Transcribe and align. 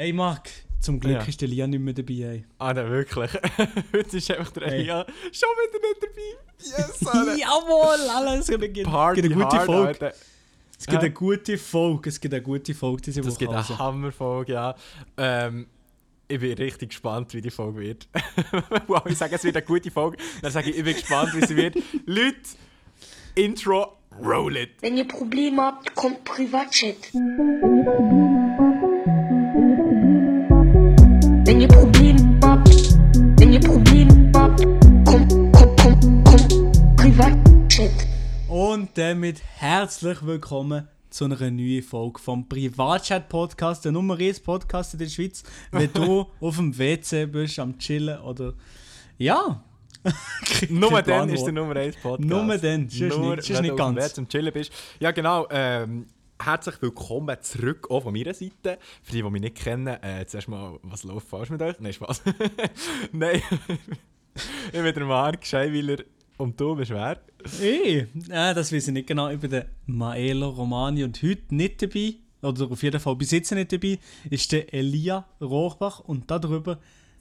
Hey 0.00 0.14
Marc, 0.14 0.48
zum 0.80 0.98
Glück 0.98 1.12
Ja. 1.12 1.22
ist 1.24 1.42
der 1.42 1.48
Lia 1.48 1.66
nicht 1.66 1.78
mehr 1.78 1.92
dabei. 1.92 2.14
Ey. 2.14 2.44
Ah, 2.56 2.72
nein, 2.72 2.88
wirklich. 2.88 3.30
Heute 3.92 4.16
ist 4.16 4.30
einfach 4.30 4.50
der 4.52 4.68
Hey. 4.68 4.78
Elia 4.80 5.04
schon 5.30 5.50
wieder 5.50 5.88
nicht 5.88 6.02
dabei. 6.02 6.78
Yes, 6.88 7.06
Alter. 7.06 7.36
Jawohl, 7.36 8.08
alles. 8.08 8.48
Es 8.48 8.58
gibt, 8.58 8.82
Party 8.84 9.20
gibt 9.20 9.34
eine 9.34 9.44
gute 9.44 9.56
hard, 9.58 9.66
Folge. 9.66 9.88
Alter. 9.88 10.14
Es 10.78 10.86
gibt 10.86 11.02
Hä? 11.02 11.04
eine 11.04 11.10
gute 11.10 11.58
Folge. 11.58 12.08
Es 12.08 12.18
gibt 12.18 12.32
eine 12.32 12.42
gute 12.42 12.72
Folge 12.74 13.02
diese 13.02 13.22
Woche. 13.22 13.36
gibt 13.36 13.50
eine 13.50 13.58
also. 13.58 13.78
Hammerfolge, 13.78 14.52
ja. 14.54 14.74
Ähm, 15.18 15.66
ich 16.28 16.40
bin 16.40 16.54
richtig 16.54 16.88
gespannt, 16.88 17.34
wie 17.34 17.42
die 17.42 17.50
Folge 17.50 17.80
wird. 17.80 18.08
wow, 18.86 19.02
ich 19.04 19.18
sage, 19.18 19.34
es 19.34 19.44
wird 19.44 19.56
eine 19.56 19.66
gute 19.66 19.90
Folge. 19.90 20.16
Dann 20.40 20.50
sage 20.50 20.70
ich, 20.70 20.78
ich 20.78 20.84
bin 20.84 20.94
gespannt, 20.94 21.34
wie 21.34 21.44
sie 21.44 21.56
wird. 21.56 21.76
Leute, 22.06 22.36
Intro, 23.34 23.98
roll 24.18 24.56
it. 24.56 24.70
Wenn 24.80 24.96
ihr 24.96 25.06
Probleme 25.06 25.60
habt, 25.60 25.94
kommt 25.94 26.24
Privatchat. 26.24 26.96
Und 38.48 38.90
damit 38.96 39.42
herzlich 39.56 40.24
willkommen 40.24 40.88
zu 41.10 41.24
einer 41.26 41.50
neuen 41.50 41.82
Folge 41.82 42.18
vom 42.18 42.48
Privatchat-Podcast, 42.48 43.84
der 43.84 43.92
Nummer 43.92 44.18
1 44.18 44.40
Podcast 44.40 44.94
in 44.94 45.00
der 45.00 45.06
Schweiz. 45.08 45.42
Wenn 45.70 45.92
du 45.92 46.26
auf 46.40 46.56
dem 46.56 46.76
WC 46.76 47.26
bist, 47.26 47.58
am 47.58 47.78
Chillen 47.78 48.18
oder. 48.20 48.54
Ja! 49.18 49.62
Nur 50.70 51.02
dann 51.02 51.28
ist 51.28 51.44
der 51.44 51.52
Nummer 51.52 51.76
1 51.76 51.96
Podcast. 51.96 52.28
Nur 52.28 52.56
dann, 52.58 52.88
sonst 52.88 53.00
Nur, 53.16 53.36
nicht- 53.36 53.44
sonst 53.44 53.50
wenn 53.50 53.62
nicht 53.62 53.70
du 53.72 53.76
ganz. 53.76 53.94
dem 53.96 54.02
Bett 54.02 54.14
zum 54.14 54.28
Chillen 54.28 54.52
bist. 54.52 54.72
Ja, 54.98 55.10
genau. 55.10 55.46
Ähm, 55.50 56.06
herzlich 56.42 56.80
willkommen 56.80 57.36
zurück 57.42 57.90
auch 57.90 58.02
von 58.02 58.12
meiner 58.12 58.32
Seite. 58.34 58.78
Für 59.02 59.12
die, 59.12 59.22
die 59.22 59.30
mich 59.30 59.42
nicht 59.42 59.56
kennen, 59.56 59.88
äh, 60.02 60.24
zuerst 60.26 60.48
mal, 60.48 60.78
was 60.82 61.04
läuft 61.04 61.28
falsch 61.28 61.50
mit 61.50 61.60
euch? 61.60 61.78
Nein, 61.80 61.92
Spaß. 61.92 62.22
Nein. 63.12 63.42
ich 64.68 64.72
bin 64.72 64.94
der 64.94 65.04
Marc 65.04 65.44
Scheiweiler 65.44 65.98
und 66.40 66.58
du 66.58 66.74
bist 66.74 66.90
wer? 66.90 67.20
Hey, 67.58 68.06
äh, 68.30 68.54
das 68.54 68.72
weiß 68.72 68.88
ich 68.88 68.94
nicht 68.94 69.06
genau. 69.06 69.28
Ich 69.28 69.38
bin 69.38 69.50
der 69.50 69.66
Maelo 69.86 70.48
Romani 70.48 71.04
und 71.04 71.22
heute 71.22 71.54
nicht 71.54 71.82
dabei, 71.82 72.14
oder 72.42 72.70
auf 72.70 72.82
jeden 72.82 73.00
Fall 73.00 73.16
bis 73.16 73.30
jetzt 73.30 73.52
nicht 73.52 73.72
dabei, 73.72 73.98
ist 74.30 74.50
der 74.52 74.72
Elia 74.72 75.26
Rohrbach 75.40 76.00
und 76.00 76.30
darüber 76.30 76.78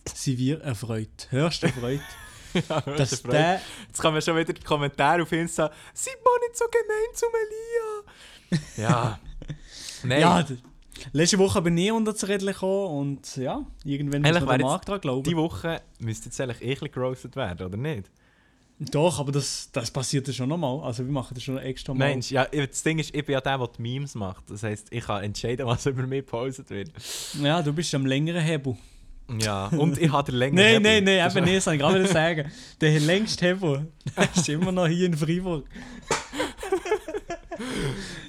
sind 0.07 0.37
wir 0.39 0.61
erfreut. 0.61 1.27
Hörst 1.29 1.63
du 1.63 1.67
erfreut? 1.67 2.01
Ja, 2.67 2.81
dass 2.81 3.11
das 3.11 3.21
der. 3.21 3.61
Jetzt 3.87 4.01
kommen 4.01 4.19
schon 4.23 4.35
wieder 4.35 4.53
die 4.53 4.63
Kommentare 4.63 5.21
auf 5.21 5.31
Insta. 5.31 5.71
Seid 5.93 6.15
mal 6.25 6.31
nicht 6.47 6.57
so 6.57 6.65
gemein 6.65 7.13
zum 7.13 7.29
Elia. 8.49 8.59
Ja. 8.89 9.19
Nein. 10.03 10.19
Ja, 10.19 10.45
letzte 11.13 11.37
Woche 11.37 11.61
bin 11.61 11.77
ich 11.77 11.91
unter 11.91 12.15
zu 12.15 12.27
reden 12.27 12.47
gekommen 12.47 12.97
und 12.97 13.37
ja, 13.37 13.63
irgendwann 13.85 14.23
muss 14.23 14.41
man 14.41 14.57
den 14.57 14.65
Markt 14.65 14.87
dran 14.89 14.99
glauben. 14.99 15.23
die 15.29 15.37
Woche 15.37 15.79
müsste 15.99 16.25
jetzt 16.29 16.41
eigentlich 16.41 16.83
eh 16.83 16.87
gerostet 16.89 17.35
werden, 17.35 17.67
oder 17.67 17.77
nicht? 17.77 18.09
Doch, 18.79 19.19
aber 19.19 19.33
das, 19.33 19.69
das 19.73 19.91
passiert 19.91 20.25
ja 20.27 20.33
schon 20.33 20.47
nochmal. 20.47 20.79
Also 20.83 21.03
wir 21.05 21.11
machen 21.11 21.33
das 21.33 21.43
schon 21.43 21.57
extra 21.57 21.93
mal. 21.93 22.07
Mensch, 22.09 22.31
ja, 22.31 22.45
das 22.45 22.81
Ding 22.81 22.97
ist, 22.99 23.13
ich 23.13 23.25
bin 23.25 23.33
ja 23.33 23.41
der, 23.41 23.57
der 23.57 23.67
die 23.67 23.81
Memes 23.81 24.15
macht. 24.15 24.49
Das 24.49 24.63
heisst, 24.63 24.87
ich 24.91 25.03
kann 25.03 25.21
entscheiden, 25.23 25.65
was 25.67 25.85
über 25.85 26.03
mich 26.07 26.25
gepostet 26.25 26.69
wird. 26.69 26.91
Ja, 27.41 27.61
du 27.61 27.73
bist 27.73 27.93
am 27.93 28.05
längeren 28.05 28.41
Hebel. 28.41 28.77
Ja, 29.37 29.67
und 29.67 29.97
ich 29.99 30.11
habe 30.11 30.31
den 30.31 30.39
längeren 30.39 30.55
Nein, 30.81 30.83
Hebel. 30.85 30.91
nein, 30.91 31.03
nein, 31.03 31.17
Das 31.25 31.35
eben 31.35 31.45
nicht, 31.45 31.65
wollte 31.67 31.75
ich 31.75 31.81
gerade 31.81 32.07
sagen. 32.07 32.51
Der 32.79 32.99
längste 33.01 33.45
Hebel 33.47 33.87
ist 34.35 34.49
immer 34.49 34.71
noch 34.71 34.87
hier 34.87 35.07
in 35.07 35.17
Freiburg. 35.17 35.65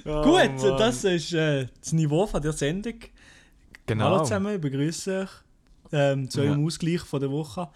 Oh, 0.03 0.23
Gut, 0.23 0.57
Mann. 0.61 0.77
das 0.77 1.03
ist 1.05 1.31
äh, 1.33 1.67
das 1.79 1.93
Niveau 1.93 2.25
von 2.27 2.41
der 2.41 2.51
Sendung. 2.53 2.95
Genau. 3.85 4.05
Hallo 4.05 4.23
zusammen, 4.23 4.55
ich 4.55 4.61
begrüße 4.61 5.21
euch 5.21 5.29
ähm, 5.93 6.29
zu 6.29 6.41
eurem 6.41 6.59
Ja. 6.61 6.65
Ausgleich 6.65 7.01
von 7.01 7.21
der 7.21 7.31
Woche. 7.31 7.69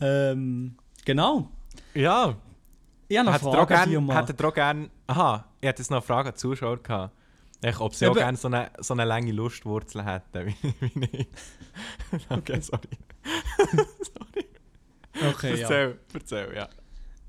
Ähm, 0.00 0.74
genau. 1.04 1.48
Ja, 1.94 2.34
Ich 3.08 3.18
habe 3.18 3.30
auch 3.30 3.40
Fragen, 3.68 3.84
die 3.86 3.90
gern, 3.92 4.06
mal. 4.06 4.16
hätte 4.16 4.34
ihr 4.38 4.44
auch 4.48 4.54
gern... 4.54 4.90
Aha, 5.06 5.44
ich 5.60 5.68
hätte 5.68 5.82
jetzt 5.82 5.90
noch 5.90 5.98
eine 5.98 6.06
Frage 6.06 6.28
an 6.28 6.34
die 6.34 6.38
Zuschauer 6.40 6.78
gehabt. 6.82 7.14
Ich, 7.62 7.78
ob 7.80 7.94
sie 7.94 8.06
auch 8.06 8.10
Eben- 8.12 8.20
gerne 8.20 8.38
so 8.38 8.48
eine, 8.48 8.70
so 8.78 8.94
eine 8.94 9.04
lange 9.04 9.32
Lustwurzel 9.32 10.02
hätten, 10.04 10.46
wie, 10.62 10.74
wie 10.94 11.04
ich. 11.12 11.28
Okay, 12.30 12.58
sorry. 12.60 12.88
sorry. 14.00 14.46
Okay, 15.30 15.54
ja. 15.56 15.60
Erzähl, 15.62 15.98
erzähl, 16.14 16.52
ja. 16.56 16.68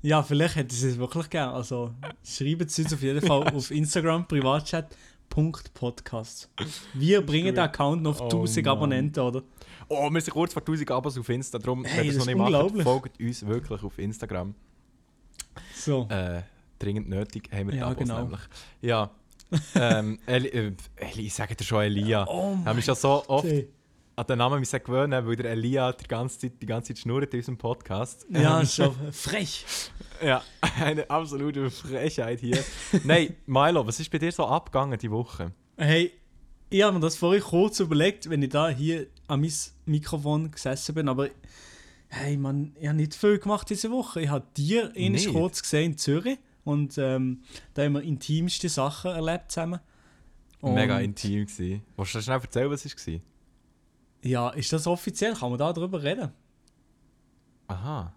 ja, 0.02 0.22
vielleicht 0.22 0.56
hätten 0.56 0.70
sie 0.70 0.88
es 0.88 0.96
wirklich 0.98 1.28
gerne. 1.28 1.52
Also 1.52 1.92
schreibt 2.24 2.70
es 2.70 2.78
uns 2.78 2.94
auf 2.94 3.02
jeden 3.02 3.20
Fall 3.26 3.46
auf 3.54 3.70
Instagram, 3.70 4.26
privatchat.podcast. 4.26 6.48
Wir 6.94 7.20
bringen 7.26 7.54
den 7.54 7.64
Account 7.64 8.02
noch 8.02 8.18
auf 8.20 8.32
Oh 8.32 8.38
1000 8.38 8.64
Mann. 8.66 8.76
Abonnenten, 8.76 9.20
oder? 9.20 9.42
Oh, 9.94 10.10
wir 10.10 10.20
sind 10.20 10.32
kurz 10.32 10.52
vor 10.52 10.62
1000 10.62 10.90
Abos 10.90 11.18
auf 11.18 11.28
Insta, 11.28 11.58
darum, 11.58 11.84
Hey, 11.84 11.98
wenn 11.98 12.04
ihr 12.06 12.12
es 12.12 12.18
noch 12.18 12.26
nicht 12.26 12.36
macht, 12.36 12.82
folgt 12.82 13.20
uns 13.20 13.46
wirklich 13.46 13.82
auf 13.82 13.98
Instagram. 13.98 14.54
So. 15.74 16.06
Äh, 16.08 16.42
dringend 16.78 17.08
nötig 17.08 17.50
haben 17.52 17.66
wir 17.66 17.72
die 17.72 17.78
Ja, 17.78 17.86
Abos 17.88 17.98
genau. 17.98 18.22
nämlich. 18.22 18.40
Ja. 18.80 19.10
ähm, 19.74 20.18
Eli, 20.26 20.48
äh, 20.48 20.72
Eli, 20.96 21.26
ich 21.26 21.34
sage 21.34 21.54
dir 21.54 21.64
schon 21.64 21.82
Elia. 21.82 22.26
Oh 22.26 22.56
Ich 22.60 22.66
habe 22.66 22.76
mich 22.76 22.84
schon 22.84 22.94
so 22.94 23.22
oft 23.28 23.46
Gott. 23.46 23.64
an 24.16 24.26
den 24.26 24.38
Namen 24.38 24.60
müssen 24.60 24.82
gewöhnen, 24.82 25.26
weil 25.26 25.36
der 25.36 25.50
Elia 25.50 25.92
die 25.92 26.04
ganze 26.08 26.38
Zeit, 26.38 26.52
die 26.62 26.66
ganze 26.66 26.94
Zeit 26.94 26.98
schnurrt 27.02 27.34
in 27.34 27.40
unserem 27.40 27.58
Podcast. 27.58 28.26
Ja, 28.30 28.60
Ähm, 28.60 28.66
schon 28.66 28.94
frech. 29.12 29.64
ja, 30.24 30.42
eine 30.80 31.08
absolute 31.10 31.70
Frechheit 31.70 32.40
hier. 32.40 32.64
Nein, 33.04 33.34
Milo, 33.46 33.86
was 33.86 34.00
ist 34.00 34.10
bei 34.10 34.18
dir 34.18 34.32
so 34.32 34.46
abgegangen 34.46 34.98
die 34.98 35.10
Woche? 35.10 35.52
Hey, 35.76 36.12
ich 36.70 36.82
habe 36.82 36.94
mir 36.94 37.00
das 37.00 37.16
vorhin 37.16 37.42
kurz 37.42 37.78
überlegt, 37.80 38.30
wenn 38.30 38.42
ich 38.42 38.48
da 38.48 38.70
hier 38.70 39.06
an 39.28 39.40
mein 39.42 39.52
Mikrofon 39.84 40.50
gesessen 40.50 40.94
bin, 40.94 41.08
aber 41.08 41.28
hey 42.08 42.36
Mann, 42.36 42.76
ich 42.78 42.86
habe 42.86 42.96
nicht 42.96 43.14
viel 43.14 43.38
gemacht 43.38 43.68
diese 43.70 43.90
Woche. 43.90 44.20
Ich 44.20 44.28
habe 44.28 44.46
dir 44.56 44.92
ähnlich 44.94 45.28
kurz 45.28 45.62
gesehen 45.62 45.92
in 45.92 45.98
Zürich 45.98 46.38
und 46.64 46.98
ähm, 46.98 47.42
da 47.74 47.82
haben 47.82 47.94
wir 47.94 48.02
intimste 48.02 48.68
Sachen 48.68 49.12
erlebt 49.12 49.50
zusammen. 49.50 49.80
Und 50.60 50.74
Mega 50.74 51.00
intim 51.00 51.46
gewesen. 51.46 51.82
Willst 51.96 52.14
du 52.14 52.22
schnell 52.22 52.40
erzählen, 52.40 52.70
was 52.70 52.84
es 52.84 53.06
war? 53.06 53.20
Ja, 54.22 54.50
ist 54.50 54.72
das 54.72 54.86
offiziell? 54.86 55.34
Kann 55.34 55.50
man 55.50 55.58
da 55.58 55.72
drüber 55.72 56.00
reden? 56.02 56.30
Aha. 57.66 58.14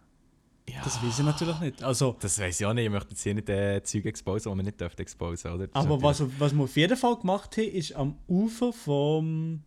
Ja. 0.69 0.81
Das 0.83 1.01
weiß 1.01 1.19
ich 1.19 1.25
natürlich 1.25 1.59
nicht. 1.59 1.83
Also, 1.83 2.15
Das 2.19 2.39
weiß 2.39 2.59
ich 2.59 2.65
auch 2.65 2.73
nicht. 2.73 2.85
Ich 2.85 2.91
möchte 2.91 3.11
jetzt 3.11 3.23
hier 3.23 3.33
nicht 3.33 3.49
äh, 3.49 3.81
Zeug 3.83 4.05
exposen, 4.05 4.51
die 4.51 4.55
man 4.55 4.65
nicht 4.65 4.79
dürfte 4.79 5.01
exposen, 5.01 5.53
oder? 5.53 5.67
Das 5.67 5.85
aber 5.85 6.01
was, 6.01 6.23
was 6.39 6.53
wir 6.53 6.63
auf 6.63 6.75
jeden 6.75 6.97
Fall 6.97 7.15
gemacht 7.17 7.57
haben, 7.57 7.69
ist 7.69 7.93
am 7.95 8.17
Ufer 8.27 8.73
vom 8.73 9.61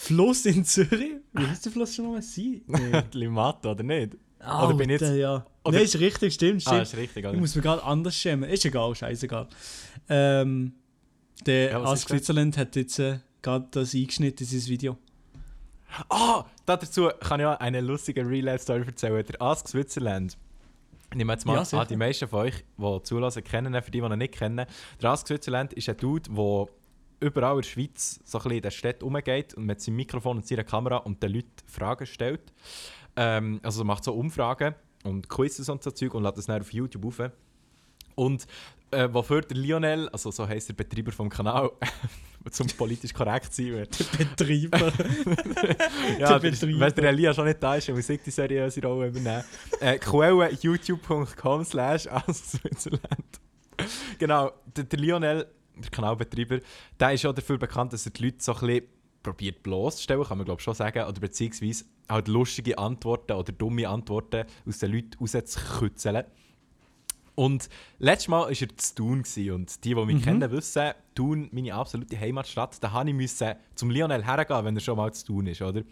Fluss 0.00 0.46
in 0.46 0.64
Zürich. 0.64 1.16
Wie 1.32 1.44
heißt 1.46 1.64
der 1.64 1.72
Fluss 1.72 1.92
schon 1.96 2.04
nochmal? 2.04 2.22
Sie? 2.22 2.62
Nee. 2.68 3.02
Limato, 3.12 3.72
oder 3.72 3.82
nicht? 3.82 4.16
Oder 4.40 4.74
bin 4.74 4.90
ich 4.90 5.02
Alter, 5.02 5.08
jetzt- 5.14 5.20
ja. 5.20 5.46
oder- 5.64 5.76
Nein, 5.76 5.84
ist 5.84 5.98
richtig, 5.98 6.34
stimmt, 6.34 6.62
stimmt. 6.62 6.76
Ah, 6.76 6.82
ist 6.82 6.96
richtig, 6.96 7.24
oder? 7.24 7.34
Ich 7.34 7.40
muss 7.40 7.56
mir 7.56 7.62
gerade 7.62 7.82
anders 7.82 8.14
schämen. 8.14 8.48
Ist 8.48 8.64
egal, 8.64 8.94
scheißegal. 8.94 9.48
Ähm, 10.08 10.72
der 11.44 11.70
Ja, 11.72 11.82
Ask? 11.82 12.08
Switzerland 12.08 12.56
hat 12.56 12.76
jetzt 12.76 13.00
äh, 13.00 13.18
gerade 13.42 13.66
das 13.72 13.92
eingeschnitten, 13.92 14.36
dieses 14.46 14.68
Video. 14.68 14.96
Ah, 16.08 16.44
dazu 16.66 17.08
kann 17.18 17.40
ich 17.40 17.46
auch 17.46 17.58
eine 17.58 17.80
lustige 17.80 18.24
Real-Life-Story 18.24 18.84
erzählen. 18.86 19.24
Der 19.26 19.42
Ask 19.42 19.66
Switzerland. 19.68 20.38
Ich 21.10 21.16
nehme 21.16 21.32
jetzt 21.32 21.44
mal 21.46 21.54
Ja, 21.60 21.78
an, 21.80 21.88
die 21.88 21.96
meisten 21.96 22.28
von 22.28 22.40
euch, 22.40 22.54
die 22.76 23.02
zulassen, 23.02 23.42
kennen 23.42 23.72
für 23.82 23.90
die, 23.90 24.00
die 24.00 24.06
ihn 24.06 24.18
nicht 24.18 24.34
kennen. 24.34 24.64
Der 25.02 25.10
Ask 25.10 25.26
Switzerland 25.26 25.72
ist 25.72 25.88
ein 25.88 25.96
Dude, 25.96 26.30
der 26.30 26.66
überall 27.20 27.56
in 27.56 27.62
der 27.62 27.68
Schweiz 27.68 28.20
so 28.24 28.38
ein 28.38 28.42
bisschen 28.42 28.56
in 28.56 28.62
den 28.62 28.70
Städten 28.70 29.04
rumgeht 29.04 29.54
und 29.54 29.66
mit 29.66 29.80
seinem 29.80 29.96
Mikrofon 29.96 30.36
und 30.38 30.46
seiner 30.46 30.64
Kamera 30.64 30.98
und 30.98 31.22
den 31.22 31.32
Leuten 31.32 31.48
Fragen 31.66 32.06
stellt. 32.06 32.52
Ähm, 33.16 33.60
also 33.62 33.84
macht 33.84 34.04
so 34.04 34.12
Umfragen 34.14 34.74
und 35.04 35.28
Quizzes 35.28 35.68
und 35.68 35.82
so 35.82 35.90
Zeug 35.90 36.14
und 36.14 36.22
lädt 36.22 36.36
das 36.36 36.46
dann 36.46 36.60
auf 36.60 36.72
YouTube 36.72 37.04
auf. 37.06 37.30
Und 38.14 38.46
äh, 38.90 39.08
wofür 39.12 39.42
der 39.42 39.56
Lionel, 39.56 40.08
also 40.08 40.30
so 40.30 40.46
heisst 40.48 40.68
der 40.68 40.74
Betreiber 40.74 41.12
vom 41.12 41.28
Kanal, 41.28 41.70
zum 42.50 42.66
politisch 42.68 43.12
korrekt 43.12 43.52
sein 43.52 43.72
wird, 43.72 43.96
Betreiber. 44.16 44.78
ja, 46.18 46.28
Der 46.28 46.38
der, 46.38 46.50
Betreiber. 46.50 46.80
wenn 46.80 46.94
der 46.94 47.04
Elia 47.10 47.34
schon 47.34 47.44
nicht 47.46 47.62
da 47.62 47.74
ist, 47.76 47.88
muss 47.90 48.08
ich 48.08 48.22
die 48.22 48.30
seriöse 48.30 48.80
Rolle 48.82 49.08
übernehmen. 49.08 49.44
Äh, 49.80 49.98
Quelle 49.98 50.50
youtube.com 50.60 51.64
slash 51.64 52.08
Switzerland. 52.32 53.40
Genau, 54.18 54.52
der, 54.74 54.84
der 54.84 54.98
Lionel, 54.98 55.46
der 55.82 55.90
Kanalbetreiber, 55.90 56.60
der 56.98 57.12
ist 57.12 57.24
auch 57.26 57.32
dafür 57.34 57.58
bekannt, 57.58 57.92
dass 57.92 58.06
er 58.06 58.12
die 58.12 58.24
Leute 58.24 58.36
so 58.40 58.52
ein 58.54 58.60
bisschen 58.60 58.82
probiert 59.22 59.62
bloßzustellen, 59.62 60.24
kann 60.24 60.38
man 60.38 60.44
glaube 60.44 60.60
ich 60.60 60.64
schon 60.64 60.74
sagen, 60.74 61.02
oder 61.06 61.20
beziehungsweise 61.20 61.84
halt 62.08 62.28
lustige 62.28 62.78
Antworten 62.78 63.32
oder 63.32 63.52
dumme 63.52 63.88
Antworten 63.88 64.44
aus 64.66 64.78
den 64.78 64.92
Leuten 64.92 65.18
rauszukitzeln. 65.20 66.24
Und 67.34 67.68
letztes 68.00 68.26
Mal 68.28 68.40
war 68.40 68.50
er 68.50 68.54
zu 68.76 68.94
Thun 68.96 69.18
und 69.52 69.84
die, 69.84 69.94
die 69.94 70.04
mich 70.06 70.24
kennen, 70.24 70.50
wissen, 70.50 70.90
Thun, 71.14 71.48
meine 71.52 71.72
absolute 71.72 72.18
Heimatstadt, 72.18 72.82
da 72.82 72.88
musste 72.88 73.10
ich 73.10 73.14
müssen 73.14 73.54
zum 73.76 73.90
Lionel 73.90 74.24
hergehen, 74.24 74.64
wenn 74.64 74.74
er 74.76 74.80
schon 74.80 74.96
mal 74.96 75.12
zu 75.12 75.24
Thun 75.26 75.46
ist, 75.46 75.62
oder? 75.62 75.82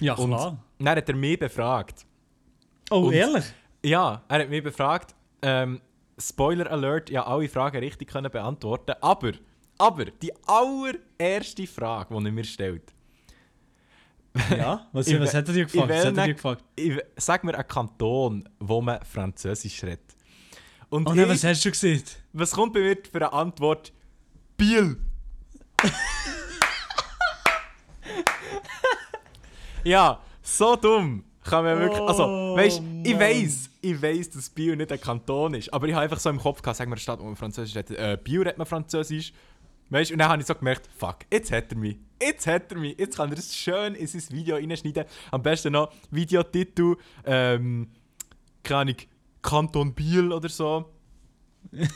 Ja, 0.00 0.14
Und 0.14 0.30
klar. 0.34 0.62
dann 0.78 0.88
hat 0.96 1.08
er 1.08 1.16
mich 1.16 1.38
befragt. 1.38 2.04
Oh, 2.90 3.06
und- 3.06 3.14
ehrlich? 3.14 3.44
Ja, 3.82 4.22
er 4.28 4.40
hat 4.40 4.50
mich 4.50 4.62
befragt. 4.62 5.14
Ähm, 5.40 5.80
Spoiler 6.18 6.70
Alert, 6.70 7.10
ja, 7.10 7.26
alle 7.26 7.48
Fragen 7.48 7.78
richtig 7.78 8.08
können 8.08 8.30
beantworten. 8.30 8.94
Aber, 9.00 9.32
aber, 9.78 10.04
die 10.06 10.32
allererste 10.46 11.66
Frage, 11.66 12.14
die 12.14 12.26
er 12.26 12.32
mir 12.32 12.44
stellt. 12.44 12.92
Ja? 14.50 14.88
Was, 14.92 15.06
Ich 15.08 15.18
was 15.20 15.34
hat 15.34 15.48
er 15.48 15.54
dir 15.54 15.64
gefragt? 15.64 15.90
ich 15.90 15.96
Was 15.96 16.06
hat 16.06 16.16
er 16.16 16.26
dir 16.26 16.34
gefragt? 16.34 16.64
Ich, 16.76 16.98
sag 17.16 17.44
mir 17.44 17.54
einen 17.54 17.66
Kanton, 17.68 18.48
wo 18.58 18.80
man 18.80 19.02
Französisch 19.04 19.82
redet. 19.82 20.16
Und 20.88 21.06
Oh 21.08 21.14
nein, 21.14 21.24
ich, 21.24 21.30
was 21.30 21.44
hast 21.44 21.64
du 21.64 21.70
gesehen? 21.70 22.02
was 22.32 22.50
kommt 22.52 22.74
bei 22.74 22.80
mir 22.80 22.98
für 23.10 23.16
eine 23.16 23.32
Antwort? 23.32 23.92
Biel. 24.56 24.98
ja, 29.84 30.20
so 30.42 30.76
dumm. 30.76 31.24
Kann 31.44 31.64
man 31.64 31.78
wirklich. 31.78 32.00
Also, 32.02 32.24
Oh, 32.24 32.56
weißt 32.56 32.82
ich 33.04 33.12
Mann. 33.12 33.20
weiß, 33.20 33.70
ich 33.80 34.00
weiß, 34.02 34.30
dass 34.30 34.48
Biel 34.50 34.76
nicht 34.76 34.92
ein 34.92 35.00
Kanton 35.00 35.54
ist. 35.54 35.72
Aber 35.72 35.88
ich 35.88 35.94
habe 35.94 36.04
einfach 36.04 36.20
so 36.20 36.30
im 36.30 36.38
Kopf 36.38 36.62
gehabt, 36.62 36.76
sag 36.76 36.86
mir 36.88 36.92
eine 36.94 37.00
Stadt, 37.00 37.18
wo 37.20 37.24
man 37.24 37.36
Französisch 37.36 37.74
redet. 37.76 37.98
Äh, 37.98 38.16
Biel 38.22 38.42
redet 38.42 38.58
man 38.58 38.66
Französisch. 38.66 39.32
Weißt 39.90 40.10
und 40.12 40.18
dann 40.18 40.28
habe 40.30 40.40
ich 40.40 40.46
so 40.46 40.54
gemerkt, 40.54 40.88
fuck, 40.96 41.16
jetzt 41.30 41.52
hat 41.52 41.70
er 41.70 41.76
mich. 41.76 41.98
Jetzt 42.20 42.46
hat 42.46 42.70
er 42.72 42.78
mich. 42.78 42.98
Jetzt 42.98 43.16
kann 43.16 43.28
er 43.28 43.36
das 43.36 43.54
schön 43.54 43.94
in 43.94 44.06
sein 44.06 44.22
Video 44.30 44.56
reinschneiden. 44.56 45.04
Am 45.30 45.42
besten 45.42 45.72
noch 45.72 45.92
Videotitel, 46.10 46.96
ähm, 47.26 47.88
keine 48.62 48.80
Ahnung, 48.80 48.96
Kanton 49.42 49.92
Biel 49.92 50.32
oder 50.32 50.48
so. 50.48 50.86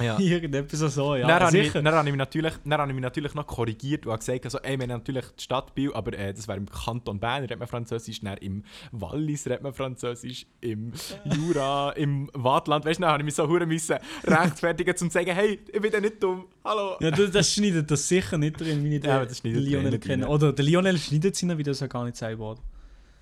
Ja. 0.00 0.18
Irgendetwas 0.20 0.94
so, 0.94 1.14
ja. 1.14 1.26
dann, 1.26 1.42
habe 1.42 1.58
ich, 1.58 1.72
dann, 1.72 1.86
habe 1.86 2.08
ich 2.08 2.12
mich 2.12 2.18
natürlich, 2.18 2.54
dann 2.64 2.80
habe 2.80 2.90
ich 2.90 2.94
mich 2.94 3.02
natürlich 3.02 3.34
noch 3.34 3.46
korrigiert 3.46 4.06
und 4.06 4.12
habe 4.12 4.20
gesagt, 4.20 4.44
also, 4.44 4.58
ey, 4.58 4.78
wir 4.78 4.84
haben 4.84 4.98
natürlich 4.98 5.26
die 5.38 5.42
Stadt 5.42 5.74
Biel, 5.74 5.92
aber 5.92 6.12
äh, 6.18 6.32
das 6.32 6.48
wäre 6.48 6.58
im 6.58 6.66
Kanton 6.66 7.18
Bern 7.18 7.42
redet 7.42 7.58
man 7.58 7.68
Französisch, 7.68 8.20
dann 8.20 8.38
im 8.38 8.64
Wallis 8.92 9.46
redet 9.46 9.62
man 9.62 9.74
Französisch, 9.74 10.46
im 10.60 10.92
Jura, 11.24 11.92
im 11.92 12.30
Waadtland, 12.32 12.84
weißt 12.84 12.98
du, 12.98 13.02
dann 13.02 13.10
habe 13.10 13.22
ich 13.22 13.26
mich 13.26 13.34
so 13.34 13.48
hure 13.48 13.66
müssen 13.66 13.96
rechtfertigen, 14.24 14.90
um 14.92 14.96
zu 14.96 15.10
sagen, 15.10 15.32
hey, 15.32 15.58
ich 15.72 15.80
bin 15.80 15.92
ja 15.92 16.00
nicht 16.00 16.22
dumm, 16.22 16.46
hallo. 16.64 16.96
Ja, 17.00 17.10
das, 17.10 17.30
das 17.30 17.52
schneidet 17.52 17.90
das 17.90 18.08
sicher 18.08 18.38
nicht 18.38 18.60
drin, 18.60 18.82
wie 18.84 18.96
ich 18.96 19.00
den, 19.02 19.10
Ja, 19.10 19.24
das 19.24 19.42
den 19.42 19.54
Lionel 19.54 19.98
kenne. 19.98 20.28
Oder 20.28 20.52
der 20.52 20.64
Lionel 20.64 20.98
schneidet 20.98 21.42
noch, 21.42 21.58
wie 21.58 21.62
das 21.62 21.80
ja 21.80 21.86
gar 21.86 22.04
nicht 22.04 22.16
sein 22.16 22.38
wird. 22.38 22.60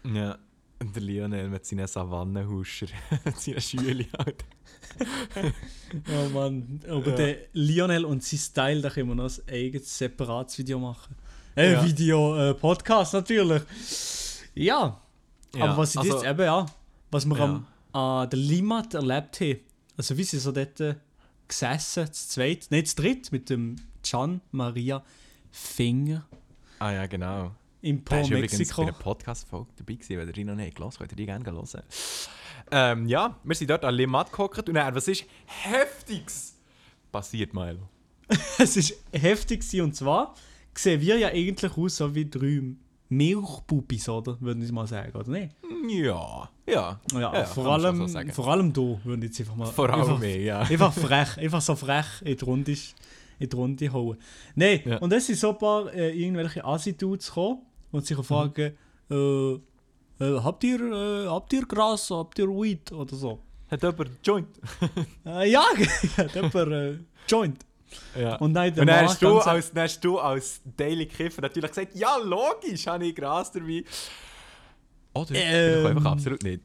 Ja. 0.05 0.38
Und 0.86 0.94
der 0.96 1.02
Lionel 1.02 1.48
mit 1.48 1.64
seinen 1.64 1.86
Savannenhuscher, 1.86 2.86
seinen 3.36 3.60
Schüler 3.60 4.04
halt. 4.19 4.44
Oh 6.08 6.28
Mann, 6.31 6.81
aber 6.88 7.10
Ja. 7.10 7.16
der 7.16 7.36
Lionel 7.52 8.04
und 8.04 8.22
sein 8.22 8.38
Style, 8.38 8.81
da 8.82 8.90
können 8.90 9.08
wir 9.08 9.14
noch 9.14 9.31
ein 9.46 9.54
eigenes 9.54 9.96
separates 9.98 10.58
Video 10.58 10.78
machen. 10.78 11.14
Äh, 11.56 11.72
Ja. 11.72 11.84
Video, 11.84 12.36
äh, 12.50 12.54
Podcast 12.54 13.14
natürlich. 13.14 13.62
Ja, 14.54 15.00
aber 15.58 15.76
was 15.76 15.92
ich 15.94 16.00
also, 16.00 16.14
jetzt 16.14 16.26
eben, 16.26 16.40
ja, 16.42 16.66
was 17.10 17.25
wir 17.26 17.36
Ja. 17.38 17.44
am 17.44 17.66
an 17.92 18.28
der 18.31 18.38
Limmat 18.38 18.94
erlebt 18.94 19.40
haben, 19.40 19.60
also 19.96 20.16
wie 20.19 20.25
sie 20.25 20.38
so 20.38 20.50
dort 20.52 20.81
äh, 20.81 20.96
gesessen, 21.46 22.12
zu 22.12 22.28
zweit, 22.28 22.66
nicht 22.70 22.88
zu 22.88 22.96
dritt, 22.96 23.31
mit 23.32 23.48
dem 23.50 23.76
Gian 24.02 24.40
Maria 24.50 25.02
Finger 25.52 26.25
Ah 26.81 26.90
ja, 26.92 27.06
genau. 27.06 27.52
Im 27.84 28.02
Po 28.02 28.16
ist 28.16 28.31
übrigens 28.31 28.52
Mexiko. 28.58 28.82
bei 28.82 28.88
einer 28.88 28.96
Podcast-Folge 28.96 29.69
dabei 29.76 29.94
gewesen, 29.94 30.19
wenn 30.19 30.28
ihr 30.28 30.38
ihn 30.38 30.46
noch 30.46 30.54
nicht 30.54 30.75
gehört 30.76 30.98
könnt 30.98 31.12
ihr 31.12 31.16
die 31.16 31.26
gerne 31.26 31.44
hören. 31.44 31.82
Ähm, 32.70 33.06
ja, 33.06 33.38
wir 33.44 33.54
sind 33.54 33.69
dort 33.70 33.84
an 33.84 33.94
Limmat 33.94 34.32
gehockt 34.32 34.66
und 34.69 34.75
dann, 34.75 34.94
was 34.94 35.06
ist 35.08 35.25
Heftiges 35.46 36.56
passiert, 37.12 37.52
Milo? 37.52 37.88
Es 38.58 38.76
ist 38.76 38.94
heftig 39.12 39.60
gewesen, 39.60 39.82
und 39.82 39.94
zwar 39.94 40.34
sehen 40.75 41.00
wir 41.00 41.19
ja 41.19 41.28
eigentlich 41.28 41.76
aus 41.76 41.96
so 41.96 42.14
wie 42.14 42.25
drei 42.28 42.62
Milchbubis, 43.10 44.08
oder? 44.08 44.40
Würde 44.40 44.64
ich 44.64 44.72
mal 44.72 44.86
sagen, 44.86 45.12
oder 45.16 45.31
nicht? 45.31 45.54
Ja, 45.88 46.48
ja. 46.66 47.00
Ja, 47.12 47.20
Ja, 47.20 47.44
vor, 47.44 47.66
allem, 47.66 48.08
so 48.08 48.19
vor 48.32 48.48
allem 48.48 48.72
du, 48.72 48.98
würde 49.04 49.26
ich 49.26 49.32
jetzt 49.32 49.40
einfach 49.40 49.56
mal. 49.56 49.66
Vor 49.66 49.90
allem 49.90 50.00
einfach, 50.00 50.19
mehr, 50.19 50.40
ja. 50.40 50.60
einfach 50.62 50.92
frech, 50.92 51.36
einfach 51.38 51.60
so 51.60 51.76
frech 51.76 52.06
in 52.25 52.36
die 52.38 52.44
Runde, 52.44 52.72
in 53.38 53.48
die 53.50 53.56
Runde 53.56 53.92
hauen. 53.92 54.16
Nein, 54.54 54.81
Ja. 54.86 54.96
und 54.98 55.12
es 55.12 55.26
sind 55.26 55.38
so 55.38 55.50
ein 55.50 55.58
paar 55.58 55.92
äh, 55.92 56.10
irgendwelche 56.19 56.64
Asi-Dudes 56.64 57.26
gekommen 57.28 57.58
und 57.94 58.05
sich 58.06 58.19
fragen, 58.26 58.76
Mhm. 59.08 59.61
äh, 60.20 60.25
äh, 60.25 60.41
habt, 60.43 60.64
ihr, 60.64 60.81
äh, 60.81 61.26
habt 61.29 61.52
ihr 61.52 61.64
Gras, 61.67 62.11
habt 62.11 62.38
ihr 62.38 62.49
Weed 62.49 62.91
oder 62.93 63.14
so? 63.14 63.41
Hat 63.70 63.82
jemand 63.82 64.11
Joint? 64.23 64.49
Äh, 65.26 65.50
ja, 65.50 65.64
hat 66.17 66.35
jemand 66.35 66.55
äh, 66.55 66.99
Joint. 67.29 67.64
Ja. 68.19 68.37
Und 68.37 68.55
dann 68.55 68.69
Und 68.79 68.87
dann 68.87 69.06
hast, 69.06 69.23
du 69.23 69.38
als, 69.38 69.73
dann 69.73 69.85
hast 69.85 70.00
du 70.00 70.19
als 70.19 70.61
Daily 70.76 71.06
Kiffer 71.06 71.43
natürlich 71.43 71.70
gesagt, 71.70 71.94
ja, 71.94 72.17
logisch, 72.17 72.87
habe 72.87 73.06
ich 73.06 73.14
Gras 73.14 73.52
dabei. 73.52 73.85
Oder? 75.14 75.35
Ähm. 75.35 75.87
Einfach 75.87 76.12
absolut 76.12 76.43
nicht. 76.43 76.62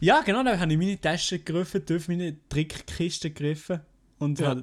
Ja, 0.00 0.20
genau, 0.22 0.42
dann 0.42 0.58
habe 0.60 0.72
ich 0.72 0.78
meine 0.78 1.00
Tasche 1.00 1.38
gegriffen, 1.38 1.82
durch 1.86 2.08
meine 2.08 2.36
Trickkiste 2.48 3.30
gegriffen 3.30 3.80
und 4.18 4.38
Ja. 4.38 4.56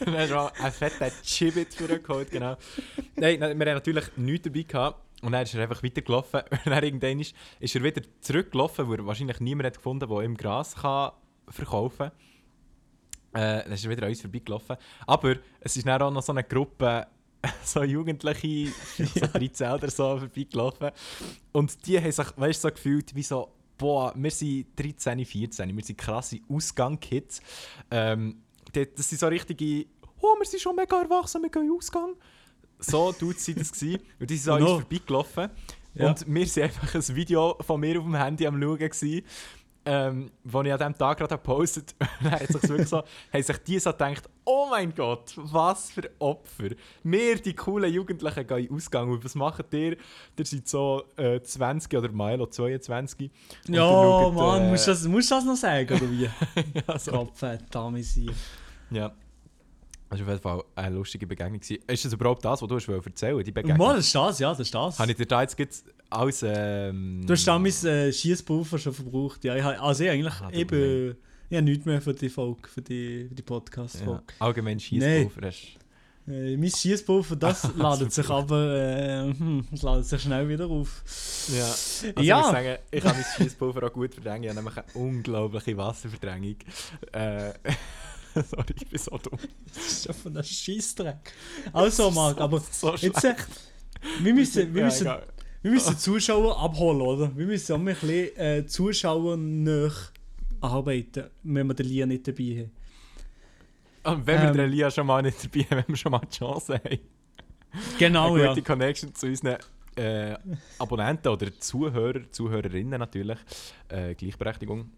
dann 0.04 0.32
auch 0.32 0.52
einen 0.58 0.72
fetten 0.72 1.10
Chibit 1.22 1.74
für 1.74 1.88
den 1.88 2.02
Code, 2.02 2.26
genau. 2.26 2.56
Nein, 3.16 3.40
wir 3.40 3.48
haben 3.48 3.58
natürlich 3.58 4.04
nichts 4.16 4.44
dabei 4.44 4.62
gehabt. 4.62 5.02
Und 5.22 5.32
dann 5.32 5.42
ist 5.42 5.54
er 5.54 5.62
einfach 5.62 5.82
weitergelaufen. 5.82 6.40
Und 6.50 6.66
dann 6.66 6.84
irgendwann 6.84 7.20
ist, 7.20 7.34
ist 7.58 7.74
er 7.74 7.82
wieder 7.82 8.02
zurückgelaufen, 8.20 8.86
wo 8.88 8.94
er 8.94 9.06
wahrscheinlich 9.06 9.40
niemand 9.40 9.66
hat 9.66 9.76
gefunden 9.76 10.08
der 10.08 10.20
ihm 10.20 10.36
Gras 10.36 10.74
kann 10.76 11.12
verkaufen 11.48 12.10
kann. 13.32 13.42
Äh, 13.42 13.62
dann 13.64 13.72
ist 13.72 13.84
er 13.84 13.90
wieder 13.90 14.02
an 14.04 14.10
uns 14.10 14.20
vorbeigelaufen. 14.20 14.76
Aber 15.06 15.36
es 15.60 15.76
ist 15.76 15.86
dann 15.86 16.02
auch 16.02 16.10
noch 16.10 16.22
so 16.22 16.32
eine 16.32 16.44
Gruppe, 16.44 17.06
so 17.64 17.82
Jugendliche, 17.82 18.72
so 18.96 19.26
13 19.26 19.70
oder 19.70 19.90
so, 19.90 20.18
vorbeigelaufen. 20.18 20.90
Und 21.52 21.86
die 21.86 21.98
haben 21.98 22.12
sich, 22.12 22.26
weißt 22.36 22.62
so 22.62 22.68
gefühlt 22.68 23.14
wie 23.14 23.22
so, 23.22 23.52
boah, 23.78 24.12
wir 24.16 24.30
sind 24.30 24.66
13, 24.76 25.24
14, 25.24 25.76
wir 25.76 25.84
sind 25.84 25.98
krasse 25.98 26.40
Ausgang-Kids. 26.48 27.40
Ähm, 27.90 28.42
das 28.84 29.08
sind 29.08 29.18
so 29.18 29.26
richtige, 29.28 29.86
oh, 30.20 30.34
wir 30.38 30.46
sind 30.46 30.60
schon 30.60 30.76
mega 30.76 31.00
erwachsen, 31.00 31.42
wir 31.42 31.50
gehen 31.50 31.72
Ausgang. 31.74 32.14
So 32.78 33.12
tut 33.12 33.38
sie 33.38 33.54
das 33.54 33.72
gewesen. 33.72 34.02
Und 34.20 34.28
die 34.28 34.36
sind 34.36 34.52
an 34.52 34.62
uns 34.62 34.70
vorbeigelaufen. 34.72 35.50
Ja. 35.94 36.08
Und 36.08 36.26
wir 36.26 36.46
waren 36.46 36.62
einfach 36.62 36.94
ein 36.94 37.16
Video 37.16 37.56
von 37.60 37.80
mir 37.80 37.98
auf 37.98 38.04
dem 38.04 38.14
Handy 38.14 38.46
am 38.46 38.60
schauen. 38.60 38.78
Gewesen, 38.78 39.22
ähm, 39.88 40.30
wo 40.42 40.62
ich 40.62 40.72
an 40.72 40.78
diesem 40.78 40.98
Tag 40.98 41.18
gerade 41.18 41.36
gepostet 41.36 41.94
habe. 42.24 42.30
hat 42.32 42.48
sich 42.48 42.68
wirklich 42.68 42.88
so, 42.88 43.02
haben 43.32 43.42
sich 43.42 43.56
die 43.58 43.78
so 43.78 43.92
gedacht, 43.92 44.28
oh 44.44 44.66
mein 44.68 44.92
Gott, 44.92 45.32
was 45.36 45.90
für 45.90 46.10
Opfer. 46.18 46.70
Wir, 47.04 47.36
die 47.36 47.54
coolen 47.54 47.92
Jugendlichen, 47.92 48.46
gehen 48.46 48.66
in 48.66 48.74
Ausgang. 48.74 49.08
Und 49.08 49.24
was 49.24 49.36
macht 49.36 49.72
ihr? 49.72 49.96
Ihr 50.36 50.44
seid 50.44 50.66
so 50.66 51.04
äh, 51.16 51.40
20 51.40 51.94
oder 51.94 52.10
Milo 52.10 52.46
22. 52.46 53.30
Und 53.68 53.74
ihr 53.74 53.76
Ja, 53.76 53.86
schaut, 53.86 54.34
Mann, 54.34 54.62
äh, 54.62 54.70
musst, 54.70 54.86
du 54.88 54.90
das, 54.90 55.06
musst 55.06 55.30
das 55.30 55.44
noch 55.44 55.56
sagen, 55.56 55.96
oder 55.96 56.10
wie? 56.10 56.22
ja. 56.74 57.12
Kopf, 57.12 57.44
Dame 57.70 58.02
sein. 58.02 58.30
Ja. 58.90 59.12
Das 60.08 60.20
war 60.20 60.26
auf 60.26 60.28
jeden 60.30 60.40
Fall 60.42 60.64
eine 60.76 60.94
lustige 60.94 61.26
Begegnung. 61.26 61.58
gewesen. 61.58 61.82
Ist 61.86 62.04
das 62.04 62.12
überhaupt 62.12 62.44
das, 62.44 62.62
was 62.62 62.68
du 62.68 62.76
hast 62.76 62.88
erzählen 62.88 63.42
die 63.42 63.50
Begegnung? 63.50 63.78
Mal, 63.78 63.96
das 63.96 64.06
ist 64.06 64.14
das, 64.14 64.38
ja, 64.38 64.50
das 64.50 64.60
ist 64.60 64.72
das. 64.74 64.98
Habe 65.00 65.10
ich 65.10 65.16
dir 65.16 65.26
da 65.26 65.42
jetzt 65.42 65.56
gleich 65.56 65.68
alles... 66.08 66.44
Ähm, 66.46 67.24
Du 67.26 67.32
hast 67.32 67.44
damals 67.46 67.82
äh, 67.84 68.12
Schießpulver 68.12 68.78
schon 68.78 68.92
verbraucht. 68.92 69.42
Ja, 69.44 69.56
ich 69.56 69.62
habe 69.64 69.80
also 69.80 70.04
ich 70.04 70.10
eigentlich 70.10 70.32
Ah, 70.40 70.48
du 70.50 70.56
eben 70.58 71.16
ich 71.48 71.56
habe 71.56 71.64
nichts 71.64 71.84
mehr 71.84 72.00
für 72.00 72.14
die 72.14 72.28
Folge, 72.28 72.68
für 72.68 72.82
die, 72.82 73.26
für 73.28 73.34
die 73.34 73.42
ja, 73.42 73.46
Podcast-Folge. 73.46 74.22
allgemein 74.38 74.78
Schießpulver 74.80 75.46
hast 75.46 75.76
Äh, 76.28 76.56
mein 76.56 76.70
Schießpulver, 76.70 77.36
das 77.36 77.68
ladet 77.76 78.12
sich 78.12 78.28
aber 78.30 78.76
äh, 78.76 79.32
hm, 79.32 79.66
das 79.70 79.82
ladet 79.82 80.06
sich 80.06 80.22
schnell 80.22 80.48
wieder 80.48 80.66
auf. 80.66 81.02
Ja, 81.56 81.64
also 81.66 82.06
Ja. 82.22 82.38
ich 82.38 82.44
muss 82.44 82.52
sagen, 82.52 82.78
ich 82.92 83.02
kann 83.02 83.14
mein 83.16 83.24
Schießpulver 83.36 83.86
auch 83.86 83.92
gut 83.92 84.14
verdrängen. 84.14 84.44
Ich 84.44 84.50
habe 84.50 84.56
nämlich 84.64 84.76
eine 84.76 85.04
unglaubliche 85.04 85.76
Wasserverdrängung. 85.76 86.56
Äh, 87.12 87.52
sorry, 88.50 88.74
ich 88.74 88.88
bin 88.88 88.98
so 88.98 89.18
dumm. 89.18 89.38
Das 89.74 89.86
ist 89.86 90.04
schon 90.06 90.14
von 90.14 90.34
der 90.34 90.42
Schießdreck. 90.42 91.32
Also, 91.72 92.10
Marc, 92.12 92.40
aber 92.40 92.60
so 92.70 92.94
jetzt, 92.94 93.24
äh, 93.24 93.34
wir 94.20 94.34
müssen, 94.34 94.72
wir 94.74 94.80
Ja, 94.80 94.86
müssen, 94.86 95.06
wir 95.62 95.70
müssen 95.70 95.98
Zuschauer 95.98 96.58
abholen, 96.62 97.00
oder? 97.00 97.36
Wir 97.36 97.46
müssen 97.46 97.72
auch 97.72 97.78
ein 97.78 97.84
bisschen 97.84 98.36
äh, 98.36 98.66
Zuschauer 98.66 99.36
nach 99.36 100.12
arbeiten, 100.60 101.24
wenn 101.42 101.66
wir 101.66 101.74
den 101.74 101.86
Lia 101.86 102.06
nicht 102.06 102.26
dabei 102.28 102.70
haben. 104.04 104.16
Und 104.18 104.26
wenn 104.26 104.40
wir 104.42 104.48
Ähm. 104.48 104.54
den 104.56 104.64
Elia 104.66 104.90
schon 104.90 105.06
mal 105.06 105.22
nicht 105.22 105.42
dabei 105.44 105.64
haben, 105.64 105.76
wenn 105.78 105.88
wir 105.88 105.96
schon 105.96 106.12
mal 106.12 106.20
die 106.20 106.36
Chance 106.36 106.74
haben, 106.74 106.98
Genau, 107.98 108.34
eine 108.34 108.44
ja. 108.44 108.48
gute 108.50 108.62
Connection 108.62 109.14
zu 109.14 109.26
unseren 109.26 109.58
äh, 109.96 110.34
Abonnenten 110.78 111.28
oder 111.28 111.58
Zuhörer, 111.58 112.30
Zuhörerinnen 112.30 112.98
natürlich, 112.98 113.38
äh, 113.88 114.14
Gleichberechtigung. 114.14 114.90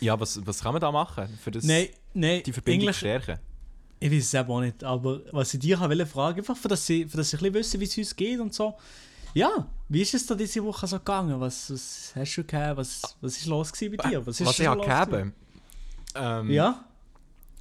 Ja, 0.00 0.18
was, 0.18 0.44
was 0.46 0.62
kann 0.62 0.72
man 0.72 0.80
da 0.80 0.90
machen, 0.92 1.28
für 1.42 1.50
das, 1.50 1.64
Nein, 1.64 1.88
nein, 2.16 2.42
die 2.44 2.52
Verbindung 2.52 2.88
zu 2.92 2.98
stärken? 2.98 3.38
ich 3.98 4.10
weiß 4.10 4.24
es 4.24 4.34
eben 4.34 4.50
auch 4.50 4.60
nicht, 4.60 4.84
aber 4.84 5.20
was 5.32 5.54
ich 5.54 5.60
dir 5.60 5.80
wollte 5.80 6.04
fragen, 6.06 6.38
einfach 6.40 6.56
für 6.56 6.68
dass 6.68 6.84
sie, 6.86 7.06
für 7.06 7.16
dass 7.16 7.30
sie 7.30 7.36
ein 7.38 7.52
bisschen 7.52 7.54
wissen, 7.54 7.80
wie 7.80 7.84
es 7.84 7.98
uns 7.98 8.16
geht 8.16 8.40
und 8.40 8.52
so. 8.54 8.74
Ja, 9.32 9.68
wie 9.88 10.02
ist 10.02 10.14
es 10.14 10.26
da 10.26 10.34
diese 10.34 10.62
Woche 10.64 10.86
so 10.86 10.98
gegangen? 10.98 11.38
Was, 11.40 11.70
was 11.70 12.12
hast 12.14 12.36
du 12.36 12.44
gehabt? 12.44 12.78
Was, 12.78 13.16
was 13.20 13.36
ist 13.36 13.46
los 13.46 13.72
gewesen 13.72 13.96
bei 13.96 14.08
dir? 14.10 14.26
Was, 14.26 14.40
ist 14.40 14.46
Was 14.46 14.56
so 14.56 14.62
ich 14.62 14.68
habe 14.68 14.78
los 14.86 14.86
gegeben? 15.08 15.34
Ähm? 16.14 16.50
Ja? 16.50 16.84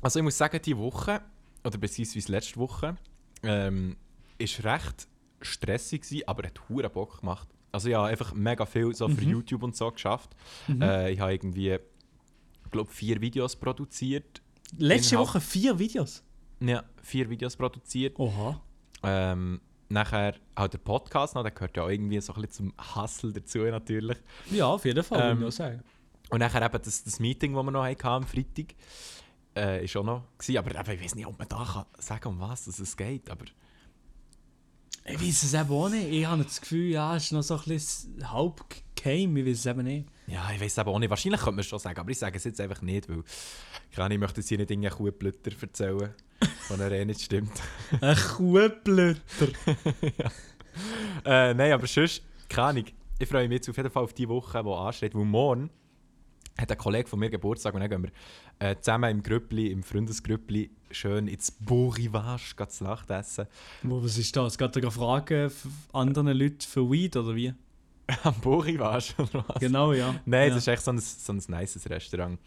Also 0.01 0.19
ich 0.19 0.23
muss 0.23 0.37
sagen, 0.37 0.59
diese 0.63 0.77
Woche, 0.77 1.21
oder 1.63 1.77
beziehungsweise 1.77 2.31
letzte 2.31 2.57
Woche, 2.57 2.95
ähm, 3.43 3.97
ist 4.37 4.63
recht 4.63 5.07
stressig 5.41 6.01
gewesen, 6.03 6.27
aber 6.27 6.47
hat 6.47 6.59
hure 6.69 6.89
Bock 6.89 7.19
gemacht. 7.19 7.47
Also 7.71 7.89
ich 7.89 7.95
habe 7.95 8.07
einfach 8.07 8.33
mega 8.33 8.65
viel 8.65 8.95
so 8.95 9.07
für 9.09 9.21
Mhm. 9.25 9.29
YouTube 9.31 9.63
und 9.63 9.75
so 9.75 9.91
geschafft. 9.91 10.29
Mhm. 10.67 10.81
Äh, 10.81 11.11
ich 11.11 11.19
habe 11.19 11.33
irgendwie, 11.33 11.77
glaube 12.71 12.89
vier 12.91 13.19
Videos 13.19 13.55
produziert. 13.55 14.41
Letzte 14.77 15.17
Woche 15.17 15.39
vier 15.41 15.77
Videos. 15.79 16.23
Ja, 16.59 16.83
vier 17.01 17.29
Videos 17.29 17.55
produziert. 17.55 18.17
Oha. 18.19 18.61
Ähm, 19.03 19.61
nachher 19.89 20.35
auch 20.55 20.67
der 20.67 20.77
Podcast 20.79 21.35
noch, 21.35 21.43
der 21.43 21.51
gehört 21.51 21.77
ja 21.77 21.83
auch 21.83 21.89
irgendwie 21.89 22.19
so 22.21 22.33
ein 22.33 22.41
bisschen 22.41 22.73
zum 22.73 22.95
Hustle 22.95 23.33
dazu 23.33 23.59
natürlich. 23.59 24.17
Ja, 24.51 24.67
auf 24.67 24.85
jeden 24.85 25.03
Fall, 25.03 25.31
Ähm, 25.31 25.37
würde 25.39 25.49
ich 25.49 25.55
sagen. 25.55 25.83
Und 26.29 26.39
nachher 26.39 26.61
eben 26.65 26.81
das, 26.83 27.03
das 27.03 27.19
Meeting, 27.19 27.53
das 27.53 27.63
wir 27.63 27.71
noch 27.71 27.85
hatten 27.85 28.07
am 28.07 28.23
Freitag, 28.23 28.73
äh, 29.55 29.85
ist 29.85 29.95
auch 29.95 30.03
noch 30.03 30.23
gewesen. 30.37 30.57
Aber 30.57 30.71
eben, 30.71 30.91
ich 30.91 31.03
weiß 31.03 31.15
nicht, 31.15 31.27
ob 31.27 31.37
man 31.37 31.47
da 31.47 31.63
kann 31.63 31.85
sagen 31.99 32.29
um 32.29 32.39
was 32.39 32.67
es 32.67 32.97
geht, 32.97 33.29
aber 33.29 33.45
Ich 35.05 35.21
weiß 35.21 35.43
es 35.43 35.53
eben 35.53 35.69
auch 35.69 35.89
nicht. 35.89 36.07
Ich 36.11 36.25
habe 36.25 36.43
das 36.43 36.59
Gefühl, 36.59 36.89
ja, 36.89 37.15
es 37.15 37.25
ist 37.25 37.31
noch 37.31 37.43
so 37.43 37.55
ein 37.57 37.63
bisschen 37.65 38.31
halb 38.31 38.65
geheim. 38.95 39.37
Ich 39.37 39.45
weiß 39.45 39.59
es 39.59 39.65
eben 39.67 39.83
nicht. 39.83 40.07
Ja, 40.27 40.49
ich 40.53 40.61
weiß 40.61 40.77
eben 40.79 40.89
auch 40.89 40.99
nicht. 40.99 41.09
Wahrscheinlich 41.09 41.39
könnte 41.39 41.55
man 41.55 41.59
es 41.59 41.67
schon 41.67 41.79
sagen, 41.79 41.99
aber 41.99 42.09
ich 42.09 42.17
sage 42.17 42.37
es 42.37 42.43
jetzt 42.43 42.59
einfach 42.59 42.81
nicht, 42.81 43.07
weil 43.09 43.23
ich, 43.89 43.95
kann, 43.95 44.11
ich 44.11 44.19
möchte 44.19 44.41
jetzt 44.41 44.49
hier 44.49 44.57
nicht 44.57 44.71
irgendeine 44.71 44.95
Kuhblüter 44.95 45.51
erzählen, 45.61 46.13
von 46.67 46.79
er 46.79 46.91
eh 46.91 47.05
nicht 47.05 47.21
stimmt. 47.21 47.53
Ein 48.01 48.15
Kuhblötter. 48.15 49.47
äh, 51.25 51.53
nein, 51.53 51.71
aber 51.71 51.87
sonst, 51.87 52.23
keine 52.49 52.67
Ahnung. 52.67 52.85
Ich 53.17 53.29
freue 53.29 53.47
mich 53.47 53.57
jetzt 53.57 53.69
auf 53.69 53.77
jeden 53.77 53.89
Fall 53.89 54.03
auf 54.03 54.13
die 54.13 54.27
Woche, 54.27 54.61
die 54.61 54.69
ansteht, 54.69 55.15
weil 55.15 55.23
morgen 55.23 55.69
hat 56.57 56.71
ein 56.71 56.77
Kollege 56.77 57.07
von 57.07 57.19
mir 57.19 57.29
Geburtstag 57.29 57.73
und 57.73 57.81
dann 57.81 57.89
gehen 57.89 58.03
wir 58.03 58.11
äh, 58.59 58.75
zusammen 58.79 59.11
im 59.11 59.23
Grüppli, 59.23 59.71
im 59.71 59.83
Freundesgrüppli, 59.83 60.71
schön 60.91 61.27
ins 61.27 61.51
Beau 61.51 61.89
Rivage 61.89 62.55
gehen 62.55 62.69
zu 62.69 62.83
Nacht 62.83 63.09
essen. 63.09 63.47
Was 63.83 64.17
ist 64.17 64.35
das? 64.35 64.57
Geht 64.57 64.75
da 64.75 64.89
fragen 64.89 65.51
anderen 65.93 66.37
Leuten 66.37 66.61
für 66.61 66.89
Weed 66.89 67.15
oder 67.17 67.35
wie? 67.35 67.53
Am 68.23 68.39
Beau 68.41 68.59
Rivage, 68.59 69.13
oder 69.17 69.45
was? 69.47 69.59
Genau, 69.59 69.93
ja. 69.93 70.15
Nein, 70.25 70.49
ja. 70.49 70.53
das 70.53 70.63
ist 70.63 70.67
echt 70.67 70.83
so 70.83 70.91
ein, 70.91 70.99
so 70.99 71.33
ein 71.33 71.41
nices 71.47 71.89
Restaurant. 71.89 72.39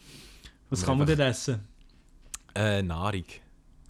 Was 0.71 0.85
kann 0.85 0.99
man 0.99 1.07
denn 1.07 1.21
essen? 1.21 1.61
Äh, 2.55 2.83
Nahrung. 2.83 3.25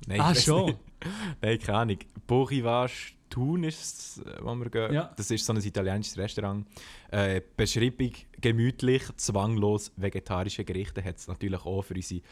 Nein, 0.07 0.21
ah, 0.21 0.35
schon. 0.35 0.67
nicht. 0.67 0.79
Nein, 1.43 1.59
keine 1.59 1.79
Ahnung. 1.79 1.99
Rivage 2.31 3.13
Thun 3.31 3.65
ist 3.65 3.79
es, 4.19 4.19
äh, 4.25 4.39
wo 4.43 4.55
wir 4.55 4.71
gehen. 4.71 4.95
Ja. 4.95 5.13
Das 5.17 5.31
ist 5.31 5.45
so 5.45 5.53
ein 5.53 5.63
italienisches 5.63 6.17
Restaurant. 6.17 6.67
Äh, 7.11 7.43
Beschreibung 7.57 8.13
gemütlich, 8.41 9.03
zwanglos 9.17 9.93
vegetarische 9.97 10.65
Gerichte 10.65 11.05
hat 11.05 11.17
es 11.17 11.29
natürlich 11.29 11.65
auch 11.65 11.83
für 11.83 11.95
unsere 11.95 12.23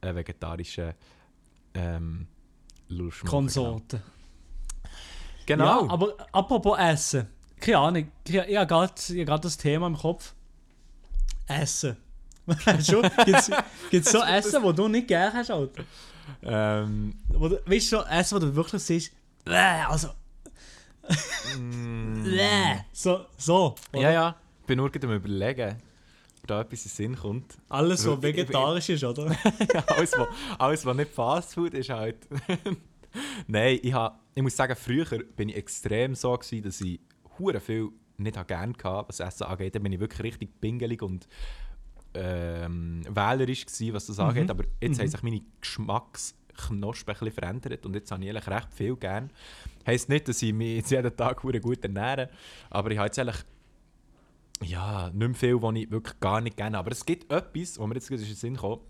äh, 0.00 0.14
vegetarischen 0.14 0.94
ähm, 1.74 2.26
Lustschmucken. 2.88 3.30
Konsorten. 3.30 4.02
Genau. 5.46 5.86
Ja, 5.86 5.90
aber 5.90 6.14
apropos 6.32 6.78
Essen. 6.78 7.28
Keine 7.62 7.78
Ahnung. 7.78 8.08
Ich, 8.26 8.34
ich 8.34 8.56
habe 8.56 8.66
gerade 8.66 8.92
hab 9.30 9.42
das 9.42 9.56
Thema 9.56 9.86
im 9.86 9.96
Kopf. 9.96 10.34
Essen. 11.46 11.96
Gibt 13.90 14.04
es 14.06 14.10
so 14.12 14.20
Essen, 14.24 14.62
wo 14.64 14.72
du 14.72 14.88
nicht 14.88 15.06
gerne 15.06 15.32
hast? 15.32 15.50
Alter? 15.50 15.84
ähm, 16.42 17.14
Wo 17.28 17.48
du, 17.48 17.60
weißt 17.64 17.92
du, 17.92 17.96
so 17.98 18.02
Essen, 18.04 18.34
wo 18.34 18.38
du 18.40 18.54
wirklich 18.56 18.82
siehst, 18.82 19.12
äh, 19.46 19.52
also, 19.88 20.08
äh, 21.08 22.76
so, 22.92 23.26
so. 23.36 23.74
oder? 23.92 24.02
ja, 24.02 24.10
ja. 24.12 24.36
Ich 24.60 24.66
bin 24.66 24.78
nur 24.78 24.90
gerade 24.90 25.06
am 25.06 25.14
überlegen, 25.14 25.76
ob 26.40 26.46
da 26.48 26.60
etwas 26.62 26.84
in 26.84 26.90
Sinn 26.90 27.16
kommt. 27.16 27.56
Alles, 27.68 28.04
was 28.06 28.16
ich- 28.16 28.22
vegetarisch 28.22 28.88
ist, 28.88 29.04
oder? 29.04 29.26
ja, 29.72 29.84
alles, 29.86 30.12
was, 30.16 30.28
alles, 30.58 30.84
was 30.86 30.96
nicht 30.96 31.12
Fastfood 31.12 31.74
ist, 31.74 31.90
halt. 31.90 32.16
Nein, 33.46 33.78
ich, 33.82 33.92
ha, 33.92 34.18
ich 34.34 34.42
muss 34.42 34.56
sagen, 34.56 34.74
früher 34.74 35.04
bin 35.36 35.48
ich 35.48 35.56
extrem 35.56 36.14
so, 36.16 36.36
gewesen, 36.36 36.62
dass 36.64 36.80
ich 36.80 36.98
hure 37.42 37.60
viel 37.60 37.90
nicht 38.18 38.36
ha 38.36 38.42
gern 38.42 38.74
hatte, 38.82 39.08
was 39.08 39.20
Essen 39.20 39.44
angeht. 39.44 39.74
Da 39.74 39.78
bin 39.78 39.92
ich 39.92 40.00
wirklich 40.00 40.22
richtig 40.22 40.60
pingelig 40.60 41.02
und 41.02 41.28
ähm, 42.14 43.02
wählerisch 43.08 43.66
gewesen, 43.66 43.94
was 43.94 44.06
das 44.06 44.18
angeht. 44.18 44.50
Aber 44.50 44.64
jetzt 44.80 45.00
haben 45.00 45.08
sich 45.08 45.22
meine 45.22 45.42
Geschmacksknospen 45.60 47.14
ein 47.14 47.18
bisschen 47.18 47.32
verändert 47.32 47.86
und 47.86 47.94
jetzt 47.94 48.10
habe 48.10 48.22
ich 48.22 48.30
eigentlich 48.30 48.46
recht 48.48 48.72
viel 48.72 48.96
gern. 48.96 49.30
Heisst 49.86 50.08
nicht, 50.08 50.28
dass 50.28 50.42
ich 50.42 50.52
mich 50.52 50.76
jetzt 50.76 50.90
jeden 50.90 51.16
Tag 51.16 51.42
hure 51.42 51.60
gut 51.60 51.82
ernähre, 51.82 52.30
aber 52.70 52.90
ich 52.90 52.98
habe 52.98 53.06
jetzt 53.06 53.18
eigentlich 53.18 53.44
ja, 54.62 55.08
nicht 55.08 55.18
mehr 55.18 55.34
viel, 55.34 55.60
was 55.60 55.74
ich 55.74 55.90
wirklich 55.90 56.20
gar 56.20 56.40
nicht 56.40 56.56
gerne 56.56 56.78
Aber 56.78 56.92
es 56.92 57.04
gibt 57.04 57.32
etwas, 57.32 57.78
wo 57.78 57.86
mir 57.86 57.94
jetzt 57.94 58.08
gerade 58.08 58.22
in 58.22 58.28
den 58.28 58.36
Sinn 58.36 58.56
kommt, 58.56 58.82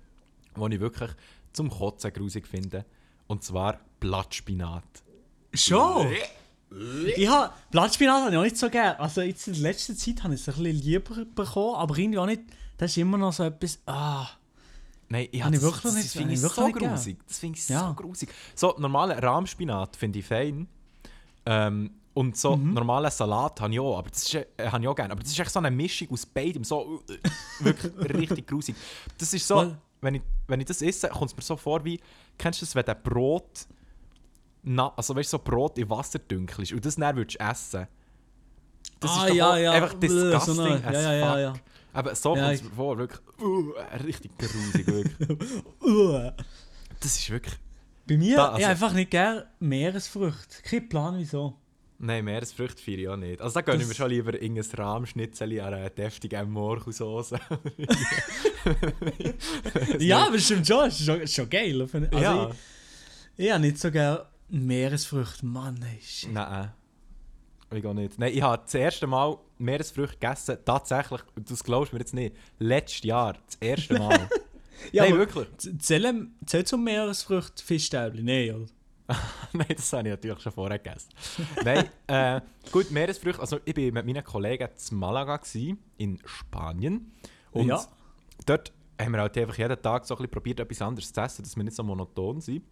was 0.55 0.71
ich 0.71 0.81
wirklich 0.81 1.11
zum 1.53 1.71
Kotzen 1.71 2.13
grusig 2.13 2.47
finde. 2.47 2.85
Und 3.27 3.43
zwar 3.43 3.81
Blattspinat. 4.01 4.85
Schon? 5.55 6.09
Ich 7.17 7.29
habe 7.29 7.53
Blattspinat 7.71 8.23
habe 8.23 8.31
ich 8.33 8.37
auch 8.39 8.43
nicht 8.43 8.57
so 8.57 8.71
gerne. 8.71 8.99
Also 9.01 9.21
jetzt 9.23 9.47
in 9.49 9.55
letzter 9.55 9.97
Zeit 9.97 10.23
habe 10.23 10.35
ich 10.35 10.41
es 10.41 10.49
ein 10.49 10.63
bisschen 10.63 10.81
lieber 10.81 11.25
bekommen, 11.25 11.75
aber 11.77 11.97
irgendwie 11.99 12.19
auch 12.19 12.27
nicht. 12.27 12.43
Das 12.79 12.91
ist 12.93 12.97
immer 12.99 13.19
noch 13.19 13.33
so 13.33 13.45
etwas. 13.45 13.79
Ah. 13.87 14.27
Nein, 15.09 15.29
ich 15.31 15.43
Habe 15.45 15.61
wirklich 15.61 15.83
das, 15.83 15.95
nicht- 15.95 16.07
das 16.07 16.13
finde 16.13 16.35
ich 16.35 16.41
so 16.41 16.49
grusig. 16.73 17.19
Das 17.29 17.39
finde 17.39 17.59
ich 17.59 17.69
Ja. 17.69 17.89
so 17.89 17.95
grusig. 17.95 18.31
So, 18.55 18.75
normalen 18.79 19.19
Rahmspinat 19.19 19.97
finde 19.97 20.19
ich 20.21 20.25
fein. 20.27 20.67
Ähm, 21.45 21.91
und 22.15 22.37
so 22.37 22.57
Mhm. 22.57 22.75
normalen 22.75 23.11
Salat 23.11 23.61
habe 23.61 23.73
ich 23.73 23.81
auch, 23.81 23.99
aber 23.99 24.11
das 24.11 24.23
ist, 24.25 24.35
äh, 24.35 24.47
habe 24.61 24.83
ich 24.83 24.89
auch 24.89 24.95
gerne. 24.95 25.13
Aber 25.13 25.23
das 25.23 25.33
ist 25.33 25.39
echt 25.39 25.51
so 25.51 25.59
eine 25.59 25.71
Mischung 25.71 26.09
aus 26.11 26.25
beidem, 26.27 26.63
so 26.65 27.03
äh, 27.09 27.65
wirklich 27.65 27.93
richtig 28.31 28.47
grusig. 28.47 28.75
Das 29.19 29.33
ist 29.33 29.47
so, 29.47 29.75
wenn 30.01 30.17
ich, 30.17 30.23
wenn 30.47 30.61
ich 30.61 30.67
das 30.67 30.83
esse, 30.83 31.09
kommt 31.09 31.31
es 31.31 31.37
mir 31.37 31.43
so 31.43 31.57
vor 31.57 31.85
wie, 31.85 32.01
kennst 32.39 32.61
du 32.61 32.67
das, 32.67 32.75
wenn 32.75 32.85
der 32.85 32.95
Brot, 32.97 33.67
na, 34.63 34.93
also 34.97 35.15
weißt 35.17 35.33
du, 35.33 35.37
so 35.39 35.43
Brot 35.43 35.79
in 35.79 35.89
Wasser 35.91 36.19
dünkelst 36.19 36.73
und 36.73 36.85
das 36.85 36.97
dann 36.97 37.17
würdest 37.17 37.41
du 37.41 37.45
essen. 37.45 37.87
Das 39.01 39.11
Ah, 39.11 39.27
ist 39.27 39.35
ja, 39.35 39.57
ja. 39.59 39.71
einfach 39.73 39.95
Bläh, 39.95 40.09
so 40.09 40.31
disgusting 40.31 40.61
eine- 40.65 40.85
as 40.87 40.95
ja, 40.95 41.13
ja, 41.15 41.39
ja, 41.41 41.53
fuck. 41.55 41.63
Aber 41.95 42.15
so 42.15 42.31
kommt 42.31 42.43
es 42.43 42.61
ich- 42.61 42.65
mir 42.65 42.71
vor, 42.71 42.99
wirklich, 42.99 43.21
uh, 43.41 43.73
richtig 44.07 44.31
grusig, 44.39 44.87
wirklich. 44.87 45.31
Uh. 45.83 46.31
Das 47.01 47.17
ist 47.19 47.29
wirklich... 47.31 47.55
Bei 48.07 48.17
mir, 48.17 48.37
Da, 48.37 48.43
ich 48.47 48.53
also- 48.55 48.63
habe 48.65 48.71
einfach 48.73 48.93
nicht 48.93 49.11
gerne 49.11 49.47
Meeresfrüchte. 49.59 50.63
Kein 50.63 50.89
Plan, 50.89 51.19
wieso. 51.19 51.57
Nein, 51.99 52.25
Meeresfrüchte 52.25 52.81
feiere 52.83 52.99
ich 52.99 53.09
auch 53.09 53.17
nicht. 53.17 53.41
Also 53.41 53.55
da 53.55 53.61
gönne 53.61 53.83
ich 53.83 53.89
mir 53.89 53.95
schon 53.95 54.11
lieber 54.11 54.35
irgendein 54.41 54.65
Rahmschnitzel 54.77 55.61
an 55.61 55.75
einer 55.75 55.91
deftigen 55.91 56.51
Morchusauce. 56.51 57.35
Ja, 59.99 60.27
aber 60.27 60.39
stimmt 60.39 60.67
schon. 60.67 60.87
Es 60.89 61.01
ist 61.01 61.07
schon, 61.07 61.27
schon 61.27 61.51
geil. 61.51 61.81
ich. 61.83 61.95
Also 61.95 62.17
ja. 62.19 62.51
ich, 63.37 63.45
ich 63.47 63.51
habe 63.53 63.61
nicht 63.63 63.79
so 63.79 63.91
gerne 63.91 64.25
Meeresfrüchte. 64.53 65.47
Mann, 65.47 65.83
ey, 65.83 66.01
shit. 66.01 66.33
Nein, 66.33 66.71
ich 67.73 67.87
auch 67.87 67.95
nicht. 67.95 68.19
Nein, 68.19 68.33
ich 68.35 68.43
habe 68.43 68.63
das 68.63 68.75
erste 68.75 69.07
Mal 69.07 69.39
Meeresfrüchte 69.59 70.17
gegessen, 70.19 70.59
tatsächlich, 70.65 71.23
das 71.37 71.65
glaubst 71.65 71.93
du 71.93 71.97
mir 71.97 72.01
jetzt 72.01 72.13
nicht, 72.15 72.37
letztes 72.59 73.03
Jahr, 73.05 73.33
das 73.47 73.57
erste 73.61 73.99
Mal. 73.99 74.29
Ja, 74.91 75.05
Nein, 75.05 75.17
wirklich. 75.17 75.47
Zählen 75.79 76.35
zählt 76.45 76.67
zum 76.67 76.83
Meeresfrüchte 76.83 77.63
Fischstäbchen? 77.63 78.25
Nein, 78.25 78.51
oder? 78.53 78.67
Nein, 79.53 79.67
das 79.77 79.93
habe 79.93 80.09
ich 80.09 80.13
natürlich 80.15 80.41
schon 80.41 80.51
vorher 80.51 80.79
gegessen. 80.81 81.09
Nein, 81.65 81.89
äh, 82.09 82.41
gut, 82.73 82.91
Meeresfrüchte. 82.91 83.41
Also, 83.41 83.61
ich 83.65 83.77
war 83.77 83.85
mit 83.85 84.07
meinen 84.07 84.25
Kollegen 84.25 84.69
in 84.91 84.97
Malaga, 84.99 85.37
gewesen, 85.37 85.79
in 85.99 86.19
Spanien. 86.25 87.13
Und 87.53 87.69
Ja. 87.69 87.81
dort 88.45 88.73
haben 89.01 89.13
wir 89.13 89.21
halt 89.21 89.39
einfach 89.39 89.57
jeden 89.57 89.81
Tag 89.81 90.05
so 90.05 90.15
ein 90.15 90.19
bisschen 90.19 90.31
probiert, 90.33 90.59
etwas 90.59 90.83
anderes 90.83 91.13
zu 91.13 91.21
essen, 91.21 91.43
dass 91.45 91.55
wir 91.57 91.63
nicht 91.63 91.77
so 91.77 91.85
monoton 91.85 92.41
sind. 92.41 92.65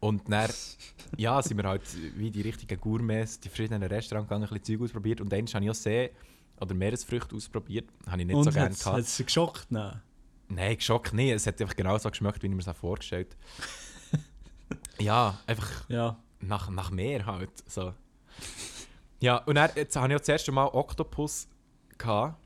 Und 0.00 0.30
dann 0.32 0.50
ja, 1.16 1.42
sind 1.42 1.58
wir 1.58 1.64
halt 1.68 1.82
wie 2.16 2.30
die 2.30 2.40
richtigen 2.40 2.80
Gourmets, 2.80 3.38
die 3.38 3.48
verschiedenen 3.48 3.82
Restaurants 3.82 4.28
gegangen, 4.28 4.44
ein 4.44 4.58
bisschen 4.58 4.78
Zeug 4.78 4.84
ausprobiert. 4.86 5.20
Und 5.20 5.30
dann 5.30 5.46
habe 5.46 5.64
ich 5.64 5.70
auch 5.70 5.74
See- 5.74 6.10
oder 6.58 6.74
Meeresfrüchte 6.74 7.36
ausprobiert. 7.36 7.88
Habe 8.06 8.20
ich 8.22 8.26
nicht 8.26 8.34
so 8.34 8.40
Und 8.48 8.52
gerne 8.54 8.70
hat 8.74 8.78
gehabt. 8.78 8.98
es 8.98 9.16
geschockt? 9.18 9.66
Nein. 9.70 10.00
Nein, 10.48 10.76
geschockt 10.76 11.12
nicht. 11.12 11.30
Es 11.32 11.46
hat 11.46 11.60
einfach 11.60 11.76
genau 11.76 11.96
so 11.98 12.10
geschmeckt, 12.10 12.42
wie 12.42 12.46
ich 12.48 12.52
mir 12.52 12.62
das 12.62 12.76
vorgestellt 12.76 13.36
Ja, 14.98 15.38
einfach 15.46 15.88
Ja. 15.88 16.18
nach, 16.40 16.68
nach 16.70 16.90
Meer 16.90 17.24
halt. 17.26 17.50
So. 17.66 17.94
Ja, 19.20 19.36
und 19.38 19.54
dann, 19.56 19.70
jetzt 19.76 19.96
habe 19.96 20.06
ich 20.08 20.12
ja 20.12 20.18
das 20.18 20.28
erste 20.28 20.52
Mal 20.52 20.66
Oktopus 20.66 21.48
gehabt. 21.98 22.36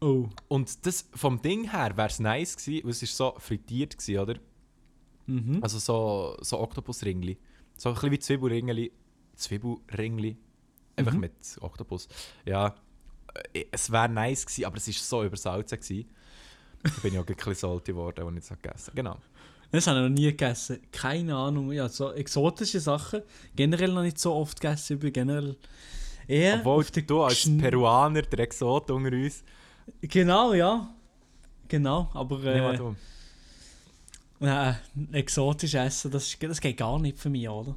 Oh. 0.00 0.28
Und 0.46 0.86
das, 0.86 1.08
vom 1.14 1.42
Ding 1.42 1.70
her 1.70 1.96
wäre 1.96 2.08
es 2.08 2.20
nice 2.20 2.56
gewesen, 2.56 2.84
weil 2.84 2.90
es 2.92 3.02
ist 3.02 3.16
so 3.16 3.34
frittiert 3.38 3.96
war, 4.08 4.22
oder? 4.22 4.34
Mhm. 5.28 5.58
Also 5.62 5.78
so, 5.78 6.36
so 6.40 6.58
Oktopusringli. 6.58 7.38
So 7.76 7.90
ein 7.90 7.94
bisschen 7.94 8.10
wie 8.12 8.18
Zwiebelringli. 8.18 8.92
Zwiebelringli. 9.36 10.36
Einfach 10.96 11.12
Mhm. 11.12 11.20
mit 11.20 11.32
Oktopus. 11.60 12.08
Ja, 12.44 12.74
äh, 13.54 13.64
es 13.70 13.90
wäre 13.92 14.08
nice 14.08 14.44
gewesen, 14.46 14.64
aber 14.64 14.76
es 14.78 14.86
war 14.88 14.94
so 14.94 15.24
übersalzen. 15.24 15.78
Gewesen. 15.78 16.08
Da 16.82 16.90
bin 17.02 17.12
ich 17.12 17.18
auch 17.18 17.26
ein 17.26 17.34
bisschen 17.34 17.54
salty 17.54 17.92
geworden, 17.92 18.24
als 18.26 18.36
ich 18.36 18.50
es 18.50 18.62
gegessen 18.62 18.86
habe. 18.88 18.96
Genau. 18.96 19.18
Das 19.70 19.86
habe 19.86 19.98
ich 19.98 20.02
noch 20.04 20.14
nie 20.14 20.22
gegessen. 20.24 20.80
Keine 20.90 21.36
Ahnung. 21.36 21.70
Ja, 21.72 21.88
so 21.88 22.12
exotische 22.12 22.80
Sachen. 22.80 23.22
Generell 23.54 23.92
noch 23.92 24.02
nicht 24.02 24.18
so 24.18 24.32
oft 24.34 24.60
gegessen. 24.60 24.94
Ich 24.94 25.00
bin 25.00 25.12
generell 25.12 25.56
eher 26.26 26.58
Obwohl 26.60 26.84
du 26.84 27.22
als 27.22 27.34
Schn- 27.44 27.60
Peruaner, 27.60 28.22
der 28.22 28.38
Exot 28.40 28.90
unter 28.90 29.12
uns, 29.12 29.44
Genau, 30.02 30.52
ja. 30.54 30.88
Genau, 31.68 32.10
aber 32.14 32.42
äh. 32.44 32.78
Nein, 34.40 34.76
exotisch 35.12 35.74
essen, 35.74 36.10
das, 36.10 36.26
ist- 36.28 36.42
das 36.42 36.60
geht 36.60 36.76
gar 36.76 36.98
nicht 36.98 37.18
für 37.18 37.30
mich, 37.30 37.48
oder? 37.48 37.74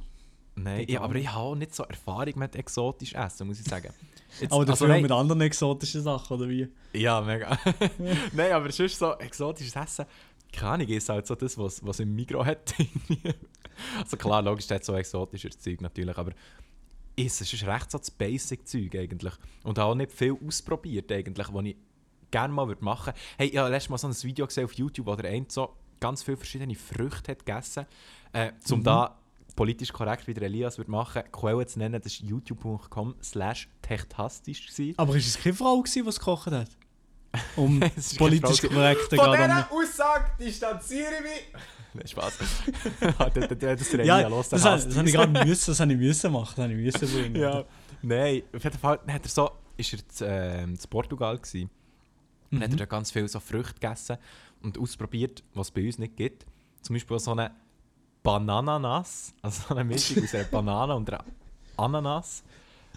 Nein, 0.54 0.86
ja, 0.88 1.00
aber 1.00 1.14
ich 1.16 1.28
habe 1.28 1.40
auch 1.40 1.54
nicht 1.54 1.74
so 1.74 1.82
Erfahrung 1.84 2.34
mit 2.38 2.54
exotisch 2.56 3.14
Essen, 3.14 3.46
muss 3.46 3.58
ich 3.60 3.66
sagen. 3.66 3.92
Jetzt, 4.40 4.52
Aber 4.52 4.64
dafür 4.64 4.72
also, 4.72 4.86
nein, 4.86 5.02
mit 5.02 5.10
anderen 5.10 5.40
exotischen 5.42 6.02
Sachen, 6.02 6.36
oder 6.36 6.48
wie? 6.48 6.68
Ja, 6.94 7.20
mega. 7.20 7.58
nein, 8.32 8.52
aber 8.52 8.70
sonst 8.72 8.98
so 8.98 9.12
exotisches 9.18 9.74
Essen, 9.76 10.06
keine 10.52 10.72
Ahnung, 10.72 10.88
ist 10.88 11.08
halt 11.08 11.26
so 11.26 11.34
das, 11.34 11.56
was, 11.58 11.84
was 11.84 12.00
im 12.00 12.14
Migros 12.14 12.46
hat. 12.46 12.74
also 13.98 14.16
klar, 14.16 14.42
logisch, 14.42 14.68
hat 14.70 14.84
so 14.84 14.94
exotisches 14.94 15.58
Zeug 15.58 15.80
natürlich, 15.80 16.16
aber 16.16 16.32
es 17.16 17.40
ist 17.40 17.66
recht 17.66 17.90
so 17.90 17.98
das 17.98 18.10
Basic-Zeug 18.10 18.94
eigentlich. 18.96 19.34
Und 19.64 19.78
habe 19.78 19.90
auch 19.90 19.94
nicht 19.94 20.12
viel 20.12 20.36
ausprobiert 20.46 21.10
eigentlich, 21.12 21.52
was 21.52 21.64
ich 21.64 21.76
gerne 22.30 22.52
mal 22.54 22.68
würde 22.68 22.84
machen 22.84 23.06
würde. 23.08 23.18
Hey, 23.38 23.48
ich 23.48 23.56
habe 23.56 23.70
letztes 23.70 23.90
Mal 23.90 23.98
so 23.98 24.08
ein 24.08 24.22
Video 24.22 24.46
gesehen 24.46 24.64
auf 24.64 24.72
YouTube, 24.74 25.06
wo 25.06 25.14
der 25.16 25.30
eine 25.30 25.46
so 25.48 25.74
ganz 26.02 26.22
viele 26.22 26.36
verschiedene 26.36 26.74
Früchte 26.74 27.32
hat 27.32 27.46
gegessen 27.46 27.86
äh, 28.34 28.52
um 28.70 28.80
Mhm. 28.80 28.84
da 28.84 29.18
politisch 29.56 29.92
korrekt, 29.92 30.26
wie 30.26 30.34
der 30.34 30.44
Elias 30.44 30.78
würde 30.78 30.90
machen, 30.90 31.22
Quelle 31.30 31.66
zu 31.66 31.78
nennen, 31.78 32.00
das 32.02 32.20
war 32.22 32.28
youtube.com 32.30 33.14
slash 33.22 33.68
techtastisch. 33.82 34.66
gewesen. 34.66 34.94
Aber 34.98 35.14
ist 35.16 35.26
es 35.28 35.38
keine 35.42 35.54
Frau, 35.54 35.82
die 35.82 36.00
es 36.00 36.18
gekocht 36.18 36.50
hat? 36.50 36.68
Um 37.56 37.80
politisch 38.18 38.60
gewesen. 38.62 38.74
korrekte 38.74 39.16
Von 39.16 39.32
dieser 39.32 39.72
Aussage 39.72 40.32
distanziere 40.40 41.12
ich 41.16 41.22
mich! 41.22 41.62
Nein, 41.94 42.06
Spaß. 42.08 42.38
das, 43.34 43.92
Ja, 44.06 44.26
los, 44.28 44.48
das, 44.48 44.62
das, 44.62 44.86
das 44.88 44.96
habe 44.96 45.08
ich 45.08 45.14
gerade 45.14 45.32
müssen, 45.46 45.70
das 45.70 45.80
habe 45.80 45.92
ich 45.92 45.98
müssen 45.98 46.32
machen, 46.32 46.54
das 46.56 46.64
habe 46.64 46.72
ich 46.72 46.78
müssen 46.84 47.08
bringen. 47.12 47.36
Ja. 47.36 47.64
Nein, 48.00 48.42
auf 48.54 48.64
jeden 48.64 48.78
Fall 48.78 48.98
hat 49.06 49.22
er 49.24 49.28
so, 49.28 49.50
ist 49.76 49.92
er 49.92 50.08
zu, 50.08 50.24
ähm, 50.26 50.78
zu 50.78 50.88
Portugal 50.88 51.36
gewesen. 51.38 51.68
Und 52.50 52.58
Mhm. 52.58 52.62
hat 52.64 52.70
er 52.70 52.76
da 52.76 52.84
ganz 52.86 53.10
viele 53.10 53.28
so 53.28 53.40
Früchte 53.40 53.74
gegessen 53.74 54.16
und 54.62 54.78
ausprobiert, 54.78 55.42
was 55.54 55.68
es 55.68 55.70
bei 55.72 55.86
uns 55.86 55.98
nicht 55.98 56.16
gibt. 56.16 56.46
Zum 56.82 56.94
Beispiel 56.94 57.18
so 57.18 57.32
eine 57.32 57.52
Banananas, 58.22 59.34
also 59.42 59.62
so 59.68 59.74
eine 59.74 59.84
Mischung 59.84 60.22
aus 60.22 60.34
einer 60.34 60.44
Banane 60.50 60.94
und 60.94 61.10
einer 61.10 61.24
Ananas. 61.76 62.42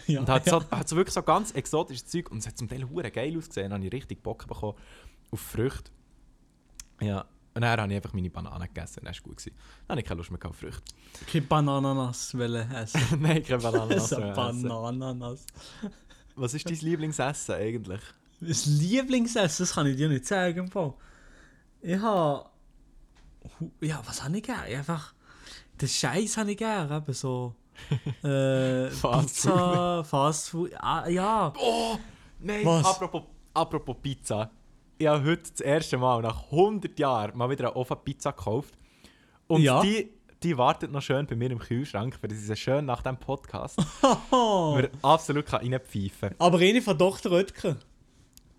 ja, 0.07 0.19
Und 0.19 0.29
hat, 0.29 0.45
ja. 0.45 0.59
so, 0.59 0.69
hat 0.71 0.87
so 0.87 0.95
wirklich 0.95 1.13
so 1.13 1.23
ganz 1.23 1.51
exotisches 1.51 2.05
Zeug 2.05 2.31
und 2.31 2.39
es 2.39 2.47
hat 2.47 2.57
zum 2.57 2.67
Teil 2.67 2.87
hure 2.89 3.11
geil 3.11 3.37
ausgesehen. 3.37 3.69
Da 3.69 3.75
habe 3.75 3.85
ich 3.85 3.93
richtig 3.93 4.21
Bock 4.21 4.47
bekommen 4.47 4.77
auf 5.31 5.39
Früchte. 5.39 5.91
Ja, 7.01 7.25
und 7.55 7.61
dann 7.61 7.79
habe 7.79 7.91
ich 7.91 7.95
einfach 7.95 8.13
meine 8.13 8.29
Bananen 8.29 8.67
gegessen 8.67 9.01
das 9.05 9.17
war 9.17 9.23
gut. 9.23 9.37
Gewesen. 9.37 9.55
Dann 9.87 9.95
habe 9.95 10.01
ich 10.01 10.07
keine 10.07 10.17
Lust 10.17 10.29
mehr 10.29 10.45
auf 10.45 10.57
Früchte. 10.57 10.81
Keine 11.31 11.45
Banananas 11.45 12.37
wollen 12.37 12.69
essen. 12.71 13.01
Nein, 13.21 13.43
keine 13.43 13.61
Bananen. 13.61 13.99
So 14.01 14.17
Banananas. 14.17 15.45
Was 16.35 16.53
ist 16.53 16.69
dein 16.69 16.75
Lieblingsessen 16.77 17.55
eigentlich? 17.55 18.01
Das 18.41 18.65
Lieblingsessen, 18.65 19.63
das 19.65 19.73
kann 19.73 19.87
ich 19.87 19.95
dir 19.95 20.09
nicht 20.09 20.25
sagen. 20.25 20.69
Fall. 20.69 20.93
Ich 21.85 21.99
habe. 22.01 22.49
Ja, 23.81 24.01
was 24.05 24.23
habe 24.23 24.37
ich 24.37 24.43
gern? 24.43 24.59
Einfach. 24.61 25.13
Den 25.79 25.87
Scheiß 25.87 26.37
habe 26.37 26.51
ich 26.51 26.57
gern. 26.57 26.91
Eben 26.91 27.13
so. 27.13 27.53
Äh, 28.23 28.89
Fast 28.89 29.27
Pizza, 29.43 30.03
Fast 30.03 30.49
Food. 30.49 30.71
Ah, 30.79 31.07
ja. 31.07 31.53
Oh! 31.59 31.97
Nein, 32.39 32.65
Was? 32.65 32.85
apropos, 32.85 33.23
apropos 33.53 33.97
Pizza. 34.01 34.49
Ich 34.97 35.05
habe 35.07 35.23
heute 35.25 35.51
das 35.51 35.59
erste 35.61 35.97
Mal 35.97 36.21
nach 36.21 36.45
100 36.51 36.97
Jahren 36.97 37.37
mal 37.37 37.49
wieder 37.49 37.65
eine 37.67 37.75
Ofenpizza 37.75 38.31
gekauft. 38.31 38.73
Und 39.47 39.61
Ja. 39.61 39.81
die, 39.81 40.09
die 40.41 40.57
wartet 40.57 40.91
noch 40.91 41.01
schön 41.01 41.27
bei 41.27 41.35
mir 41.35 41.51
im 41.51 41.59
Kühlschrank, 41.59 42.17
weil 42.21 42.31
sie 42.31 42.37
sie 42.37 42.55
schön 42.55 42.85
nach 42.85 43.01
dem 43.03 43.17
Podcast 43.17 43.77
mir 44.31 44.89
absolut 45.01 45.45
kann 45.45 45.61
reinpfeifen 45.61 46.29
kann. 46.29 46.35
Aber 46.39 46.57
eine 46.59 46.81
von 46.81 46.97
Dr. 46.97 47.31
Oetker. 47.33 47.75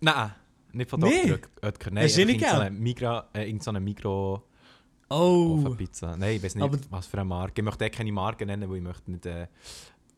Nein, 0.01 0.33
nicht 0.77 0.91
von 0.91 1.01
Nee. 1.01 1.27
Dr. 1.29 1.51
Oetker. 1.63 1.91
Nein, 1.91 2.05
Hast 2.05 2.17
du 2.17 2.25
nicht 2.25 2.37
irgend 2.37 2.45
so 2.51 2.57
gern? 2.57 2.61
eine 2.67 2.71
Migra, 2.79 3.29
äh, 3.35 3.47
irgend 3.47 3.63
so 3.63 3.71
eine 3.71 3.81
Mikro 3.81 4.43
Oh. 5.09 5.59
Ofenpizza. 5.61 6.17
Nein, 6.17 6.37
ich 6.37 6.43
weiß 6.43 6.55
nicht, 6.57 6.65
Aber- 6.65 6.79
was 6.91 7.07
für 7.07 7.19
eine 7.19 7.25
Marke. 7.27 7.61
Ich 7.61 7.65
möchte 7.65 7.85
eh 7.85 7.91
keine 7.91 8.11
Marke 8.13 8.45
nennen, 8.45 8.69
weil 8.69 8.79
ich 8.79 8.83
möchte 8.83 9.11
nicht 9.11 9.25
äh, 9.27 9.47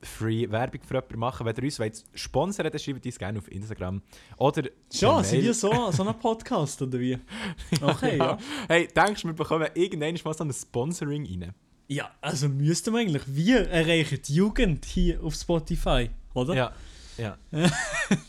free 0.00 0.48
Werbung 0.50 0.80
für 0.82 0.94
jemanden 0.94 1.18
machen. 1.18 1.44
Wenn 1.46 1.56
ihr 1.56 1.62
uns 1.64 1.78
wollt 1.78 2.04
sponsern 2.14 2.70
dann 2.70 2.78
schreibt 2.78 3.04
uns 3.04 3.18
gerne 3.18 3.38
auf 3.38 3.50
Instagram. 3.52 4.00
Oder 4.38 4.70
Schon, 4.92 5.24
sind 5.24 5.42
wir 5.42 5.52
so, 5.52 5.90
so 5.92 6.04
ein 6.08 6.18
Podcast 6.20 6.80
oder 6.80 6.98
wie? 6.98 7.18
Okay, 7.82 8.16
ja. 8.16 8.38
Hey, 8.68 8.88
denkst 8.88 9.22
du, 9.22 9.28
wir 9.28 9.34
bekommen 9.34 9.68
irgendwann 9.74 10.16
mal 10.24 10.34
so 10.34 10.44
ein 10.44 10.52
Sponsoring 10.52 11.26
rein? 11.26 11.52
Ja, 11.88 12.10
also 12.20 12.48
müssten 12.48 12.92
wir 12.94 13.00
eigentlich. 13.00 13.22
Wir 13.26 13.68
erreichen 13.68 14.20
die 14.26 14.34
Jugend 14.36 14.84
hier 14.86 15.22
auf 15.22 15.34
Spotify, 15.34 16.08
oder? 16.34 16.54
Ja. 16.54 16.72
ja. 17.18 17.36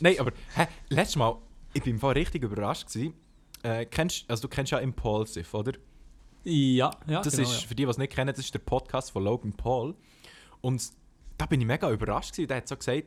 Nein, 0.00 0.16
aber 0.18 0.32
hä, 0.56 0.66
letztes 0.88 1.16
Mal, 1.16 1.36
ich 1.72 1.82
bin 1.82 1.94
im 1.94 2.00
Fall 2.00 2.12
richtig 2.14 2.42
überrascht. 2.42 2.88
Gewesen. 2.88 3.14
Äh, 3.62 3.86
kennst, 3.86 4.28
also 4.30 4.42
du 4.42 4.48
kennst 4.48 4.72
ja 4.72 4.78
Impulsive, 4.78 5.56
oder? 5.56 5.72
Ja, 6.44 6.90
ja. 7.06 7.20
Das 7.20 7.36
genau, 7.36 7.48
ist, 7.48 7.64
für 7.64 7.74
die, 7.74 7.84
die 7.84 7.90
es 7.90 7.98
nicht 7.98 8.12
kennen, 8.12 8.28
das 8.34 8.38
ist 8.38 8.54
der 8.54 8.60
Podcast 8.60 9.10
von 9.10 9.24
Logan 9.24 9.52
Paul. 9.52 9.94
Und 10.60 10.82
da 11.36 11.46
bin 11.46 11.60
ich 11.60 11.66
mega 11.66 11.90
überrascht 11.90 12.32
gewesen. 12.32 12.48
Der 12.48 12.56
hat 12.58 12.68
so 12.68 12.76
gesagt, 12.76 13.04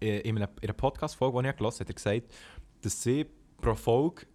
äh, 0.00 0.20
in 0.20 0.36
einer, 0.36 0.48
in 0.60 0.68
einer 0.68 0.72
Podcast-Folge, 0.72 1.42
die 1.42 1.48
ich 1.48 1.56
gelesen 1.56 1.74
habe, 1.74 1.84
hat 1.84 1.90
er 1.90 1.94
gesagt, 1.94 2.34
dass 2.80 3.02
sie 3.02 3.26
pro 3.60 3.74
Folge 3.74 4.26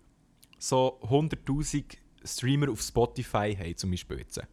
so 0.59 0.99
100'000 1.03 1.97
Streamer 2.23 2.71
auf 2.71 2.81
Spotify 2.81 3.55
haben, 3.57 3.77
zum 3.77 3.91
Beispiel 3.91 4.19
jetzt. 4.19 4.37
ja. 4.37 4.47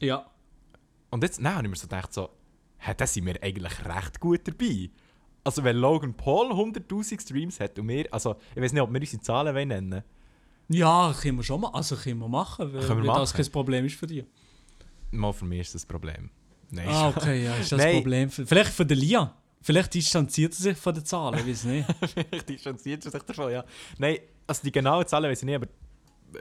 ja. 0.00 0.30
Und 1.10 1.22
jetzt 1.22 1.40
nein, 1.40 1.54
habe 1.54 1.66
ich 1.66 1.70
mir 1.70 1.76
so 1.76 1.86
gedacht, 1.86 2.12
so, 2.12 2.28
hä, 2.78 2.92
da 2.96 3.06
sind 3.06 3.24
wir 3.26 3.42
eigentlich 3.42 3.84
recht 3.84 4.20
gut 4.20 4.46
dabei. 4.46 4.90
Also 5.48 5.64
wenn 5.64 5.76
Logan 5.76 6.14
Paul 6.14 6.52
100'000 6.52 7.20
Streams 7.20 7.58
hat 7.60 7.78
und 7.78 7.88
wir, 7.88 8.06
also 8.12 8.36
ich 8.54 8.62
weiß 8.62 8.72
nicht, 8.72 8.82
ob 8.82 8.92
wir 8.92 9.00
unsere 9.00 9.22
Zahlen 9.22 9.54
wollen 9.54 9.68
nennen 9.68 10.02
Ja, 10.68 11.14
können 11.20 11.38
wir 11.38 11.42
schon 11.44 11.60
mal. 11.62 11.70
Also 11.70 11.96
können 11.96 12.18
wir 12.20 12.28
machen, 12.28 12.72
weil, 12.72 12.82
Können 12.86 13.02
wir 13.02 13.08
weil 13.10 13.20
das 13.20 13.32
machen. 13.32 13.42
kein 13.42 13.52
Problem 13.52 13.84
ist 13.86 13.96
für 13.96 14.06
dich. 14.06 14.24
Mal 15.10 15.32
für 15.32 15.44
mich 15.46 15.60
ist 15.60 15.74
das 15.74 15.86
Problem. 15.86 16.30
Nein. 16.70 16.86
Ah, 16.88 17.08
okay, 17.08 17.44
ja, 17.44 17.54
ist 17.56 17.72
das 17.72 17.80
Nein. 17.80 17.96
Problem. 17.96 18.30
Für, 18.30 18.46
vielleicht 18.46 18.72
für 18.72 18.84
den 18.84 18.98
Lia. 18.98 19.34
Vielleicht 19.62 19.94
distanziert 19.94 20.52
er 20.52 20.56
sich 20.56 20.76
von 20.76 20.94
den 20.94 21.04
Zahlen, 21.04 21.38
ich 21.40 21.46
weiß 21.48 21.64
nicht. 21.64 21.86
Vielleicht 22.12 22.48
distanziert 22.48 23.04
er 23.06 23.10
sich 23.10 23.22
davon, 23.22 23.50
ja. 23.50 23.64
Nein, 23.98 24.18
also 24.46 24.62
die 24.62 24.70
genauen 24.70 25.04
Zahlen 25.06 25.30
weiß 25.30 25.40
ich 25.40 25.46
nicht, 25.46 25.56
aber 25.56 25.66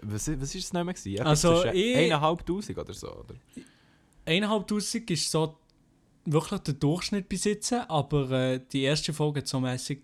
was, 0.04 0.28
was 0.39 0.54
ist 0.54 0.65
es 0.65 0.74
nicht 0.74 0.84
mehr 0.84 0.93
gewesen? 0.93 1.26
Also, 1.26 1.63
ich- 1.65 1.98
1'500 2.13 2.78
oder 2.80 2.93
so, 2.93 3.08
oder? 3.12 3.34
Eineinhalbtausend 4.26 5.10
ist 5.10 5.32
so 5.32 5.58
wirklich 6.31 6.59
der 6.61 6.73
Durchschnitt 6.75 7.29
besitzen, 7.29 7.81
aber 7.87 8.29
äh, 8.31 8.61
die 8.71 8.83
erste 8.83 9.13
Folge 9.13 9.39
hat 9.39 9.47
so 9.47 9.59
mäßig 9.59 10.01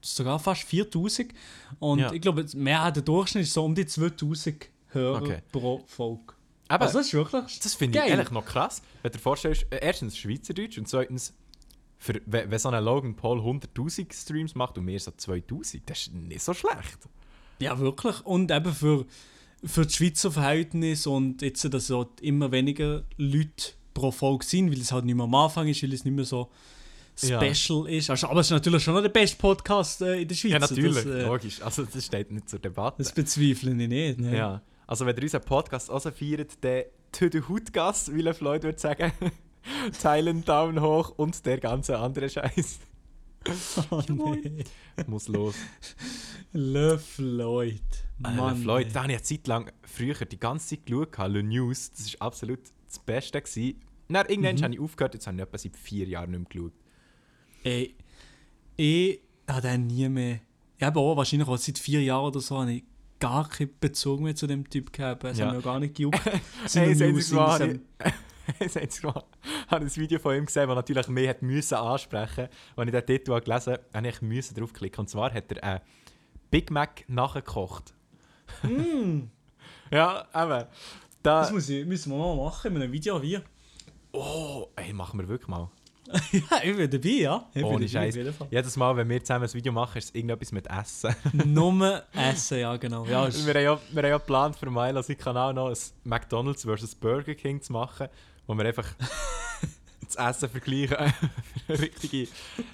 sogar 0.00 0.38
fast 0.38 0.62
4000. 0.64 1.32
Und 1.78 1.98
Ja. 2.00 2.12
ich 2.12 2.20
glaube, 2.20 2.44
mehr 2.54 2.90
der 2.90 3.02
Durchschnitt 3.02 3.44
ist 3.44 3.52
so 3.54 3.64
um 3.64 3.74
die 3.74 3.86
2000 3.86 4.68
Hörer 4.88 5.22
Okay. 5.22 5.38
pro 5.50 5.82
Folge. 5.86 6.34
Aber 6.68 6.84
Also 6.86 6.98
das 6.98 7.06
ist 7.08 7.14
wirklich. 7.14 7.58
das 7.60 7.74
finde 7.74 7.98
ich 7.98 8.04
geil. 8.04 8.12
ehrlich 8.12 8.30
noch 8.30 8.44
krass, 8.44 8.82
wenn 9.02 9.10
du 9.12 9.18
dir 9.18 9.22
vorstellst, 9.22 9.66
äh, 9.70 9.78
erstens 9.82 10.16
Schweizerdeutsch 10.16 10.78
und 10.78 10.88
zweitens, 10.88 11.34
für, 11.98 12.20
wenn, 12.26 12.50
wenn 12.50 12.58
so 12.58 12.68
ein 12.68 12.82
Logan 12.84 13.14
Paul 13.14 13.38
100'000 13.40 14.12
Streams 14.12 14.54
macht 14.54 14.76
und 14.78 14.86
wir 14.86 14.98
so 14.98 15.12
2000, 15.16 15.88
das 15.88 16.00
ist 16.02 16.14
nicht 16.14 16.42
so 16.42 16.52
schlecht. 16.52 16.98
Ja, 17.60 17.78
wirklich. 17.78 18.20
Und 18.26 18.50
eben 18.50 18.72
für, 18.74 19.06
für 19.64 19.84
das 19.84 19.94
Schweizer 19.94 20.32
Verhältnis 20.32 21.06
und 21.06 21.42
jetzt, 21.42 21.72
dass 21.72 21.86
so 21.86 22.10
immer 22.20 22.50
weniger 22.50 23.04
Leute 23.16 23.74
pro 23.94 24.10
Folge 24.10 24.44
sind, 24.44 24.70
weil 24.70 24.80
es 24.80 24.92
halt 24.92 25.04
nicht 25.04 25.14
mehr 25.14 25.24
am 25.24 25.34
Anfang 25.34 25.68
ist, 25.68 25.82
weil 25.82 25.92
es 25.92 26.04
nicht 26.04 26.14
mehr 26.14 26.24
so 26.24 26.50
Ja. 27.22 27.40
special 27.40 27.88
ist. 27.88 28.08
Also, 28.10 28.28
aber 28.28 28.40
es 28.40 28.46
ist 28.46 28.52
natürlich 28.52 28.82
schon 28.82 28.94
noch 28.94 29.02
der 29.02 29.08
beste 29.10 29.36
Podcast 29.36 30.00
äh, 30.02 30.22
in 30.22 30.28
der 30.28 30.34
Schweiz. 30.34 30.52
Ja, 30.52 30.58
natürlich, 30.58 30.94
Das, 30.94 31.04
äh, 31.06 31.26
logisch. 31.26 31.62
Also 31.62 31.84
das 31.84 32.04
steht 32.06 32.30
nicht 32.30 32.48
zur 32.48 32.58
Debatte. 32.58 33.02
das 33.02 33.12
bezweifle 33.12 33.70
ich 33.70 33.88
nicht. 33.88 34.18
Ne? 34.18 34.36
Ja, 34.36 34.62
also 34.86 35.04
wenn 35.06 35.16
ihr 35.16 35.22
unseren 35.24 35.42
Podcast 35.42 35.90
auch 35.90 36.00
so 36.00 36.10
feiert, 36.10 36.52
dann 36.62 36.84
«To 37.12 37.26
the 37.30 37.42
Hutgas», 37.42 38.10
wie 38.14 38.32
Floyd 38.32 38.62
würde 38.62 38.78
sagen. 38.78 39.12
Teilen, 40.02 40.44
Daumen 40.44 40.80
hoch 40.80 41.10
und 41.16 41.44
der 41.46 41.58
ganze 41.60 41.98
andere 41.98 42.28
Scheiß. 42.28 42.78
Oh, 43.90 44.02
nee. 44.08 44.64
Muss 45.06 45.28
los. 45.28 45.54
Le 46.52 46.98
Floyd. 46.98 47.80
Mann, 48.18 48.36
Mann, 48.36 48.56
Le 48.56 48.62
Floyd, 48.62 48.86
da 48.92 49.02
habe 49.02 49.12
ich 49.12 49.18
eine 49.18 49.22
Zeit 49.22 49.46
lang 49.46 49.70
früher 49.82 50.14
die 50.14 50.38
ganze 50.38 50.68
Zeit 50.76 50.86
geschaut, 50.86 51.16
Le 51.28 51.42
News, 51.42 51.90
das 51.92 52.12
war 52.14 52.26
absolut 52.28 52.60
das 52.92 52.98
Beste. 53.04 53.40
Gewesen. 53.40 53.80
Dann 54.08 54.26
irgendwann 54.26 54.56
Mhm. 54.56 54.62
habe 54.62 54.74
ich 54.74 54.80
aufgehört, 54.80 55.14
jetzt 55.14 55.26
habe 55.26 55.36
ich 55.36 55.42
etwa 55.42 55.58
seit 55.58 55.76
vier 55.76 56.06
Jahren 56.06 56.30
nicht 56.32 56.40
mehr 56.40 56.48
geschaut. 56.48 56.72
Ey, 57.64 57.94
ich 58.76 59.20
habe 59.48 59.62
den 59.62 59.86
nie 59.86 60.08
mehr. 60.08 60.40
Ich 60.78 60.84
habe 60.84 60.98
auch 61.00 61.16
wahrscheinlich 61.16 61.48
auch 61.48 61.56
seit 61.56 61.78
vier 61.78 62.02
Jahren 62.02 62.26
oder 62.26 62.40
so 62.40 62.58
habe 62.60 62.72
ich 62.72 62.84
gar 63.20 63.48
keinen 63.48 63.70
Bezug 63.80 64.20
mehr 64.20 64.34
zu 64.34 64.46
dem 64.46 64.68
Typ 64.68 64.92
gehabt. 64.92 65.22
Es 65.24 65.38
Ja. 65.38 65.46
hat 65.46 65.54
mir 65.56 65.62
gar 65.62 65.78
nicht 65.78 65.94
gejuckt. 65.94 66.20
Hey, 66.24 66.40
das 66.64 66.76
einzige 67.02 67.36
Mal 67.36 67.80
das 68.58 68.76
einzige 68.76 69.06
Mal 69.06 69.24
habe 69.68 69.86
ich 69.86 69.96
ein 69.96 70.02
Video 70.02 70.18
von 70.18 70.34
ihm 70.36 70.44
gesehen, 70.46 70.66
das 70.66 70.74
natürlich 70.74 71.06
mehr 71.08 71.30
hat 71.30 71.42
müssen 71.42 71.74
ansprechen 71.76 72.48
musste. 72.48 72.50
Als 72.76 72.86
ich 72.88 72.92
den 72.92 73.06
Titel 73.06 73.40
gelesen 73.40 73.72
habe, 73.74 73.84
habe 73.94 74.08
ich 74.08 74.20
müssen 74.22 74.54
draufklicken. 74.56 75.00
Und 75.00 75.08
zwar 75.08 75.32
hat 75.32 75.52
er 75.52 75.62
einen 75.62 75.80
Big 76.50 76.70
Mac 76.72 77.04
nachgekocht. 77.08 77.94
Mm, 78.64 79.28
Ja, 79.92 80.26
eben. 80.34 80.66
Da, 81.22 81.40
das 81.40 81.52
muss 81.52 81.68
ich, 81.68 81.86
müssen 81.86 82.10
wir 82.10 82.18
mal 82.18 82.36
machen 82.36 82.74
in 82.74 82.82
einem 82.82 82.92
Video 82.92 83.20
hier. 83.20 83.42
oh, 84.12 84.66
ey, 84.74 84.92
machen 84.92 85.20
wir 85.20 85.28
wirklich 85.28 85.48
mal. 85.48 85.70
ja, 86.32 86.60
ich 86.64 86.76
bin 86.76 86.90
dabei, 86.90 87.08
ja. 87.08 87.48
Ich 87.54 87.62
Ohne 87.62 87.88
Scheiß. 87.88 88.16
Jedes 88.50 88.76
Mal, 88.76 88.96
wenn 88.96 89.08
wir 89.08 89.22
zusammen 89.22 89.44
ein 89.44 89.54
Video 89.54 89.72
machen, 89.72 89.98
ist 89.98 90.06
es 90.06 90.14
irgendetwas 90.14 90.50
mit 90.50 90.66
Essen. 90.66 91.14
Nur 91.46 92.02
Essen, 92.12 92.58
ja 92.58 92.76
genau. 92.76 93.04
Ja, 93.06 93.32
wir, 93.32 93.54
haben 93.54 93.62
ja, 93.62 93.80
wir 93.92 94.02
haben 94.02 94.10
ja 94.10 94.18
geplant, 94.18 94.56
für 94.56 94.68
Milo 94.68 95.00
seinen 95.00 95.16
Kanal 95.16 95.54
noch 95.54 95.68
ein 95.68 95.76
McDonalds 96.04 96.64
vs. 96.64 96.96
Burger 96.96 97.34
King 97.34 97.62
zu 97.62 97.72
machen, 97.72 98.08
wo 98.46 98.54
wir 98.54 98.64
einfach 98.64 98.88
das 100.04 100.16
Essen 100.16 100.48
vergleichen. 100.48 100.96
Richtige 101.68 102.28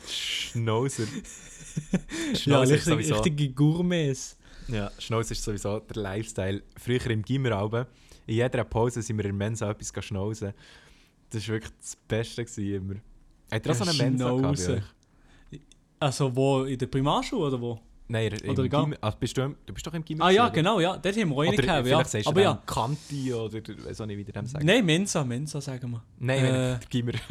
Schnauzer. 0.09 1.05
ja, 1.05 2.35
Schnauzer 2.35 2.63
ist 2.63 2.71
richtig, 2.71 2.85
sowieso... 2.85 3.15
richtige 3.17 3.53
Gourmets. 3.53 4.39
Ja, 4.69 4.91
Schnauzer 4.99 5.33
ist 5.33 5.45
sowieso 5.45 5.81
der 5.81 6.03
Lifestyle. 6.03 6.63
Früher 6.77 7.07
im 7.11 7.23
Gimmeralben, 7.23 7.87
in 8.29 8.35
jeder 8.37 8.63
Pause 8.65 9.03
sind 9.03 9.17
wir 9.17 9.25
in 9.25 9.37
der 9.39 9.47
Mensa 9.49 9.71
etwas 9.71 10.05
schnauzen. 10.05 10.53
Das 11.31 11.47
war 11.49 11.55
wirklich 11.57 11.73
das 11.81 11.97
Beste 11.97 12.63
immer. 12.63 12.95
Habt 13.51 13.67
ihr 13.67 13.73
auch 13.73 13.77
so 13.77 13.85
eine 13.85 13.95
Mensa 13.95 14.31
gehabt? 14.31 14.83
Also 16.01 16.35
wo, 16.37 16.63
in 16.65 16.79
der 16.79 16.87
Primarschule 16.87 17.47
oder 17.47 17.61
wo? 17.61 17.81
Nein, 18.11 18.33
im 18.43 18.51
Oder. 18.51 18.63
Gimmi- 18.65 18.97
ah, 19.03 19.11
bist 19.11 19.37
du, 19.37 19.43
im- 19.43 19.57
du 19.67 19.75
bist 19.75 19.87
doch 19.87 19.93
im 19.93 20.03
Gimmi 20.05 20.23
Ah 20.23 20.31
ja, 20.31 20.49
genau, 20.49 20.81
ja. 20.81 20.97
Dort 20.97 21.15
haben 21.17 21.29
wir 21.29 21.35
auch 21.35 21.39
Oder, 21.39 21.49
eine 21.49 21.57
oder 21.59 21.63
gehabt, 21.63 21.87
ja. 21.89 22.05
sagst 22.05 22.27
Aber 22.27 22.41
ja. 22.41 22.63
Kanti 22.65 23.35
oder 23.35 23.59
auch 23.59 24.07
nicht, 24.07 24.17
wie 24.19 24.25
du 24.25 24.33
dem 24.33 24.47
sagst. 24.47 24.65
Nein, 24.67 24.87
Mensa, 24.87 25.25
Mensa 25.25 25.61
sagen 25.61 25.91
wir. 25.91 26.03
Nein, 26.19 26.45
Äh. 26.45 26.79
Gimmer. 26.89 27.13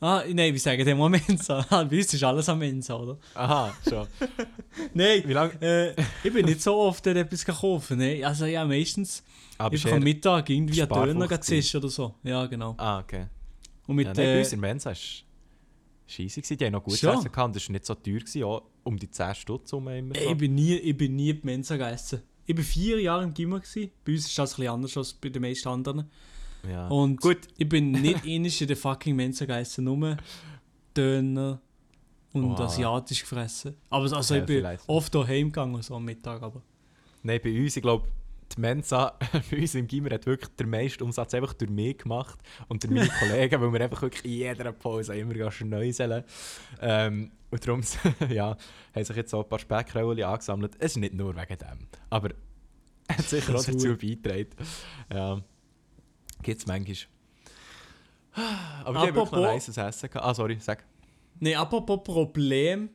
Ah, 0.00 0.22
nein, 0.32 0.52
wir 0.52 0.60
sagen 0.60 0.84
dem 0.84 1.00
auch 1.00 1.08
Mensa. 1.08 1.66
Bei 1.70 1.82
uns 1.82 2.14
ist 2.14 2.22
alles 2.22 2.48
am 2.48 2.60
Mensa, 2.60 2.94
oder? 2.94 3.18
Aha, 3.34 3.74
schon. 3.88 4.06
Nein, 4.94 5.24
Wie 5.26 5.32
lange? 5.32 5.54
äh, 5.60 6.00
ich 6.22 6.32
bin 6.32 6.46
nicht 6.46 6.62
so 6.62 6.76
oft 6.76 7.04
etwas 7.08 7.44
kaufen. 7.44 7.98
Nee. 7.98 8.22
Also 8.24 8.44
ja, 8.46 8.64
meistens 8.64 9.24
einfach 9.58 9.92
am 9.92 10.02
Mittag 10.02 10.50
irgendwie 10.50 10.82
einen 10.82 10.90
Döner 10.90 11.40
zischen 11.40 11.78
oder 11.80 11.88
so. 11.88 12.14
Ja, 12.22 12.46
genau. 12.46 12.74
Ah, 12.78 13.00
okay. 13.00 13.26
Und 13.86 13.96
mit 13.96 14.06
ja, 14.06 14.12
nein, 14.14 14.24
bei 14.24 14.34
äh, 14.34 14.38
uns 14.38 14.52
in 14.52 14.60
Mensa 14.60 14.90
ist 14.90 15.24
scheisse 16.06 16.40
gewesen. 16.40 16.58
Die 16.58 16.64
haben 16.64 16.72
noch 16.72 16.84
gut 16.84 16.98
Schon? 16.98 17.18
essen 17.18 17.32
gehabt. 17.32 17.56
Das 17.56 17.68
war 17.68 17.72
nicht 17.72 17.86
so 17.86 17.94
teuer, 17.94 18.18
gewesen, 18.18 18.42
auch 18.44 18.62
um 18.84 18.96
die 18.96 19.10
10 19.10 19.34
Stutz 19.34 19.72
immer 19.72 19.90
so. 20.00 20.12
ich, 20.14 20.36
bin 20.36 20.54
nie, 20.54 20.74
ich 20.76 20.96
bin 20.96 21.16
nie 21.16 21.32
bei 21.32 21.40
Mensa 21.44 21.76
gegessen. 21.76 22.22
Ich 22.46 22.56
war 22.56 22.64
vier 22.64 23.00
Jahre 23.00 23.24
im 23.24 23.34
Gimmer. 23.34 23.60
Gewesen. 23.60 23.90
Bei 24.04 24.12
uns 24.12 24.26
ist 24.26 24.38
das 24.38 24.52
ein 24.52 24.56
bisschen 24.56 24.72
anders 24.72 24.96
als 24.96 25.12
bei 25.14 25.28
den 25.28 25.42
meisten 25.42 25.68
anderen. 25.68 26.10
Ja. 26.68 26.88
Und 26.88 27.20
Gut. 27.20 27.38
ich 27.56 27.68
bin 27.68 27.92
nicht 27.92 28.24
ähnlich 28.26 28.60
in 28.60 28.68
der 28.68 28.76
fucking 28.76 29.14
Mensa 29.16 29.44
gegessen, 29.44 29.84
nur 29.84 30.16
Döner 30.96 31.60
und 32.32 32.50
Wow. 32.50 32.60
asiatisch 32.60 33.20
gefressen. 33.20 33.74
Aber 33.90 34.10
also 34.12 34.34
Ja, 34.34 34.40
ich 34.40 34.46
bin 34.46 34.58
vielleicht. 34.58 34.88
oft 34.88 35.14
daheim 35.14 35.48
gegangen, 35.48 35.80
so 35.82 35.94
am 35.94 36.04
Mittag. 36.04 36.42
Aber. 36.42 36.62
Nein, 37.22 37.40
bei 37.42 37.62
uns, 37.62 37.76
ich 37.76 37.82
glaube, 37.82 38.08
die 38.56 38.60
Mensa 38.60 39.18
bei 39.50 39.58
uns 39.58 39.74
im 39.74 39.86
Gimmer 39.86 40.10
hat 40.10 40.26
wirklich 40.26 40.50
den 40.56 40.70
meisten 40.70 41.02
Umsatz 41.02 41.34
einfach 41.34 41.54
durch 41.54 41.70
mich 41.70 41.98
gemacht 41.98 42.38
und 42.68 42.82
durch 42.82 42.92
meine 42.92 43.08
Kollegen, 43.08 43.60
weil 43.60 43.72
wir 43.72 43.80
einfach 43.80 44.02
wirklich 44.02 44.24
in 44.24 44.30
jeder 44.30 44.72
Pause 44.72 45.16
immer 45.16 45.50
schneuseln. 45.50 46.24
Ähm, 46.80 47.32
und 47.50 47.66
darum 47.66 47.82
ja, 48.28 48.56
haben 48.94 49.04
sich 49.04 49.16
jetzt 49.16 49.30
so 49.30 49.42
ein 49.42 49.48
paar 49.48 49.58
Speckrollen 49.58 50.24
angesammelt. 50.24 50.74
Es 50.78 50.92
ist 50.92 50.96
nicht 50.98 51.14
nur 51.14 51.34
wegen 51.34 51.58
dem, 51.58 51.88
aber 52.10 52.30
hat 53.08 53.22
sicher 53.22 53.54
auch 53.54 53.64
dazu 53.64 53.96
beigetragen. 53.96 54.48
Ja, 55.12 55.40
gibt 56.42 56.60
es 56.60 56.66
manchmal. 56.66 56.96
Aber 58.84 59.00
die 59.00 59.06
haben 59.08 59.16
wirklich 59.16 59.42
noch 59.42 59.52
nices 59.52 59.76
Essen 59.76 60.10
gehabt. 60.10 60.26
Ah, 60.26 60.34
sorry, 60.34 60.58
sag. 60.60 60.84
Nein, 61.40 61.54
apropos 61.54 62.02
Problem, 62.02 62.90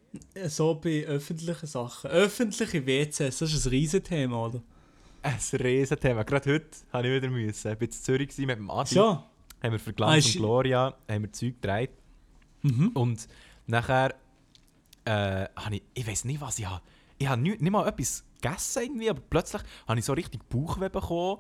so 0.48 0.76
bei 0.76 1.06
öffentlichen 1.06 1.66
Sachen. 1.66 2.10
Öffentliche 2.12 2.86
WCs, 2.86 3.40
das 3.40 3.54
ist 3.54 3.66
ein 3.66 3.70
Riesenthema, 3.70 4.46
oder? 4.46 4.62
Ein 5.24 5.40
Riesenthema. 5.62 6.24
Gerade 6.24 6.54
heute 6.54 6.68
habe 6.92 7.08
ich 7.08 7.14
wieder 7.22 7.30
müssen. 7.32 7.72
Ich 7.72 7.76
war 7.80 7.82
in 7.82 7.92
Zürich 7.92 8.38
mit 8.38 8.50
dem 8.58 8.70
Adi. 8.70 8.94
So. 8.96 9.24
haben 9.64 9.72
wir 9.72 9.80
für 9.80 9.92
Ah, 9.92 9.94
Glanz 9.94 10.26
ist- 10.28 10.36
und 10.36 10.42
Gloria 10.42 10.94
haben 11.10 11.24
wir 11.24 11.32
Zeug 11.32 11.62
gedreht. 11.62 11.92
Mhm. 12.62 12.90
Und 12.90 13.28
nachher 13.66 14.16
äh, 15.06 15.46
habe 15.56 15.76
ich, 15.76 15.84
ich 15.94 16.06
weiß 16.08 16.26
nicht, 16.26 16.42
was 16.42 16.60
ich 16.60 16.66
habe. 16.68 16.82
Ich 17.18 17.28
habe 17.28 17.42
nicht, 17.42 17.62
nicht 17.62 17.72
mal 17.72 17.88
etwas 17.88 18.24
gegessen 18.42 18.84
irgendwie, 18.84 19.10
aber 19.10 19.22
plötzlich 19.30 19.62
habe 19.88 20.00
ich 20.00 20.06
so 20.06 20.14
richtig 20.14 20.48
Bauchweh 20.50 20.90
bekommen. 20.90 21.40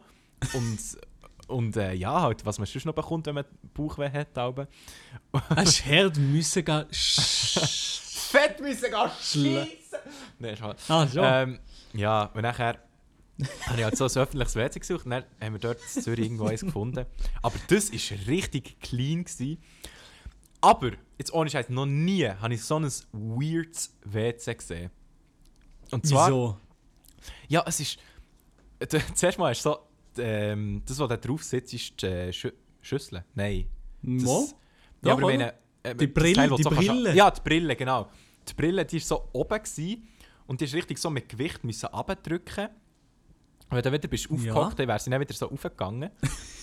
und 0.53 0.79
und 1.47 1.75
äh, 1.75 1.93
ja, 1.93 2.21
halt, 2.21 2.45
was 2.45 2.57
man 2.59 2.65
sonst 2.65 2.85
noch 2.85 2.93
bekommt, 2.95 3.25
wenn 3.27 3.35
man 3.35 3.45
Bauchweh 3.73 4.09
hat. 4.09 4.37
Aber. 4.37 4.67
Hast 5.49 5.79
du 5.79 5.83
Herd 5.83 6.17
müssen 6.17 6.63
gehen? 6.63 6.85
Fett 6.91 8.61
müssen 8.61 8.89
gehen 8.89 9.09
schiessen! 9.21 9.99
Nein, 10.39 10.55
schade. 10.57 10.77
Ah, 10.87 11.05
schon. 11.07 11.23
Ähm, 11.25 11.59
ja, 11.93 12.23
und 12.33 12.41
nachher 12.41 12.79
habe 13.67 13.77
ich 13.79 13.83
halt 13.83 13.97
so 13.97 14.05
ein 14.05 14.11
öffentliches 14.11 14.55
WC 14.55 14.79
gesucht 14.79 15.05
und 15.05 15.11
dann 15.11 15.23
haben 15.41 15.53
wir 15.53 15.59
dort 15.59 15.79
in 15.95 16.01
Zürich 16.01 16.25
irgendwo 16.25 16.45
eins 16.45 16.61
gefunden. 16.61 17.05
Aber 17.41 17.55
das 17.67 17.91
war 17.91 18.27
richtig 18.27 18.79
clean. 18.79 19.23
Gewesen. 19.23 19.57
Aber, 20.61 20.91
jetzt 21.17 21.33
ohne 21.33 21.49
Scheiß, 21.49 21.69
noch 21.69 21.85
nie 21.85 22.25
habe 22.27 22.53
ich 22.53 22.63
so 22.63 22.77
ein 22.79 22.83
weirdes 23.11 23.95
WC 24.05 24.55
gesehen. 24.55 24.91
Und 25.91 26.05
zwar, 26.07 26.27
Wieso? 26.27 26.57
ja, 27.47 27.63
es 27.67 27.79
ist. 27.79 27.97
Zuerst 29.15 29.37
mal 29.39 29.51
ist 29.51 29.61
so, 29.61 29.77
ähm, 30.17 30.81
das, 30.85 30.99
was 30.99 31.09
da 31.09 31.17
drauf 31.17 31.43
sitzt, 31.43 31.73
ist 31.73 32.01
die 32.01 32.05
äh, 32.05 32.33
Schü 32.33 32.51
Schüssel. 32.81 33.23
Nein. 33.33 33.65
Das, 34.01 34.23
Mo? 34.23 34.47
ja, 34.49 34.55
Doch, 35.01 35.11
aber 35.13 35.21
meine, 35.21 35.53
äh, 35.83 35.95
Die 35.95 36.07
Brille, 36.07 36.33
Teil, 36.33 36.49
die 36.49 36.63
so 36.63 36.69
kannst- 36.69 36.87
Brille. 36.89 37.15
Ja, 37.15 37.31
die 37.31 37.41
Brille, 37.41 37.75
genau. 37.75 38.09
Die 38.47 38.53
Brille, 38.53 38.85
die 38.85 38.97
war 38.97 39.05
so 39.05 39.29
oben 39.33 39.57
gewesen, 39.63 40.07
und 40.47 40.59
die 40.59 40.65
ist 40.65 40.73
richtig 40.73 40.97
so 40.97 41.09
mit 41.09 41.29
Gewicht 41.29 41.63
müssen 41.63 41.85
abdrücken. 41.87 42.67
Wenn 43.75 43.83
du 43.83 43.91
wieder 43.91 44.07
bist 44.07 44.29
aufgehockt, 44.29 44.79
dann 44.79 44.87
wäre 44.87 44.99
sie 44.99 45.09
dann 45.09 45.19
wieder 45.21 45.33
so 45.33 45.49
aufgegangen. 45.49 46.09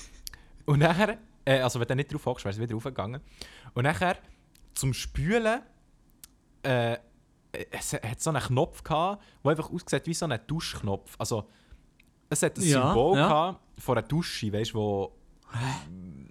und 0.66 0.78
nachher, 0.78 1.18
äh, 1.44 1.60
also 1.60 1.80
wenn 1.80 1.88
du 1.88 1.96
nicht 1.96 2.12
drauf 2.12 2.26
hockst, 2.26 2.44
wäre 2.44 2.52
sie 2.54 2.60
wieder 2.60 2.76
aufgegangen. 2.76 3.20
Und 3.74 3.84
nachher, 3.84 4.16
zum 4.74 4.92
Spülen, 4.94 5.60
äh, 6.62 6.96
es 7.70 7.92
hat 7.94 8.20
so 8.20 8.30
einen 8.30 8.42
Knopf 8.42 8.82
gehabt, 8.82 9.22
der 9.44 9.50
einfach 9.50 9.70
ausgesehen 9.70 10.02
wie 10.06 10.14
so 10.14 10.26
ein 10.26 10.40
Duschknopf. 10.46 11.16
Also, 11.18 11.48
es 12.28 12.42
hat 12.42 12.56
ein 12.56 12.62
Ja, 12.64 12.86
Symbol 12.86 13.18
ja. 13.18 13.28
gehabt 13.28 13.60
von 13.80 13.98
einer 13.98 14.06
Dusche, 14.06 14.52
weißt 14.52 14.70
du, 14.72 14.74
wo. 14.74 15.16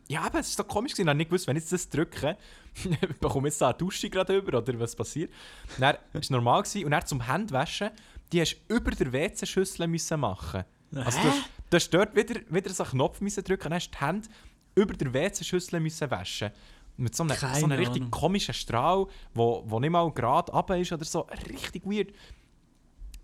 Ja, 0.08 0.22
aber 0.22 0.39
es 0.39 0.58
war 0.58 0.63
so 0.65 0.74
komisch, 0.74 0.94
gewesen. 0.94 1.02
ich 1.02 1.10
habe 1.10 1.18
nicht 1.18 1.30
gewusst, 1.30 1.48
wenn 1.48 1.58
ich 1.58 1.63
jetzt 1.63 1.74
das 1.74 1.89
drücke, 1.89 2.38
bekomme 3.20 3.50
ich 3.50 3.54
jetzt 3.54 3.62
da 3.62 3.70
eine 3.70 3.78
Dusche 3.78 4.10
gerade 4.10 4.38
über 4.38 4.58
oder 4.58 4.80
was 4.80 4.96
passiert. 4.96 5.32
Dann 5.78 5.98
war 6.13 6.22
es 6.22 6.30
normal 6.30 6.63
gewesen. 6.63 6.86
und 6.86 6.92
dann 6.92 7.06
zum 7.06 7.28
Händwaschen, 7.28 7.92
die 8.32 8.42
hast 8.42 8.58
du 8.68 8.76
über 8.76 8.92
der 8.92 9.12
WC-Schüssel 9.12 9.88
müssen 9.88 10.20
machen. 10.20 10.63
Also 10.96 11.20
du 11.20 11.28
hast, 11.28 11.50
du 11.70 11.76
hast 11.76 11.89
dort 11.94 12.15
wieder, 12.15 12.42
wieder 12.50 12.70
so 12.70 12.84
einen 12.84 12.92
Knopf 12.92 13.22
müssen 13.22 13.44
drücken 13.44 13.68
und 13.68 13.74
hast 13.74 13.92
die 13.92 14.00
Hände 14.00 14.28
über 14.76 14.94
der 14.94 15.13
WC-Schüssel 15.13 15.84
waschen. 16.10 16.52
Mit 16.98 17.15
so 17.15 17.24
einem, 17.24 17.38
so 17.38 17.46
einem 17.46 17.72
richtig 17.72 18.02
Ahnung. 18.02 18.12
komischen 18.12 18.54
Strahl, 18.54 19.08
wo, 19.34 19.63
wo 19.65 19.80
nicht 19.80 19.89
mal 19.89 20.12
gerade 20.12 20.52
runter 20.52 20.78
ist 20.78 20.92
oder 20.92 21.06
so. 21.06 21.22
Richtig 21.48 21.86
weird. 21.86 22.10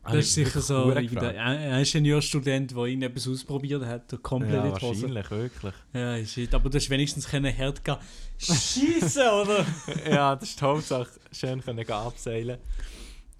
Das 0.05 0.17
ist 0.17 0.33
sicher 0.35 0.61
so 0.61 0.91
ein 0.91 1.03
Ingenieurstudent, 1.03 2.71
der 2.71 2.85
irgendetwas 2.85 3.27
ausprobiert 3.27 3.83
hat 3.83 4.13
und 4.13 4.21
komplett 4.21 4.53
Ja, 4.53 4.71
wahrscheinlich, 4.71 5.31
wirklich. 5.31 5.73
Ja, 5.93 6.23
shit. 6.23 6.53
Aber 6.53 6.69
du 6.69 6.77
hast 6.77 6.89
wenigstens 6.91 7.27
können 7.27 7.51
Herd 7.51 7.83
gehen. 7.83 7.97
Scheiße, 8.37 9.31
oder? 9.41 9.65
ja, 10.07 10.35
das 10.35 10.49
ist 10.49 10.61
die 10.61 10.63
Hauptsache. 10.63 11.09
Schön 11.31 11.59
können 11.61 11.89
abseilen. 11.89 12.59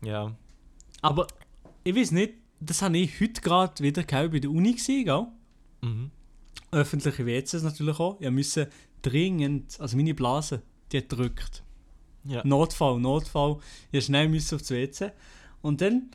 Ja. 0.01 0.32
Aber 1.01 1.28
ich 1.85 1.95
weiß 1.95 2.11
nicht, 2.11 2.33
das 2.59 2.81
habe 2.81 2.97
ich 2.97 3.21
heute 3.21 3.41
gerade 3.41 3.83
wieder 3.83 4.03
bei 4.03 4.39
der 4.39 4.49
Uni 4.49 4.73
gesehen, 4.73 5.05
gell? 5.05 5.27
Mhm. 5.81 6.11
Öffentliche 6.71 7.25
WCs 7.25 7.61
natürlich 7.61 7.99
auch. 7.99 8.19
Ich 8.19 8.31
musste 8.31 8.69
dringend, 9.01 9.79
also 9.79 9.95
meine 9.95 10.15
Blase, 10.15 10.63
die 10.91 10.97
hat 10.97 11.09
gedrückt. 11.09 11.63
Ja. 12.23 12.41
Notfall, 12.43 12.99
Notfall. 12.99 13.57
Ich 13.91 13.97
musste 13.97 14.07
schnell 14.07 14.27
müssen 14.27 14.55
aufs 14.55 14.71
WC. 14.71 15.11
Und 15.61 15.81
dann 15.81 16.09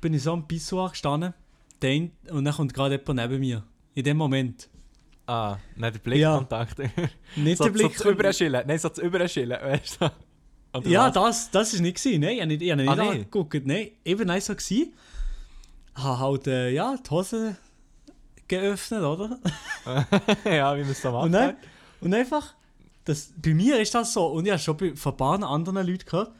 bin 0.00 0.14
ich 0.14 0.22
so 0.22 0.32
am 0.32 0.48
Pissoir 0.48 0.90
gestanden 0.90 1.34
den, 1.82 2.12
und 2.30 2.44
dann 2.44 2.54
kommt 2.54 2.72
gerade 2.72 2.96
jemand 2.96 3.30
neben 3.30 3.40
mir. 3.40 3.64
In 3.94 4.04
dem 4.04 4.16
Moment. 4.16 4.68
Ah, 5.26 5.58
nein, 5.76 5.92
der 5.92 6.00
Blickkontakt. 6.00 6.78
Nicht 7.36 7.58
so, 7.58 7.64
der 7.64 7.70
Blick. 7.70 7.98
so. 7.98 8.10
Nein, 8.10 8.78
so 8.78 8.88
zu 8.88 9.02
überschillen, 9.02 9.60
weißt 9.60 10.00
du? 10.00 10.10
Oder 10.72 10.88
ja, 10.88 11.06
was? 11.06 11.14
das, 11.14 11.50
das 11.50 11.74
ist 11.74 11.80
nicht 11.80 11.96
gewesen. 12.02 12.20
Nein, 12.20 12.34
ich 12.34 12.40
habe 12.40 12.48
nicht, 12.48 12.62
ich 12.62 12.70
habe 12.70 12.82
nicht 12.82 12.90
Ah, 12.90 12.96
nee? 12.96 13.08
angeguckt. 13.08 13.66
Nein, 13.66 13.90
eben 14.04 14.26
nein, 14.26 14.40
so 14.40 14.54
gewesen. 14.54 14.92
Habe 15.94 16.18
halt, 16.18 16.46
äh, 16.46 16.70
ja, 16.70 16.96
die 16.96 17.10
Hose 17.10 17.56
geöffnet, 18.46 19.02
oder? 19.02 19.38
ja, 20.44 20.76
wie 20.76 20.82
man 20.82 20.90
es 20.90 21.02
so 21.02 21.10
macht. 21.10 21.24
Und, 21.26 21.32
dann, 21.32 21.56
und 22.00 22.14
einfach, 22.14 22.54
das, 23.04 23.32
bei 23.36 23.54
mir 23.54 23.80
ist 23.80 23.94
das 23.94 24.12
so, 24.12 24.26
und 24.26 24.44
ich 24.46 24.52
habe 24.52 24.60
schon 24.60 24.76
bei, 24.76 24.94
von 24.94 25.12
ein 25.12 25.16
paar 25.16 25.42
anderen 25.42 25.86
Leuten 25.86 26.04
gehört, 26.04 26.32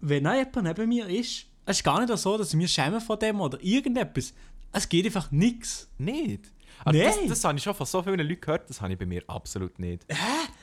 wenn 0.00 0.24
jemand 0.24 0.62
neben 0.62 0.88
mir 0.88 1.08
ist, 1.08 1.46
es 1.66 1.78
ist 1.78 1.84
gar 1.84 2.00
nicht 2.04 2.16
so, 2.16 2.38
dass 2.38 2.50
ich 2.50 2.56
mich 2.56 2.70
schäme 2.72 3.00
von 3.00 3.18
dem 3.18 3.40
oder 3.40 3.58
irgendetwas. 3.60 4.32
Es 4.72 4.88
geht 4.88 5.06
einfach 5.06 5.30
nichts. 5.30 5.88
Nicht? 5.98 6.52
Also 6.84 6.98
Nein. 6.98 7.08
Das, 7.20 7.28
das 7.28 7.44
habe 7.44 7.58
ich 7.58 7.64
schon 7.64 7.74
von 7.74 7.86
so 7.86 8.02
vielen 8.02 8.20
Leuten 8.20 8.40
gehört, 8.40 8.70
das 8.70 8.80
habe 8.80 8.92
ich 8.92 8.98
bei 8.98 9.06
mir 9.06 9.22
absolut 9.26 9.78
nicht. 9.78 10.04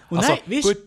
Und 0.09 0.17
also, 0.19 0.31
nein, 0.31 0.41
weißt, 0.47 0.63
gut, 0.63 0.77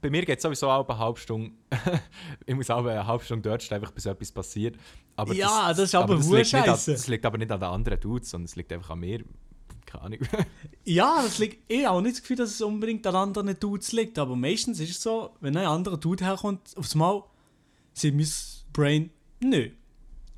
bei 0.00 0.10
mir 0.10 0.24
geht 0.24 0.38
es 0.38 0.42
sowieso 0.42 0.70
auch 0.70 0.88
eine 0.88 0.98
halbe 0.98 1.18
Stunde. 1.18 1.52
ich 2.46 2.54
muss 2.54 2.70
auch 2.70 2.84
eine 2.84 3.06
halbe 3.06 3.24
Stunde 3.24 3.48
dort 3.48 3.62
stehen, 3.62 3.76
einfach 3.76 3.92
bis 3.92 4.06
etwas 4.06 4.30
passiert. 4.30 4.76
Aber 5.16 5.32
Ja, 5.34 5.68
das 5.70 5.80
ist 5.80 5.94
aber 5.94 6.16
das 6.16 6.26
hure 6.26 6.38
liegt, 6.38 6.52
nicht 6.52 6.68
an, 6.68 6.78
das 6.86 7.08
liegt 7.08 7.26
aber 7.26 7.38
nicht 7.38 7.50
an 7.50 7.60
den 7.60 7.68
anderen 7.68 8.00
Dudes, 8.00 8.30
sondern 8.30 8.44
es 8.44 8.56
liegt 8.56 8.72
einfach 8.72 8.90
an 8.90 9.00
mir. 9.00 9.24
Keine 9.86 10.04
Ahnung. 10.04 10.18
ja, 10.84 11.22
das 11.22 11.38
liegt, 11.38 11.70
ich 11.70 11.86
habe 11.86 11.96
auch 11.96 12.00
nicht 12.02 12.16
das 12.16 12.22
Gefühl, 12.22 12.36
dass 12.36 12.50
es 12.50 12.60
unbedingt 12.60 13.06
an 13.06 13.16
anderen 13.16 13.58
Dudes 13.58 13.92
liegt, 13.92 14.18
aber 14.18 14.36
meistens 14.36 14.80
ist 14.80 14.90
es 14.90 15.02
so, 15.02 15.30
wenn 15.40 15.56
ein 15.56 15.66
anderer 15.66 15.96
Dude 15.96 16.24
herkommt, 16.24 16.76
aufs 16.76 16.94
Mal, 16.94 17.24
sieht 17.94 18.14
mein 18.14 18.28
Brain, 18.72 19.10
nö. 19.40 19.70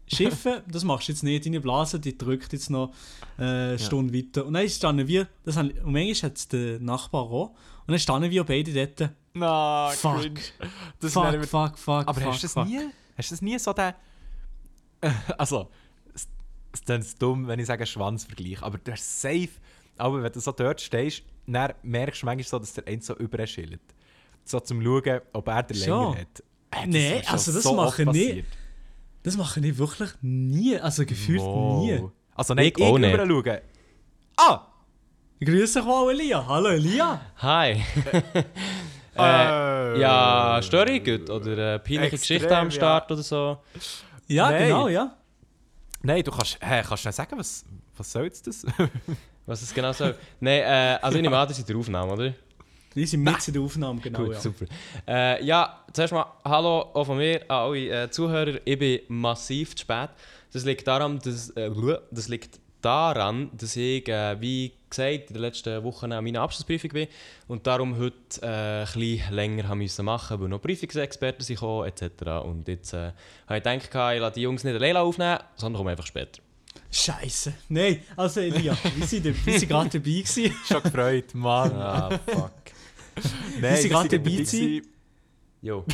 Schiffen, 0.13 0.63
das 0.69 0.83
machst 0.83 1.07
du 1.07 1.13
jetzt 1.13 1.23
nicht, 1.23 1.47
deine 1.47 1.61
Blase, 1.61 2.01
die 2.01 2.19
drückt 2.19 2.53
jetzt 2.53 2.69
noch 2.69 2.93
äh, 3.39 3.43
eine 3.43 3.79
Stunde 3.79 4.13
weiter. 4.13 4.45
Und 4.45 4.55
dann 4.55 4.69
standen 4.69 5.07
wir, 5.07 5.29
das 5.45 5.57
haben, 5.57 5.71
und 5.71 5.93
manchmal 5.93 6.31
hat 6.31 6.37
es 6.37 6.49
der 6.49 6.81
Nachbar 6.81 7.23
auch, 7.23 7.51
und 7.51 7.93
dann 7.93 7.99
standen 7.99 8.31
wir 8.31 8.45
beide 8.45 8.73
dort, 8.73 9.13
Na, 9.33 9.90
Fuck. 9.90 10.21
cringe. 10.21 10.40
Das 11.01 11.12
fuck, 11.12 11.25
wäre- 11.33 11.47
fuck, 11.47 11.79
fuck, 11.79 12.09
Aber 12.09 12.14
fuck, 12.21 12.33
hast 12.33 12.43
du 12.43 12.47
das 12.47 12.53
fuck. 12.55 12.66
nie? 12.66 12.81
Hast 13.16 13.31
du 13.31 13.35
das 13.35 13.43
nie 13.43 13.59
so 13.59 13.73
den. 13.73 13.93
Also, 15.38 15.71
es 16.14 16.29
es 16.73 17.07
ist 17.07 17.23
dumm, 17.23 17.47
wenn 17.47 17.59
ich 17.61 17.66
sage 17.66 17.87
Schwanzvergleich, 17.87 18.62
aber 18.62 18.79
hast 18.90 19.21
safe. 19.23 19.49
Aber 19.97 20.23
wenn 20.23 20.33
du 20.33 20.40
so 20.40 20.53
dort 20.53 20.81
stehst, 20.81 21.23
dann 21.47 21.73
merkst 21.83 22.23
du 22.23 22.27
manchmal 22.27 22.45
so, 22.49 22.59
dass 22.59 22.73
der 22.75 22.87
eins 22.87 23.07
so 23.07 23.14
überschillt. 23.16 23.81
so 24.45 24.59
zum 24.61 24.83
Schauen, 24.83 25.21
ob 25.33 25.47
er 25.49 25.62
den 25.62 25.77
länger 25.77 26.16
hat. 26.19 26.43
Äh, 26.73 27.23
schon 27.23 27.33
also 27.33 27.53
das 27.53 27.62
so 27.62 27.75
mache 27.75 28.03
ich- 28.03 28.07
passiert. 28.07 28.47
Das 29.23 29.37
mache 29.37 29.61
ich 29.61 29.77
wirklich 29.79 30.11
nie. 30.23 30.79
Also 30.79 31.05
gefühlt 31.05 31.40
Wow. 31.40 31.85
nie. 31.85 32.03
Also 32.35 32.55
nein, 32.55 32.66
Ich 32.66 32.79
ich, 32.79 32.85
auch 32.85 32.99
nicht. 32.99 33.14
schauen. 33.16 33.59
Ah! 34.37 34.66
Grüße 35.45 35.83
mal 35.83 36.11
Elia. 36.11 36.47
Hallo 36.47 36.69
Elia. 36.71 37.21
Hi. 37.38 37.83
Äh, 39.16 39.96
äh, 39.96 40.01
ja, 40.01 40.61
Störung 40.62 41.03
gut? 41.03 41.31
Oder 41.31 41.75
äh, 41.75 41.79
peinliche 41.79 42.14
Extrem, 42.14 42.38
Geschichte 42.38 42.57
am 42.57 42.66
ja. 42.66 42.70
Start 42.70 43.11
oder 43.11 43.23
so? 43.23 43.59
Ja, 44.27 44.51
Nein. 44.51 44.68
genau, 44.68 44.88
ja. 44.88 45.16
Nein, 46.03 46.23
du 46.23 46.31
kannst, 46.31 46.59
hä, 46.61 46.83
kannst 46.87 47.05
du 47.05 47.09
nicht 47.09 47.16
sagen, 47.16 47.38
was, 47.38 47.64
was 47.96 48.12
soll 48.12 48.25
jetzt 48.25 48.46
das? 48.46 48.64
Was 49.46 49.62
es 49.62 49.75
genau 49.75 49.92
soll? 49.92 50.14
Nein, 50.38 50.61
äh, 50.61 50.99
also 51.03 51.16
ich 51.16 51.23
nehme 51.23 51.37
an, 51.37 51.49
das 51.49 51.59
ist 51.59 51.68
der 51.68 51.77
Aufnahme, 51.77 52.12
oder? 52.12 52.35
Wir 52.94 53.07
sind 53.07 53.25
mit 53.25 53.49
in 53.49 53.55
der 53.55 53.62
Aufnahme, 53.62 54.01
genau. 54.01 54.20
Gut, 54.20 54.35
ja. 54.35 54.40
super. 54.40 54.66
Äh, 55.09 55.44
ja, 55.44 55.85
zuerst 55.92 56.12
mal 56.12 56.27
Hallo 56.44 56.83
auch 56.94 57.05
von 57.05 57.16
mir 57.16 57.42
an 57.51 57.57
alle 57.57 58.05
äh, 58.05 58.11
Zuhörer. 58.11 58.61
Ich 58.64 58.79
bin 58.79 59.01
massiv 59.09 59.75
zu 59.75 59.83
spät. 59.83 60.11
Das 60.53 60.64
liegt 60.64 60.87
daran, 60.87 61.18
dass, 61.18 61.51
äh, 61.51 61.68
das 62.12 62.29
liegt 62.29 62.60
daran, 62.81 63.51
dass 63.57 63.77
ich, 63.77 64.09
äh, 64.09 64.40
wie 64.40 64.73
gesagt, 64.88 65.29
in 65.29 65.35
den 65.35 65.43
letzten 65.43 65.83
Wochen 65.85 66.12
an 66.12 66.25
meiner 66.25 66.43
Abschlussprüfung 66.43 66.90
bin 66.90 67.09
und 67.49 67.66
darum 67.66 67.97
heute 67.99 68.14
äh, 68.43 68.81
ein 68.81 68.85
bisschen 68.85 69.35
länger 69.35 69.69
haben 69.69 69.79
müssen 69.79 70.05
machen, 70.05 70.40
weil 70.40 70.49
noch 70.49 70.61
Prüfungsexperten 70.61 71.45
sind 71.45 71.57
gekommen, 71.57 71.88
etc. 71.88 72.45
Und 72.45 72.69
jetzt 72.69 72.93
äh, 72.93 73.12
habe 73.47 73.59
ich 73.59 73.62
gedacht, 73.62 74.14
ich 74.14 74.21
lasse 74.21 74.35
die 74.35 74.43
Jungs 74.43 74.64
nicht 74.64 74.75
alleine 74.75 75.01
aufnehmen, 75.01 75.38
sondern 75.57 75.79
komme 75.79 75.90
einfach 75.90 76.07
später. 76.07 76.43
Scheiße. 76.90 77.53
Nein, 77.69 78.03
also 78.16 78.40
Elia, 78.40 78.77
wir 78.97 79.07
sind, 79.07 79.25
wir 79.25 79.59
sind 79.59 79.69
gerade 79.69 79.90
dabei 79.90 80.05
gewesen. 80.05 80.55
Schon 80.66 80.83
gefreut, 80.83 81.35
Mann. 81.35 81.73
Ah, 81.73 82.19
fuck. 82.27 82.53
Nein, 83.61 83.77
sind 83.77 83.85
wir 83.85 83.90
gerade 83.90 84.11
sind 84.11 84.12
dabei 84.12 84.31
dabei 84.31 84.45
gewesen. 84.45 84.87
Jo. 85.62 85.85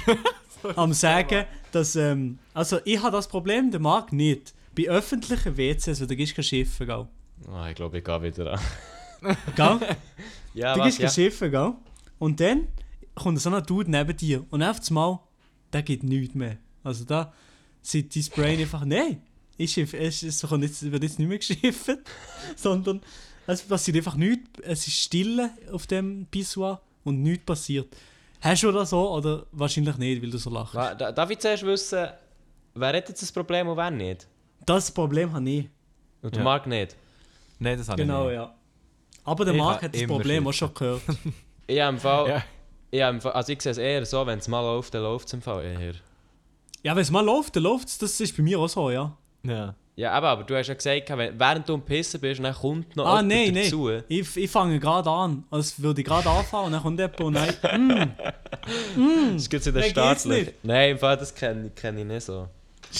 am 0.76 0.92
sagen, 0.92 1.44
dass, 1.72 1.96
ähm, 1.96 2.38
also 2.54 2.78
ich 2.84 3.00
habe 3.00 3.12
das 3.12 3.28
Problem, 3.28 3.70
der 3.70 3.80
Marc 3.80 4.12
nicht. 4.12 4.54
Bei 4.76 4.88
öffentlichen 4.88 5.56
WCs, 5.56 6.00
wo 6.00 6.06
du 6.06 6.16
gehst 6.16 6.34
kein 6.34 6.44
Schiffen, 6.44 6.86
gell? 6.86 7.06
Ah, 7.48 7.68
ich 7.70 7.74
glaube, 7.74 7.98
ich 7.98 8.04
gehe 8.04 8.22
wieder 8.22 8.52
an. 8.54 8.60
Gell? 9.56 9.78
Ja, 10.54 10.74
du 10.74 10.82
gehst 10.82 10.98
ja? 10.98 11.06
kein 11.06 11.14
Schiffen, 11.14 11.50
gell? 11.50 11.72
Und 12.18 12.40
dann 12.40 12.68
kommt 13.14 13.40
so 13.40 13.50
ein 13.54 13.62
Dude 13.64 13.90
neben 13.90 14.16
dir 14.16 14.44
und 14.50 14.62
auf 14.62 14.78
einmal, 14.88 15.18
der 15.72 15.82
geht 15.82 16.02
nichts 16.02 16.34
mehr. 16.34 16.56
Also 16.82 17.04
da 17.04 17.32
sieht 17.82 18.14
dein 18.16 18.24
Brain 18.34 18.60
einfach, 18.60 18.84
nein, 18.86 19.20
es, 19.58 19.76
es 19.76 19.82
wird 20.50 21.02
jetzt 21.02 21.18
nicht 21.18 21.28
mehr 21.28 21.38
geschifft, 21.38 21.90
sondern 22.56 23.00
es 23.46 23.62
passiert 23.62 23.96
einfach 23.98 24.16
nichts. 24.16 24.48
Es 24.62 24.86
ist 24.86 24.96
Stille 24.98 25.50
auf 25.72 25.86
dem 25.86 26.26
Pissoir 26.30 26.80
und 27.04 27.22
nichts 27.22 27.44
passiert. 27.44 27.94
Hast 28.40 28.62
du 28.62 28.72
das 28.72 28.90
so 28.90 29.10
oder 29.12 29.46
wahrscheinlich 29.52 29.96
nicht, 29.98 30.22
weil 30.22 30.30
du 30.30 30.38
so 30.38 30.50
lachst? 30.50 30.74
Da- 30.74 31.12
Darf 31.12 31.30
ich 31.30 31.38
zuerst 31.38 31.64
wissen, 31.64 32.08
wer 32.74 32.88
hat 32.96 33.08
jetzt 33.08 33.20
das 33.22 33.30
Problem 33.32 33.68
und 33.68 33.76
wer 33.76 33.90
nicht? 33.90 34.26
Das 34.64 34.90
Problem 34.90 35.32
habe 35.32 35.48
ich. 35.48 35.68
Und 36.22 36.34
der 36.34 36.38
Ja. 36.40 36.44
Marc 36.44 36.66
nicht? 36.66 36.96
Nein, 37.58 37.78
das 37.78 37.88
habe 37.88 38.00
Genau, 38.02 38.22
ich 38.24 38.30
nicht. 38.30 38.36
ja. 38.36 38.54
Aber 39.24 39.44
der 39.44 39.54
Ich 39.54 39.60
Marc 39.60 39.82
hat 39.82 39.94
das 39.94 40.06
Problem 40.06 40.46
auch 40.46 40.52
Schiffen. 40.52 40.74
schon 40.74 40.74
gehört. 40.74 41.02
Ich 41.68 41.80
habe 41.80 41.96
im 41.96 42.00
Fall... 42.00 42.28
Ja. 42.28 42.42
Ich 42.92 43.02
habe 43.02 43.16
im 43.16 43.20
Fall 43.20 43.32
also 43.32 43.52
ich 43.52 43.60
sehe 43.60 43.72
es 43.72 43.78
eher 43.78 44.06
so, 44.06 44.24
wenn 44.24 44.38
es 44.38 44.46
mal 44.46 44.60
läuft, 44.60 44.94
dann 44.94 45.02
läuft 45.02 45.26
es 45.26 45.32
im 45.34 45.42
Fall 45.42 45.64
eher. 45.64 45.94
Ja, 46.84 46.94
wenn 46.94 47.02
es 47.02 47.10
mal 47.10 47.24
läuft, 47.24 47.56
dann 47.56 47.64
läuft 47.64 47.88
es. 47.88 47.98
Das 47.98 48.20
ist 48.20 48.36
bei 48.36 48.42
mir 48.44 48.58
auch 48.60 48.68
so, 48.68 48.88
ja. 48.90 49.16
Ja. 49.42 49.74
Ja, 49.96 50.12
aber, 50.12 50.28
aber 50.28 50.44
du 50.44 50.54
hast 50.56 50.68
ja 50.68 50.74
gesagt, 50.74 51.08
wenn- 51.16 51.38
während 51.40 51.68
du 51.68 51.74
am 51.74 51.82
Pissen 51.82 52.20
bist, 52.20 52.40
dann 52.44 52.54
kommt 52.54 52.94
noch 52.94 53.06
Ah, 53.06 53.16
jemand 53.22 53.28
nein, 53.28 53.52
nein. 53.54 53.64
dazu. 53.64 53.90
Ich, 54.08 54.36
ich 54.36 54.50
fange 54.50 54.78
gerade 54.78 55.10
an. 55.10 55.42
Als 55.50 55.80
würde 55.82 56.02
ich 56.02 56.06
gerade 56.06 56.28
anfangen 56.30 56.66
und 56.66 56.72
dann 56.72 56.82
kommt 56.82 57.00
jemand 57.00 57.20
und 57.20 57.34
dann, 57.34 58.14
Das 59.34 59.48
gibt 59.48 59.60
es 59.62 59.66
in 59.66 59.74
der 59.74 59.82
Staatslöcher. 59.84 60.44
nicht? 60.50 60.64
Nein, 60.64 60.90
im 60.92 60.98
Fall, 60.98 61.16
das 61.16 61.34
kenne 61.34 61.70
kenn 61.74 61.98
ich 61.98 62.04
nicht 62.04 62.24
so. 62.24 62.48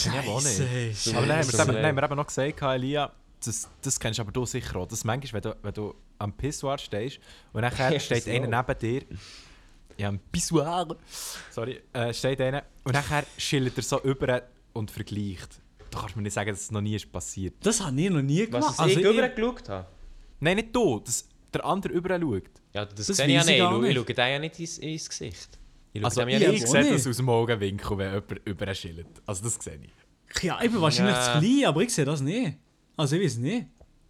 Ja, 0.05 0.25
wo 0.25 0.39
nicht. 0.39 0.57
Scheisse. 0.57 1.17
Aber 1.17 1.25
nein, 1.25 1.37
Das 1.39 1.47
wir 1.47 1.53
ist 1.53 1.59
haben, 1.59 1.73
wir 1.75 1.83
haben 1.87 1.97
eben 2.03 2.15
noch 2.15 2.27
gesagt, 2.27 2.61
Elia, 2.61 3.11
das, 3.43 3.69
das 3.81 3.99
kennst 3.99 4.19
aber 4.19 4.31
du 4.31 4.45
sicher 4.45 4.75
auch. 4.77 4.87
Das 4.87 5.03
manchmal, 5.03 5.43
wenn 5.43 5.51
du, 5.51 5.57
wenn 5.61 5.73
du 5.73 5.95
am 6.19 6.33
Pissoir 6.33 6.77
stehst 6.77 7.19
und 7.53 7.61
nachher 7.61 7.91
Ja, 7.93 7.99
steht 7.99 8.23
so. 8.23 8.31
einer 8.31 8.47
neben 8.47 8.79
dir, 8.79 9.03
ja, 9.97 10.09
am 10.09 10.19
Pissoir, 10.31 10.95
sorry, 11.51 11.81
äh, 11.93 12.13
steht 12.13 12.39
einer 12.41 12.63
und 12.83 12.93
nachher 12.93 13.25
schillt 13.37 13.77
er 13.77 13.83
so 13.83 14.01
über 14.01 14.43
und 14.73 14.91
vergleicht. 14.91 15.59
Da 15.89 15.99
kannst 15.99 16.15
du 16.15 16.19
mir 16.19 16.23
nicht 16.23 16.33
sagen, 16.33 16.49
dass 16.51 16.61
es 16.61 16.71
noch 16.71 16.81
nie 16.81 16.95
ist 16.95 17.11
passiert. 17.11 17.53
Das 17.61 17.79
habe 17.81 17.99
ich 17.99 18.09
noch 18.09 18.21
nie 18.21 18.45
gemacht. 18.45 18.63
Was, 18.69 18.77
dass 18.77 18.87
ich 18.87 18.97
Also, 18.97 19.09
rübergeschaut 19.09 19.69
habe? 19.69 19.87
Nein, 20.39 20.57
nicht 20.57 20.75
du, 20.75 20.99
dass 20.99 21.27
der 21.53 21.65
andere 21.65 21.93
über 21.93 22.19
schaut. 22.19 22.43
Ja, 22.73 22.85
das, 22.85 23.07
Das 23.07 23.17
sehe 23.17 23.25
ich 23.27 23.33
ja 23.33 23.43
nicht. 23.43 23.53
Ich, 23.55 23.59
schaue- 23.59 23.75
ich 23.89 23.95
nicht. 23.95 24.07
schaue 24.07 24.13
dir 24.15 24.27
ja 24.29 24.39
nicht 24.39 24.59
ins, 24.59 24.77
ins 24.77 25.09
Gesicht. 25.09 25.57
Ich 25.93 26.03
Also 26.03 26.21
dem 26.21 26.29
ja 26.29 26.39
ich 26.51 26.61
ich 26.63 26.67
sehe 26.67 26.81
nicht. 26.83 26.93
das 26.95 27.07
aus 27.07 27.17
dem 27.17 27.29
Augenwinkel, 27.29 27.97
wenn 27.97 28.13
jemand 28.13 28.41
über 28.45 28.75
schillt. 28.75 29.07
Also 29.25 29.43
das 29.43 29.55
sehe 29.55 29.79
ich. 29.81 30.43
ja, 30.43 30.59
ich 30.61 30.71
bin 30.71 30.81
wahrscheinlich 30.81 31.15
Ja. 31.15 31.33
zu 31.33 31.39
klein, 31.39 31.65
aber 31.65 31.81
ich 31.81 31.93
sehe 31.93 32.05
das 32.05 32.21
nicht. 32.21 32.57
Also 32.95 33.15
ich 33.15 33.23
weiß 33.23 33.37
nicht. 33.37 33.65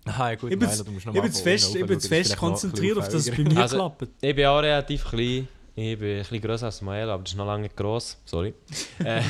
Ah, 0.05 0.33
gut, 0.35 0.51
Ich 0.51 0.57
bin, 0.59 0.69
Milo, 0.69 0.83
du 0.83 0.91
musst 0.91 1.05
noch 1.05 1.13
ich 1.13 1.17
mal 1.19 1.23
bin 1.23 1.33
zu 1.33 1.43
fest, 1.43 1.75
ich 1.75 1.85
bin 1.85 1.99
zu 1.99 2.07
fest 2.07 2.37
konzentriert 2.37 2.97
auf 2.97 3.07
das, 3.09 3.27
es 3.27 3.35
bei 3.35 3.43
mir 3.43 3.57
Also- 3.61 3.75
klappt. 3.75 4.07
Ich 4.21 4.35
bin 4.35 4.45
auch 4.45 4.59
relativ 4.59 5.03
klein. 5.05 5.47
Ich 5.75 5.99
bin 5.99 6.09
ein 6.15 6.17
bisschen 6.19 6.41
grösser 6.41 6.65
als 6.67 6.81
Mael, 6.81 7.09
aber 7.09 7.21
das 7.23 7.33
ist 7.33 7.37
noch 7.37 7.45
lange 7.45 7.63
nicht 7.63 7.75
gross. 7.75 8.17
Sorry. 8.25 8.53
äh, 9.03 9.21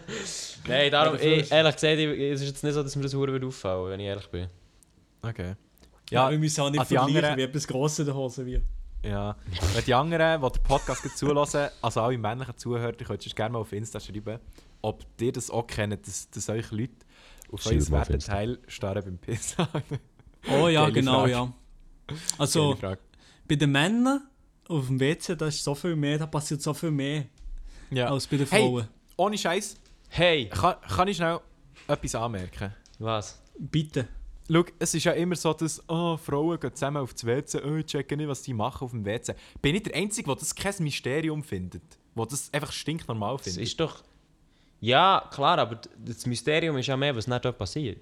Nein, 0.68 0.90
darum, 0.90 1.16
ich, 1.16 1.50
ehrlich 1.50 1.74
gesagt, 1.74 1.84
ich- 1.98 2.20
es 2.32 2.40
ist 2.42 2.48
jetzt 2.48 2.64
nicht 2.64 2.74
so, 2.74 2.82
dass 2.82 2.94
mir 2.96 3.02
das 3.02 3.14
Huren 3.14 3.42
auffallen 3.44 3.90
wenn 3.90 4.00
ich 4.00 4.06
ehrlich 4.06 4.26
bin. 4.28 4.46
Okay. 5.22 5.54
Ja, 6.10 6.24
Ja, 6.26 6.30
wir 6.30 6.38
müssen 6.38 6.60
auch 6.60 6.70
nicht 6.70 6.82
die 6.82 6.86
vergleichen, 6.94 7.16
anderen- 7.16 7.36
wie 7.38 7.42
etwas 7.42 7.66
Grosses 7.66 8.00
in 8.00 8.06
der 8.06 8.14
Hose 8.14 8.44
wird. 8.46 8.62
Ja. 9.02 9.36
Wenn 9.74 9.84
die 9.84 9.94
anderen, 9.94 10.40
die 10.42 10.48
den 10.50 10.62
Podcast 10.62 11.16
zulassen, 11.16 11.68
also 11.80 12.00
alle 12.02 12.18
männlichen 12.18 12.56
Zuhörer, 12.56 12.92
könnt 12.92 13.26
ihr 13.26 13.32
gerne 13.32 13.52
mal 13.54 13.60
auf 13.60 13.72
Insta 13.72 13.98
schreiben, 14.00 14.38
ob 14.82 15.04
ihr 15.20 15.32
das 15.32 15.50
auch 15.50 15.66
kennt, 15.66 16.06
dass, 16.06 16.28
dass 16.30 16.48
euch 16.50 16.70
Leute 16.70 16.92
auf 17.50 17.64
euer. 17.66 17.90
Werteteil 17.90 18.58
starren 18.68 19.02
beim 19.04 19.18
Pizza. 19.18 19.68
Oh 20.50 20.68
ja, 20.68 20.82
Geile 20.82 20.92
genau, 20.92 21.20
Frage. 21.20 21.30
ja. 21.32 21.52
Also, 22.38 22.76
bei 23.48 23.56
den 23.56 23.72
Männern 23.72 24.22
auf 24.68 24.86
dem 24.86 25.00
WC, 25.00 25.34
da 25.36 25.46
ist 25.46 25.62
so 25.64 25.74
viel 25.74 25.96
mehr, 25.96 26.18
da 26.18 26.26
passiert 26.26 26.62
so 26.62 26.72
viel 26.74 26.90
mehr 26.90 27.24
Ja. 27.90 28.10
als 28.10 28.26
bei 28.26 28.36
den 28.36 28.46
Hey. 28.48 28.62
Frauen. 28.62 28.88
Ohne 29.16 29.36
Scheiß, 29.38 29.76
Hey! 30.08 30.48
kann, 30.48 30.76
kann 30.82 31.08
ich 31.08 31.16
schnell 31.16 31.40
etwas 31.88 32.14
anmerken? 32.14 32.72
Was? 32.98 33.40
Bitte. 33.58 34.08
Schau, 34.52 34.64
es 34.78 34.94
ist 34.94 35.04
ja 35.04 35.12
immer 35.12 35.36
so, 35.36 35.52
dass 35.52 35.82
oh, 35.88 36.16
Frauen 36.16 36.58
gehen 36.58 36.74
zusammen 36.74 36.96
auf 36.96 37.12
das 37.12 37.24
WC, 37.24 37.62
oh, 37.64 37.76
ich 37.76 37.86
checke 37.86 38.16
nicht, 38.16 38.28
was 38.28 38.42
die 38.42 38.52
machen 38.52 38.84
auf 38.84 38.90
dem 38.90 39.04
WC. 39.04 39.34
Bin 39.62 39.76
ich 39.76 39.84
der 39.84 39.94
Einzige, 39.94 40.26
der 40.26 40.36
das 40.36 40.54
kein 40.54 40.74
Mysterium 40.80 41.44
findet? 41.44 41.82
Der 42.16 42.26
das 42.26 42.52
einfach 42.52 42.72
stinknormal 42.72 43.36
Das 43.36 43.44
findet? 43.44 43.62
ist 43.62 43.78
doch... 43.78 44.02
Ja, 44.80 45.28
klar, 45.30 45.58
aber 45.58 45.80
das 45.98 46.26
Mysterium 46.26 46.76
ist 46.78 46.86
ja 46.86 46.96
mehr, 46.96 47.14
was 47.14 47.26
nicht 47.26 47.44
dort 47.44 47.58
passiert. 47.58 48.00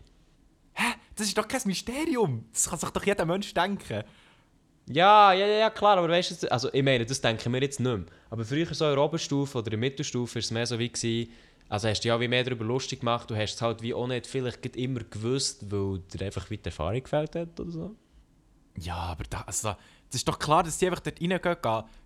Hä? 0.75 0.95
Das 1.17 1.27
ist 1.27 1.37
doch 1.37 1.47
kein 1.47 1.61
Mysterium! 1.65 2.45
Das 2.53 2.71
kann 2.71 2.79
sich 2.79 2.91
doch 2.91 3.05
jeder 3.05 3.27
Mensch 3.27 3.53
denken. 3.53 4.05
Ja, 4.91 5.35
ja, 5.35 5.47
ja, 5.47 5.59
ja, 5.59 5.71
klar, 5.71 5.99
aber 5.99 6.09
weißt 6.09 6.45
du, 6.45 6.51
also 6.53 6.73
ich 6.73 6.83
meine, 6.83 7.05
das 7.05 7.21
denken 7.21 7.53
wir 7.53 7.61
jetzt 7.61 7.79
nicht 7.79 7.95
mehr. 7.95 8.07
Aber 8.31 8.45
früher 8.45 8.73
so 8.73 8.87
in 8.87 8.95
der 8.95 9.05
Oberstufe 9.05 9.59
oder 9.59 9.67
in 9.67 9.73
der 9.73 9.79
Mittelstufe 9.81 10.37
war 10.37 10.41
es 10.41 10.51
mehr 10.51 10.67
so 10.67 10.79
wie, 10.79 10.89
gewesen, 10.89 11.31
also 11.69 11.89
hast 11.89 12.01
du 12.01 12.03
dich 12.09 12.13
auch 12.13 12.21
wie 12.21 12.29
mehr 12.29 12.45
darüber 12.45 12.65
lustig 12.65 13.01
gemacht, 13.01 13.31
du 13.31 13.37
hast 13.37 13.55
es 13.55 13.63
halt 13.63 13.83
wie 13.83 13.93
auch 13.95 14.07
nicht 14.07 14.27
vielleicht 14.27 14.65
immer 14.77 15.01
gewusst, 15.01 15.71
weil 15.71 15.99
dir 16.01 16.27
einfach 16.27 16.49
wie 16.51 16.57
die 16.59 16.65
Erfahrung 16.67 17.03
gefällt 17.03 17.35
hat 17.37 17.59
oder 17.61 17.71
so. 17.71 17.97
Ja, 18.77 18.97
aber 18.97 19.25
da, 19.29 19.41
also, 19.43 19.69
das 20.11 20.15
ist 20.21 20.29
doch 20.29 20.39
klar, 20.39 20.63
dass 20.63 20.79
die 20.79 20.87
einfach 20.87 21.01
dort 21.01 21.21
reingehen, 21.21 21.41
gehen, 21.43 21.57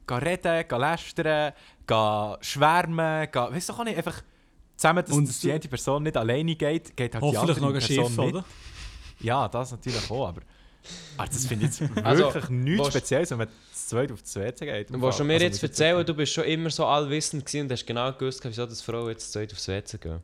gehen 0.06 0.18
reden, 0.18 0.68
gehen 0.68 0.80
lästern, 0.80 1.52
gehen 1.86 2.36
schwärmen, 2.40 3.30
gehen, 3.30 3.42
weißt 3.54 3.68
du 3.68 3.72
auch 3.74 3.84
nicht, 3.84 3.96
einfach 3.98 4.22
zusammen, 4.76 5.04
dass, 5.04 5.14
Und 5.16 5.28
dass 5.28 5.40
die 5.40 5.50
eine 5.52 5.60
Person 5.60 6.02
nicht 6.02 6.16
alleine 6.16 6.56
geht, 6.56 6.96
geht 6.96 7.14
halt 7.14 7.24
die 7.24 7.36
andere 7.36 7.60
noch 7.60 7.68
ein 7.68 7.72
Person 7.74 8.06
Schiff, 8.06 8.16
mit. 8.16 8.34
oder? 8.34 8.44
Ja, 9.20 9.46
das 9.48 9.70
natürlich 9.70 10.10
auch, 10.10 10.28
aber, 10.28 10.40
aber 11.18 11.28
das 11.28 11.46
finde 11.46 11.66
ich 11.66 11.78
jetzt 11.78 11.96
Also, 12.04 12.24
wirklich 12.24 12.48
nichts 12.48 12.78
willst- 12.84 12.90
Spezielles, 12.96 13.30
wenn 13.30 13.38
man 13.38 13.48
zu 13.48 13.71
zweit 13.92 14.12
auf 14.12 14.22
das 14.22 14.34
WC 14.36 14.64
geht. 14.66 14.90
Du 14.90 15.00
willst 15.00 15.20
du 15.20 15.24
mir 15.24 15.34
Also, 15.34 15.44
jetzt 15.44 15.62
erzählen, 15.62 16.04
du 16.04 16.14
bist 16.14 16.32
schon 16.32 16.44
immer 16.44 16.70
so 16.70 16.86
allwissend 16.86 17.44
gewesen 17.46 17.66
und 17.66 17.72
hast 17.72 17.86
genau 17.86 18.12
gewusst, 18.12 18.40
wieso 18.44 18.66
das 18.66 18.80
Frauen 18.80 19.08
jetzt 19.10 19.26
zu 19.26 19.38
zweit 19.38 19.52
aufs 19.52 19.68
WC 19.68 19.98
gehen. 19.98 20.20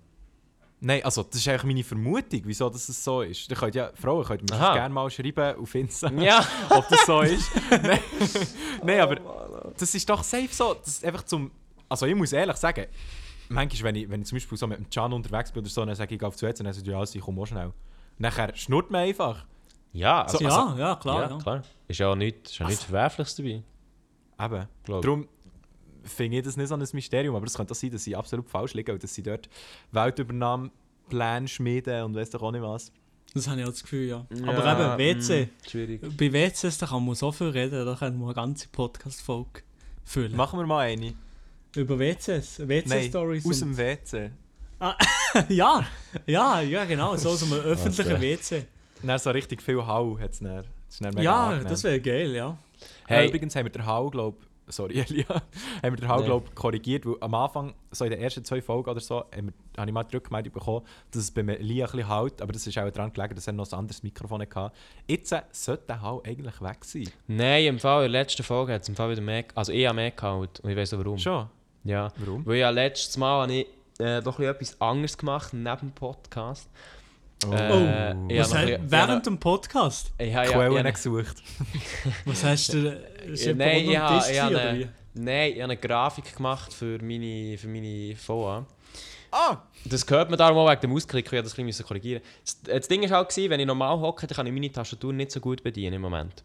Nein, 0.80 1.04
also 1.04 1.24
das 1.24 1.36
ist 1.40 1.48
eigentlich 1.48 1.64
meine 1.64 1.84
Vermutung, 1.84 2.42
wieso 2.44 2.70
das 2.70 2.86
so 2.86 3.22
ist. 3.22 3.50
Da 3.50 3.56
könnt 3.56 3.74
ja, 3.74 3.90
Frauen 3.94 4.24
könnt 4.24 4.48
mir 4.48 4.56
Aha. 4.56 4.74
gerne 4.74 4.94
mal 4.94 5.10
schreiben 5.10 5.56
auf 5.56 5.74
Insta, 5.74 6.10
Ja! 6.20 6.46
ob 6.70 6.88
das 6.88 7.04
so 7.04 7.20
ist. 7.22 7.50
Nein, 7.70 7.98
Nein 8.84 9.00
aber 9.00 9.72
das 9.76 9.94
ist 9.94 10.08
doch 10.08 10.22
safe 10.22 10.48
so. 10.50 10.74
Das 10.74 10.88
ist 10.88 11.04
einfach 11.04 11.24
zum. 11.24 11.50
Also 11.88 12.06
ich 12.06 12.14
muss 12.14 12.32
ehrlich 12.32 12.56
sagen, 12.56 12.86
manchmal, 13.48 13.88
wenn 13.88 13.94
ich, 13.96 14.08
wenn 14.10 14.20
ich 14.22 14.28
zum 14.28 14.36
Beispiel 14.36 14.56
so 14.58 14.66
mit 14.66 14.78
dem 14.78 14.88
Can 14.88 15.12
unterwegs 15.12 15.50
bin 15.50 15.62
oder 15.62 15.70
so, 15.70 15.84
dann 15.84 15.94
sage 15.96 16.10
ich, 16.10 16.12
ich 16.14 16.18
gehe 16.20 16.28
auf 16.28 16.36
die 16.36 16.46
WC 16.46 16.60
und 16.60 16.66
dann 16.66 16.74
sagt 16.74 16.86
ja, 16.86 16.98
also 16.98 17.18
ich 17.18 17.24
komme 17.24 17.40
auch 17.40 17.46
schnell. 17.46 17.66
Und 17.66 17.74
nachher 18.18 18.54
schnurrt 18.54 18.90
man 18.90 19.02
einfach. 19.02 19.46
Ja, 19.92 20.22
also, 20.22 20.38
ja, 20.40 20.48
also- 20.48 20.78
ja, 20.78 20.96
klar. 20.96 21.22
ja, 21.22 21.30
Ja, 21.30 21.38
klar. 21.42 21.62
Ist 21.88 21.98
ja 21.98 22.08
auch 22.08 22.14
nichts, 22.16 22.50
ist 22.52 22.58
ja 22.58 22.66
nichts 22.66 22.84
Verwerfliches 22.84 23.34
dabei. 23.36 23.62
Eben. 24.40 24.66
Glaub. 24.84 25.02
Darum 25.02 25.28
finde 26.04 26.38
ich 26.38 26.44
das 26.44 26.56
nicht 26.56 26.68
so 26.68 26.74
ein 26.74 26.84
Mysterium, 26.92 27.34
aber 27.36 27.46
es 27.46 27.54
könnte 27.54 27.72
auch 27.72 27.76
sein, 27.76 27.90
dass 27.90 28.04
sie 28.04 28.14
absolut 28.14 28.48
falsch 28.48 28.74
liegen 28.74 28.92
und 28.92 29.02
dass 29.02 29.14
sie 29.14 29.22
dort 29.22 29.48
Weltübernahme 29.92 30.70
Pläne 31.08 31.48
schmieden 31.48 32.02
und 32.04 32.14
weiss 32.14 32.30
doch 32.30 32.42
auch 32.42 32.52
nicht 32.52 32.62
was. 32.62 32.92
Das 33.34 33.46
habe 33.48 33.60
ich 33.60 33.66
auch 33.66 33.70
das 33.70 33.82
Gefühl, 33.82 34.08
ja. 34.08 34.26
Ja, 34.30 34.52
Aber 34.52 34.96
eben, 34.98 35.18
WC. 35.20 35.46
mm, 35.46 35.68
schwierig. 35.68 36.00
Bei 36.16 36.32
WCs, 36.32 36.78
da 36.78 36.86
kann 36.86 37.04
man 37.04 37.14
so 37.14 37.30
viel 37.30 37.48
reden, 37.48 37.84
da 37.84 37.94
können 37.94 38.18
wir 38.18 38.26
eine 38.26 38.34
ganze 38.34 38.68
Podcast-Folge 38.68 39.62
füllen. 40.04 40.34
Machen 40.36 40.58
wir 40.58 40.66
mal 40.66 40.80
eine. 40.86 41.12
Über 41.76 41.98
WCs, 41.98 42.66
WC-Stories. 42.66 43.44
aus 43.46 43.58
dem 43.60 43.76
WC. 43.76 44.30
ja, 45.50 45.84
ja, 46.26 46.60
ja, 46.62 46.84
genau, 46.84 47.16
so 47.16 47.30
aus 47.30 47.42
einem 47.42 47.52
öffentlichen 47.60 48.12
Okay. 48.12 48.38
WC. 48.38 48.66
Dann 49.02 49.18
so 49.18 49.30
richtig 49.30 49.62
viel 49.62 49.86
Hau 49.86 50.18
hat 50.18 50.32
es 50.32 50.38
dann. 50.40 50.56
Das 50.56 50.66
ist 50.94 51.04
dann 51.04 51.16
Ja, 51.22 51.46
angenehm. 51.48 51.68
das 51.68 51.84
wäre 51.84 52.00
geil, 52.00 52.34
ja. 52.34 52.56
Hey. 53.06 53.18
Hey. 53.18 53.28
übrigens 53.28 53.54
haben 53.56 53.64
wir 53.66 53.72
den 53.72 53.86
Hau, 53.86 54.08
glaube 54.10 54.36
sorry 54.70 54.98
Elia, 55.08 55.24
haben 55.28 55.42
wir 55.82 55.96
den 55.96 56.08
Hau, 56.08 56.18
Nee. 56.20 56.26
glaub, 56.26 56.54
korrigiert, 56.54 57.06
weil 57.06 57.14
am 57.20 57.34
Anfang, 57.34 57.72
so 57.90 58.04
in 58.04 58.10
den 58.10 58.20
ersten 58.20 58.44
zwei 58.44 58.60
Folgen 58.60 58.90
oder 58.90 59.00
so, 59.00 59.24
habe 59.78 59.86
ich 59.86 59.92
mal 59.92 60.04
die 60.04 60.16
Rückmeldung 60.16 60.52
bekommen, 60.52 60.84
dass 61.10 61.22
es 61.22 61.30
bei 61.30 61.40
Elia 61.40 61.86
ein 61.86 61.92
bisschen 61.92 62.08
halt, 62.08 62.42
aber 62.42 62.52
das 62.52 62.66
ist 62.66 62.76
auch 62.78 62.90
daran 62.90 63.10
gelegen, 63.12 63.34
dass 63.34 63.46
er 63.46 63.54
noch 63.54 63.70
ein 63.72 63.78
anderes 63.78 64.02
Mikrofon 64.02 64.42
hatte. 64.42 64.70
Jetzt 65.06 65.32
äh, 65.32 65.40
sollte 65.52 65.84
der 65.88 66.02
Hau 66.02 66.22
eigentlich 66.22 66.60
weg 66.60 66.84
sein. 66.84 67.08
Nein, 67.28 67.64
im 67.64 67.78
Fall, 67.78 68.04
in 68.06 68.12
der 68.12 68.20
letzten 68.22 68.42
Folge 68.42 68.74
hat 68.74 68.82
es 68.82 68.88
im 68.90 68.94
Fall 68.96 69.10
wieder 69.10 69.22
mehr, 69.22 69.44
also 69.54 69.72
ich 69.72 69.86
habe 69.86 69.96
mehr 69.96 70.10
gehauen 70.10 70.48
und 70.62 70.70
ich 70.70 70.76
weiß 70.76 70.92
auch 70.94 70.98
warum. 70.98 71.16
Schon? 71.18 71.46
Ja, 71.84 72.12
Warum? 72.18 72.44
weil 72.44 72.56
ja 72.56 72.68
letztes 72.68 73.16
Mal 73.16 73.42
habe 73.42 73.52
ich 73.54 73.66
äh, 74.00 74.20
doch 74.20 74.38
ein 74.38 74.44
bisschen 74.58 74.74
etwas 74.74 74.80
anderes 74.82 75.16
gemacht, 75.16 75.54
neben 75.54 75.78
dem 75.78 75.92
Podcast. 75.92 76.68
Oh. 77.46 77.52
Äh, 77.52 78.14
ich 78.28 78.40
Was 78.40 78.54
heißt, 78.54 78.80
während 78.86 79.26
dem 79.26 79.38
Podcast? 79.38 80.12
ich 80.18 80.34
habe, 80.34 80.46
ja, 80.50 80.52
Quellen 80.52 80.92
gesucht. 80.92 81.36
Was 82.24 82.42
hast 82.44 82.72
du? 82.72 82.88
Ist 83.26 83.46
nein, 83.54 83.88
ich 83.88 83.96
habe, 83.96 84.88
nein, 85.14 85.50
ich 85.52 85.54
habe 85.54 85.64
eine 85.64 85.76
Grafik 85.76 86.36
gemacht 86.36 86.72
für 86.72 86.98
meine, 87.00 87.56
für 87.56 87.68
meine 87.68 88.16
VA. 88.26 88.66
Ah! 89.30 89.58
Das 89.84 90.04
gehört 90.06 90.30
mir 90.30 90.36
darum 90.36 90.58
auch 90.58 90.70
wegen 90.70 90.80
dem 90.80 90.92
Ausklick, 90.94 91.30
ich 91.32 91.42
das 91.42 91.56
ein 91.58 91.66
bisschen 91.66 91.86
korrigieren 91.86 92.22
das, 92.44 92.60
das 92.62 92.88
Ding 92.88 93.02
war 93.02 93.18
halt, 93.18 93.28
gewesen, 93.28 93.50
wenn 93.50 93.60
ich 93.60 93.66
normal 93.66 94.00
hocke, 94.00 94.26
dann 94.26 94.34
kann 94.36 94.46
ich 94.46 94.52
meine 94.52 94.72
Tastatur 94.72 95.12
nicht 95.12 95.30
so 95.30 95.38
gut 95.40 95.62
bedienen 95.62 95.94
im 95.94 96.02
Moment. 96.02 96.42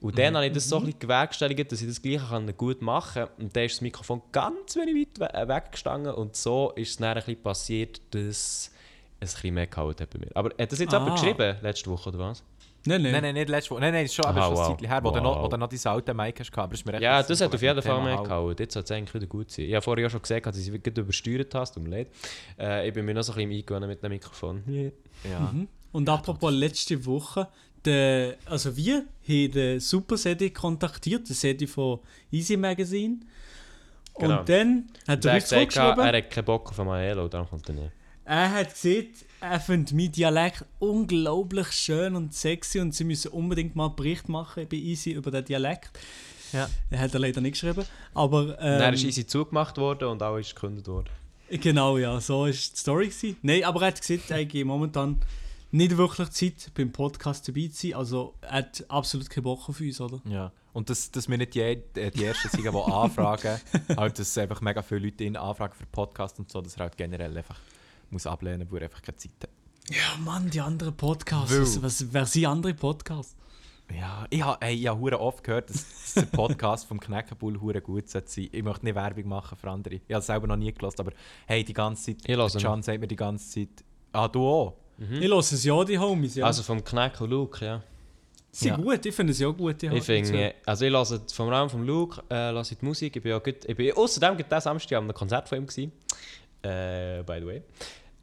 Und 0.00 0.18
dann 0.18 0.36
habe 0.36 0.46
ich 0.46 0.52
das 0.52 0.68
so 0.68 0.76
ein 0.76 0.84
bisschen 0.84 1.00
gewerkstelligt, 1.00 1.72
dass 1.72 1.80
ich 1.80 1.88
das 1.88 2.00
Gleiche 2.00 2.26
kann 2.28 2.56
gut 2.56 2.82
machen 2.82 3.24
kann. 3.24 3.30
Und 3.44 3.56
dann 3.56 3.64
ist 3.64 3.76
das 3.76 3.80
Mikrofon 3.80 4.22
ganz 4.32 4.76
wenig 4.76 5.08
weit 5.18 5.48
we- 5.48 5.48
weggestanden 5.48 6.12
und 6.14 6.36
so 6.36 6.72
ist 6.76 6.90
es 6.90 6.96
dann 6.98 7.08
ein 7.08 7.14
bisschen 7.16 7.42
passiert, 7.42 8.00
dass 8.12 8.70
ein 9.18 9.20
bisschen 9.20 9.54
mehr 9.54 9.66
gehauen 9.66 9.94
hat 9.98 10.10
bei 10.10 10.18
mir. 10.18 10.30
Aber 10.34 10.50
hat 10.58 10.72
das 10.72 10.78
jetzt 10.78 10.92
Ah. 10.94 10.98
jemand 10.98 11.20
geschrieben, 11.20 11.56
letzte 11.62 11.90
Woche 11.90 12.08
oder 12.10 12.18
was? 12.18 12.42
Nein, 12.88 13.02
nein. 13.02 13.12
Nein, 13.12 13.22
nein, 13.22 13.34
nicht 13.34 13.48
letzte 13.48 13.70
Woche. 13.72 13.80
Nein, 13.80 13.92
nein, 13.94 14.08
schon, 14.08 14.24
aber 14.26 14.40
Ah, 14.40 14.44
schon 14.44 14.54
wow. 14.54 14.60
ein 14.68 14.70
Zeitchen 14.74 14.88
her, 14.88 15.00
wo, 15.02 15.10
du 15.10 15.20
noch, 15.20 15.36
Wow. 15.36 15.44
wo 15.44 15.48
du 15.48 15.56
noch 15.56 15.68
dein 15.68 15.80
alte 15.92 16.14
Mic 16.14 16.38
hast, 16.38 16.52
gehabt, 16.52 16.64
aber 16.66 16.74
ist 16.74 16.86
mir 16.86 17.00
Ja, 17.00 17.22
das 17.22 17.40
hat 17.40 17.52
auf 17.54 17.60
jeden 17.62 17.82
Fall 17.82 18.02
mehr 18.04 18.18
Hau. 18.18 18.22
gehauen. 18.22 18.56
Jetzt 18.58 18.74
sollte 18.74 18.92
es 18.94 18.96
eigentlich 18.98 19.14
wieder 19.14 19.26
gut 19.26 19.50
sein. 19.50 19.64
Ich 19.64 19.74
habe 19.74 19.82
vorher 19.82 20.04
ja 20.04 20.10
schon 20.10 20.22
gesagt, 20.22 20.46
dass 20.46 20.56
ich 20.56 20.68
es 20.68 20.82
gerade 20.82 21.00
übersteuert 21.00 21.52
habe, 21.54 21.68
tut 21.72 21.82
mir 21.82 21.90
leid. 21.90 22.10
Äh, 22.58 22.86
ich 22.88 22.94
bin 22.94 23.04
mir 23.04 23.14
noch 23.14 23.22
so 23.22 23.32
ein 23.32 23.36
bisschen 23.48 23.52
eingewöhnt 23.58 23.86
mit 23.88 24.02
dem 24.02 24.10
Mikrofon. 24.12 24.62
Ja. 25.24 25.40
Mhm. 25.40 25.66
Und 25.92 26.08
apropos 26.08 26.52
letzte 26.52 27.04
Woche, 27.06 27.48
der, 27.84 28.36
also 28.44 28.76
wir 28.76 29.04
haben 29.28 29.50
den 29.52 29.80
Super 29.80 30.16
Sedi 30.16 30.50
kontaktiert, 30.50 31.28
den 31.28 31.34
Sedi 31.34 31.66
von 31.66 32.00
Easy 32.30 32.56
Magazine. 32.56 33.16
Genau. 34.18 34.40
Und 34.40 34.48
dann 34.48 34.84
hat 35.08 35.24
Er 35.24 35.32
hat 35.32 35.40
uns 35.42 35.44
gesagt, 35.44 35.48
zurückgeschrieben, 35.72 36.04
er 36.06 36.16
hat 36.18 36.30
keinen 36.30 36.44
Bock 36.44 36.70
auf 36.70 36.78
Maelo, 36.84 37.26
darum 37.28 37.48
kommt 37.48 37.68
er 37.68 37.74
nicht. 37.74 37.90
Er 38.26 38.50
hat 38.50 38.74
gesagt, 38.74 39.24
er 39.40 39.60
findet 39.60 39.94
meinen 39.94 40.10
Dialekt 40.10 40.64
unglaublich 40.80 41.70
schön 41.70 42.16
und 42.16 42.34
sexy 42.34 42.80
und 42.80 42.92
sie 42.92 43.04
müssen 43.04 43.30
unbedingt 43.30 43.76
mal 43.76 43.86
einen 43.86 43.96
Bericht 43.96 44.28
machen 44.28 44.66
bei 44.68 44.76
Easy 44.76 45.12
über 45.12 45.30
den 45.30 45.44
Dialekt. 45.44 45.90
Ja. 46.52 46.68
Er 46.90 46.98
hat 46.98 47.14
er 47.14 47.20
leider 47.20 47.40
nicht 47.40 47.52
geschrieben, 47.52 47.84
aber... 48.14 48.58
Ähm, 48.60 48.78
dann 48.80 48.94
ist 48.94 49.04
easy 49.04 49.26
zugemacht 49.26 49.78
worden 49.78 50.08
und 50.08 50.22
auch 50.22 50.38
ist 50.38 50.54
gekündigt 50.54 50.88
worden. 50.88 51.10
Genau, 51.50 51.98
ja, 51.98 52.20
so 52.20 52.40
war 52.40 52.48
die 52.48 52.54
Story. 52.54 53.06
Gewesen. 53.08 53.36
Nein, 53.42 53.62
aber 53.62 53.82
er 53.82 53.86
hat 53.88 54.00
gesagt, 54.00 54.30
er 54.32 54.40
hat 54.40 54.54
momentan 54.64 55.20
nicht 55.70 55.96
wirklich 55.96 56.30
Zeit, 56.30 56.72
beim 56.74 56.90
Podcast 56.90 57.46
dabei 57.46 57.68
zu 57.68 57.86
sein. 57.88 57.94
Also 57.94 58.34
er 58.40 58.52
hat 58.52 58.84
absolut 58.88 59.30
keinen 59.30 59.44
Bock 59.44 59.68
auf 59.68 59.78
uns, 59.78 60.00
oder? 60.00 60.20
Ja. 60.28 60.50
Und 60.72 60.90
dass, 60.90 61.12
dass 61.12 61.28
wir 61.28 61.38
nicht 61.38 61.54
die, 61.54 61.60
äh, 61.60 61.80
die 61.94 62.24
Ersten 62.24 62.48
sind, 62.48 62.64
die 62.64 62.68
anfragen, 62.92 63.60
halt, 63.96 64.18
dass 64.18 64.36
einfach 64.36 64.60
mega 64.60 64.82
viele 64.82 65.06
Leute 65.06 65.22
ihn 65.22 65.36
anfragen 65.36 65.74
für 65.74 65.86
Podcasts 65.86 66.38
und 66.40 66.50
so, 66.50 66.60
dass 66.60 66.74
er 66.74 66.80
halt 66.80 66.96
generell 66.96 67.36
einfach 67.36 67.60
muss 68.10 68.26
ablehnen, 68.26 68.70
weil 68.70 68.82
er 68.82 68.84
einfach 68.84 69.02
keine 69.02 69.16
Zeit 69.16 69.32
hat. 69.42 69.50
Ja, 69.90 70.18
Mann, 70.18 70.50
die 70.50 70.60
anderen 70.60 70.96
Podcasts. 70.96 71.56
Was, 71.60 71.82
was, 71.82 72.12
wer 72.12 72.26
sind 72.26 72.46
andere 72.46 72.74
Podcasts? 72.74 73.36
Ja, 73.94 74.26
ich 74.30 74.42
habe 74.42 74.72
ich 74.72 74.88
ha 74.88 74.96
hure 74.96 75.20
oft 75.20 75.44
gehört, 75.44 75.70
dass, 75.70 75.86
dass 75.88 76.14
der 76.14 76.22
Podcast 76.22 76.88
vom 76.88 76.98
Knäckebull 76.98 77.60
hure 77.60 77.80
gut 77.80 78.08
sein 78.08 78.24
sollte. 78.26 78.56
Ich 78.56 78.62
möchte 78.62 78.84
nicht 78.84 78.96
Werbung 78.96 79.28
machen 79.28 79.56
für 79.56 79.70
andere. 79.70 79.94
Ich 79.94 80.02
habe 80.10 80.18
es 80.18 80.26
selber 80.26 80.48
noch 80.48 80.56
nie 80.56 80.72
gelassen, 80.72 81.00
aber 81.00 81.12
hey, 81.46 81.62
die 81.62 81.72
ganze 81.72 82.16
Zeit, 82.16 82.28
Ich 82.28 82.36
ihn. 82.36 82.60
Can 82.60 82.82
sagt 82.82 83.00
mir 83.00 83.06
die 83.06 83.16
ganze 83.16 83.48
Zeit, 83.48 83.84
ah, 84.12 84.26
du 84.26 84.40
auch? 84.46 84.76
Ich 84.98 85.28
höre 85.28 85.38
es 85.38 85.64
ja, 85.64 85.84
die 85.84 85.98
Homies. 85.98 86.36
Ja. 86.36 86.46
Also 86.46 86.62
vom 86.62 86.82
Knack 86.82 87.20
und 87.20 87.30
Luke, 87.30 87.64
ja. 87.64 87.82
sie 88.50 88.68
ja. 88.68 88.76
gut, 88.76 89.04
ich 89.04 89.14
finde 89.14 89.32
es 89.32 89.38
ja 89.38 89.48
gut. 89.48 89.80
Die 89.82 89.86
Ich 89.86 90.04
finde, 90.04 90.54
also 90.64 90.84
ich 90.84 90.90
lasse 90.90 91.22
vom 91.32 91.48
Raum 91.48 91.68
vom 91.68 91.82
Luke 91.82 92.22
äh, 92.30 92.50
lasse 92.50 92.72
ich 92.72 92.78
die 92.80 92.86
Musik. 92.86 93.14
Ich 93.14 93.22
bin 93.22 93.30
ja 93.30 93.38
gut, 93.38 93.64
ich 93.66 93.76
bin 93.76 93.92
außerdem 93.92 94.36
gerade 94.36 94.48
diesen 94.48 94.60
Samstag 94.62 94.98
an 94.98 95.04
einem 95.04 95.14
Konzert 95.14 95.48
von 95.48 95.58
ihm 95.58 95.66
gewesen. 95.66 95.92
Äh, 96.66 97.22
by 97.22 97.38
the 97.40 97.46
way. 97.46 97.62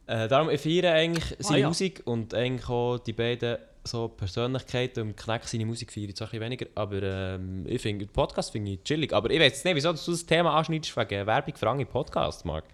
Äh, 0.06 0.28
darum 0.28 0.50
ich 0.50 0.60
feiere 0.60 0.92
eigentlich 0.92 1.36
seine 1.38 1.60
ja. 1.60 1.68
Musik 1.68 2.02
und 2.04 2.34
eigentlich 2.34 2.68
auch 2.68 2.98
die 2.98 3.12
beiden 3.12 3.56
so 3.84 4.08
Persönlichkeiten 4.08 5.08
und 5.08 5.16
Knack 5.16 5.44
seine 5.44 5.66
Musik 5.66 5.92
feiere 5.92 6.08
ich 6.08 6.16
zwar 6.16 6.28
ein 6.28 6.30
bisschen 6.30 6.44
weniger, 6.44 6.66
aber 6.74 7.02
ähm, 7.02 7.64
ich 7.66 7.80
finde 7.80 8.06
den 8.06 8.12
Podcast 8.12 8.52
finde 8.52 8.72
ich 8.72 8.82
chillig. 8.82 9.12
Aber 9.12 9.30
ich 9.30 9.38
weiß 9.38 9.52
jetzt 9.52 9.64
nicht, 9.64 9.74
wieso 9.74 9.92
du 9.92 9.98
das 10.10 10.26
Thema 10.26 10.56
anschneidest 10.56 10.96
wegen 10.96 11.26
Werbung 11.26 11.54
für 11.54 11.68
andere 11.68 11.86
Podcasts, 11.86 12.44
Marc. 12.44 12.64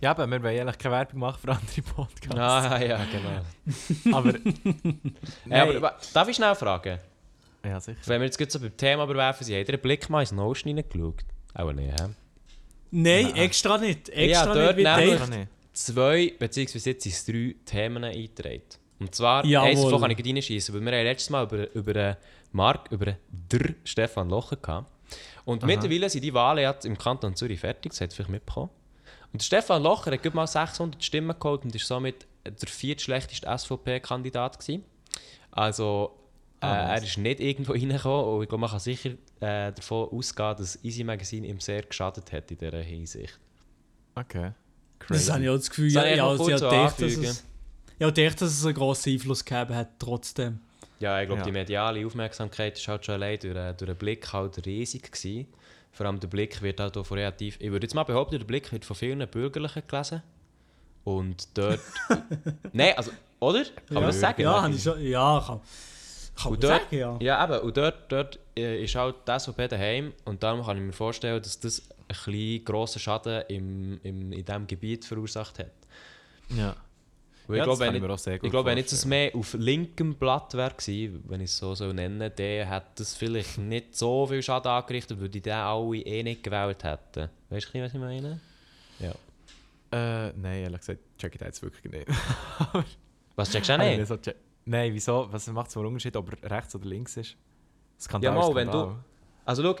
Ja, 0.00 0.10
aber 0.10 0.26
wir 0.26 0.42
wollen 0.42 0.60
eigentlich 0.60 0.78
keine 0.78 0.94
Werbung 0.94 1.20
machen 1.20 1.40
für 1.40 1.50
andere 1.50 1.82
Podcasts. 1.82 2.38
Ah 2.38 2.82
ja, 2.82 3.00
genau. 3.04 4.16
Aber, 4.16 4.34
Hey, 5.48 5.76
aber, 5.76 5.96
darf 6.12 6.28
ich 6.28 6.36
schnell 6.36 6.54
fragen? 6.54 6.98
ja, 7.64 7.80
sicher. 7.80 7.98
Wenn 8.04 8.20
wir 8.20 8.26
jetzt 8.26 8.36
gerade 8.38 8.50
so 8.50 8.60
beim 8.60 8.76
Thema 8.76 9.04
überwerfen, 9.04 9.44
sind, 9.44 9.56
habt 9.56 9.68
ihr 9.68 9.74
einen 9.74 9.82
Blick 9.82 10.08
mal 10.10 10.20
ins 10.20 10.32
Notion 10.32 10.76
reingeschaut? 10.76 11.24
Auch 11.54 11.72
nicht, 11.72 12.00
hä? 12.00 12.08
Nein, 12.90 13.34
extra 13.36 13.78
nicht. 13.78 14.08
Extra 14.08 14.54
dort 14.54 14.76
nicht 14.76 14.86
nämlich- 14.86 15.48
zwei, 15.72 16.32
beziehungsweise 16.38 16.90
jetzt 16.90 17.02
sind 17.02 17.12
es 17.12 17.24
drei 17.26 17.54
Themen 17.64 18.04
eingetragen. 18.04 18.62
Und 18.98 19.14
zwar, 19.14 19.44
Jawohl. 19.44 19.68
eins 19.68 19.82
davon 19.82 20.00
kann 20.00 20.10
ich 20.12 20.24
reinschießen, 20.24 20.74
weil 20.74 20.80
wir 20.82 20.92
haben 20.98 21.04
letztes 21.04 21.28
Mal 21.30 21.44
über, 21.44 21.70
über 21.74 21.92
den 21.92 22.16
Mark, 22.52 22.90
über 22.90 23.16
der 23.28 23.74
Stefan 23.84 24.30
Locher 24.30 24.56
gehabt. 24.56 24.90
Und 25.44 25.62
mittlerweile 25.64 26.08
sind 26.08 26.22
die 26.24 26.32
Wahlen 26.34 26.62
jetzt 26.62 26.86
im 26.86 26.96
Kanton 26.96 27.36
Zürich 27.36 27.60
fertig, 27.60 27.92
das 27.92 28.00
hat 28.00 28.12
vielleicht 28.12 28.30
mitbekommen. 28.30 28.70
Und 29.32 29.42
Stefan 29.42 29.82
Locher 29.82 30.12
hat 30.12 30.34
mal 30.34 30.46
600 30.46 31.04
Stimmen 31.04 31.36
geholt 31.38 31.64
und 31.64 31.74
ist 31.74 31.86
somit 31.86 32.26
der 32.44 32.68
viertschlechteste 32.68 33.46
SVP-Kandidat 33.46 34.58
gewesen. 34.58 34.84
Also, 35.50 36.12
äh, 36.60 36.66
Ah, 36.66 36.94
er 36.96 37.02
ist 37.02 37.18
nicht 37.18 37.40
irgendwo 37.40 37.72
reingekommen 37.74 38.24
und 38.36 38.42
ich 38.44 38.48
glaube, 38.48 38.60
man 38.62 38.70
kann 38.70 38.80
sicher 38.80 39.10
äh, 39.40 39.72
davon 39.72 40.08
ausgehen, 40.10 40.56
dass 40.56 40.82
Easy 40.84 41.04
Magazine 41.04 41.46
ihm 41.46 41.60
sehr 41.60 41.82
geschadet 41.82 42.32
hat 42.32 42.50
in 42.50 42.58
dieser 42.58 42.78
Hinsicht. 42.78 43.38
Okay. 44.14 44.52
Das 45.08 45.30
habe 45.30 45.42
ich 45.42 45.48
auch 45.48 45.56
das 45.56 45.68
Gefühl. 45.68 45.92
Das 45.92 46.04
Ja, 46.04 46.14
ich 46.14 46.22
also, 46.22 46.44
kurz 46.44 46.54
ich 46.54 46.58
so 46.58 46.66
habe 46.66 46.76
gedacht, 46.76 47.02
dass 47.02 47.12
es, 47.12 47.44
ich 47.98 48.02
habe 48.02 48.12
gedacht, 48.12 48.40
dass 48.40 48.52
es 48.52 48.64
einen 48.64 48.74
grossen 48.74 49.12
Einfluss 49.12 49.44
gegeben 49.44 49.74
hat, 49.74 49.88
trotzdem. 49.98 50.60
Ja, 50.98 51.20
ich 51.20 51.26
glaube, 51.26 51.40
Ja. 51.40 51.46
die 51.46 51.52
mediale 51.52 52.06
Aufmerksamkeit 52.06 52.78
ist 52.78 52.88
halt 52.88 53.04
schon 53.04 53.16
allein 53.16 53.38
durch, 53.38 53.54
äh, 53.54 53.74
durch 53.74 53.90
den 53.90 53.96
Blick 53.96 54.32
halt 54.32 54.64
riesig 54.64 55.12
gewesen. 55.12 55.46
Vor 55.92 56.06
allem 56.06 56.20
der 56.20 56.28
Blick 56.28 56.60
wird 56.62 56.80
halt 56.80 56.96
auch 56.96 57.06
von 57.06 57.18
relativ... 57.18 57.56
Ich 57.60 57.70
würde 57.70 57.84
jetzt 57.84 57.94
mal 57.94 58.04
behaupten, 58.04 58.38
der 58.38 58.44
Blick 58.46 58.70
wird 58.72 58.84
von 58.84 58.96
vielen 58.96 59.26
Bürgerlichen 59.28 59.82
gelesen. 59.86 60.22
Und 61.04 61.48
dort... 61.56 61.80
Nein, 62.72 62.94
also... 62.96 63.12
Oder? 63.40 63.64
Kann 63.64 63.94
man 63.94 64.02
ja. 64.02 64.06
das 64.08 64.20
sagen? 64.20 64.42
Ja, 64.42 64.62
habe 64.62 64.74
ich 64.74 64.82
schon, 64.82 65.02
ja 65.02 65.44
kann, 65.46 65.60
kann 66.36 66.44
man 66.44 66.54
Und 66.54 66.64
dort, 66.64 66.82
sagen, 66.82 66.96
ja. 66.96 67.16
ja, 67.20 67.44
eben. 67.44 67.60
Und 67.66 67.76
dort, 67.76 68.12
dort 68.12 68.38
äh, 68.56 68.84
ist 68.84 68.94
halt 68.94 69.16
die 69.26 69.38
SVP 69.38 69.68
daheim. 69.68 70.12
Und 70.24 70.42
darum 70.42 70.64
kann 70.64 70.76
ich 70.76 70.82
mir 70.82 70.92
vorstellen, 70.92 71.42
dass 71.42 71.58
das 71.60 71.80
ein 71.90 72.06
bisschen 72.08 72.64
grossen 72.64 72.98
Schaden 73.00 73.42
im, 73.48 74.00
im, 74.02 74.32
in 74.32 74.44
diesem 74.44 74.66
Gebiet 74.66 75.04
verursacht 75.04 75.58
hat. 75.58 75.72
Ja. 76.50 76.76
Weil 77.48 77.58
Ja, 77.58 77.62
ich 77.62 77.66
glaube, 77.68 77.80
wenn, 77.80 77.94
ich 77.94 78.42
ich 78.42 78.50
glaube, 78.50 78.70
wenn 78.70 78.78
jetzt 78.78 78.92
es 78.92 79.04
mehr 79.04 79.30
auf 79.34 79.54
linkem 79.54 80.16
Blatt 80.16 80.54
wäre 80.54 80.74
wenn 81.28 81.40
ich 81.40 81.50
es 81.50 81.58
so 81.58 81.74
soll 81.76 81.94
nennen 81.94 82.32
der 82.36 82.68
hat 82.68 82.98
das 82.98 83.14
vielleicht 83.14 83.58
nicht 83.58 83.96
so 83.96 84.26
viel 84.26 84.42
Schaden 84.42 84.70
angerichtet, 84.70 85.20
weil 85.20 85.28
die 85.28 85.40
den 85.40 85.52
alle 85.52 85.96
eh 85.98 86.22
nicht 86.24 86.42
gewählt 86.42 86.82
hätten. 86.82 87.28
Weißt 87.50 87.72
du, 87.72 87.80
was 87.82 87.94
ich 87.94 88.00
meine? 88.00 88.40
Ja. 88.98 89.12
Äh, 89.92 90.32
nein, 90.36 90.62
ehrlich 90.64 90.80
gesagt, 90.80 90.98
check 91.18 91.34
ich 91.34 91.38
das 91.38 91.46
jetzt 91.46 91.62
wirklich 91.62 91.92
nicht. 91.92 92.08
Was 93.36 93.50
checkst 93.52 93.70
du 93.70 93.74
auch 93.74 93.78
nicht? 93.78 94.06
so 94.08 94.14
check- 94.14 94.34
Nein, 94.66 94.92
wieso? 94.92 95.28
Was 95.30 95.46
macht 95.46 95.68
es 95.68 95.72
für 95.74 95.80
einen 95.80 95.88
Unterschied, 95.88 96.16
ob 96.16 96.30
er 96.42 96.50
rechts 96.50 96.74
oder 96.74 96.86
links 96.86 97.16
ist? 97.16 97.36
Skandal 97.98 98.34
Ja, 98.34 98.38
mal, 98.38 98.54
wenn 98.54 98.70
du-. 98.70 98.96
Also 99.44 99.62
schau, 99.62 99.76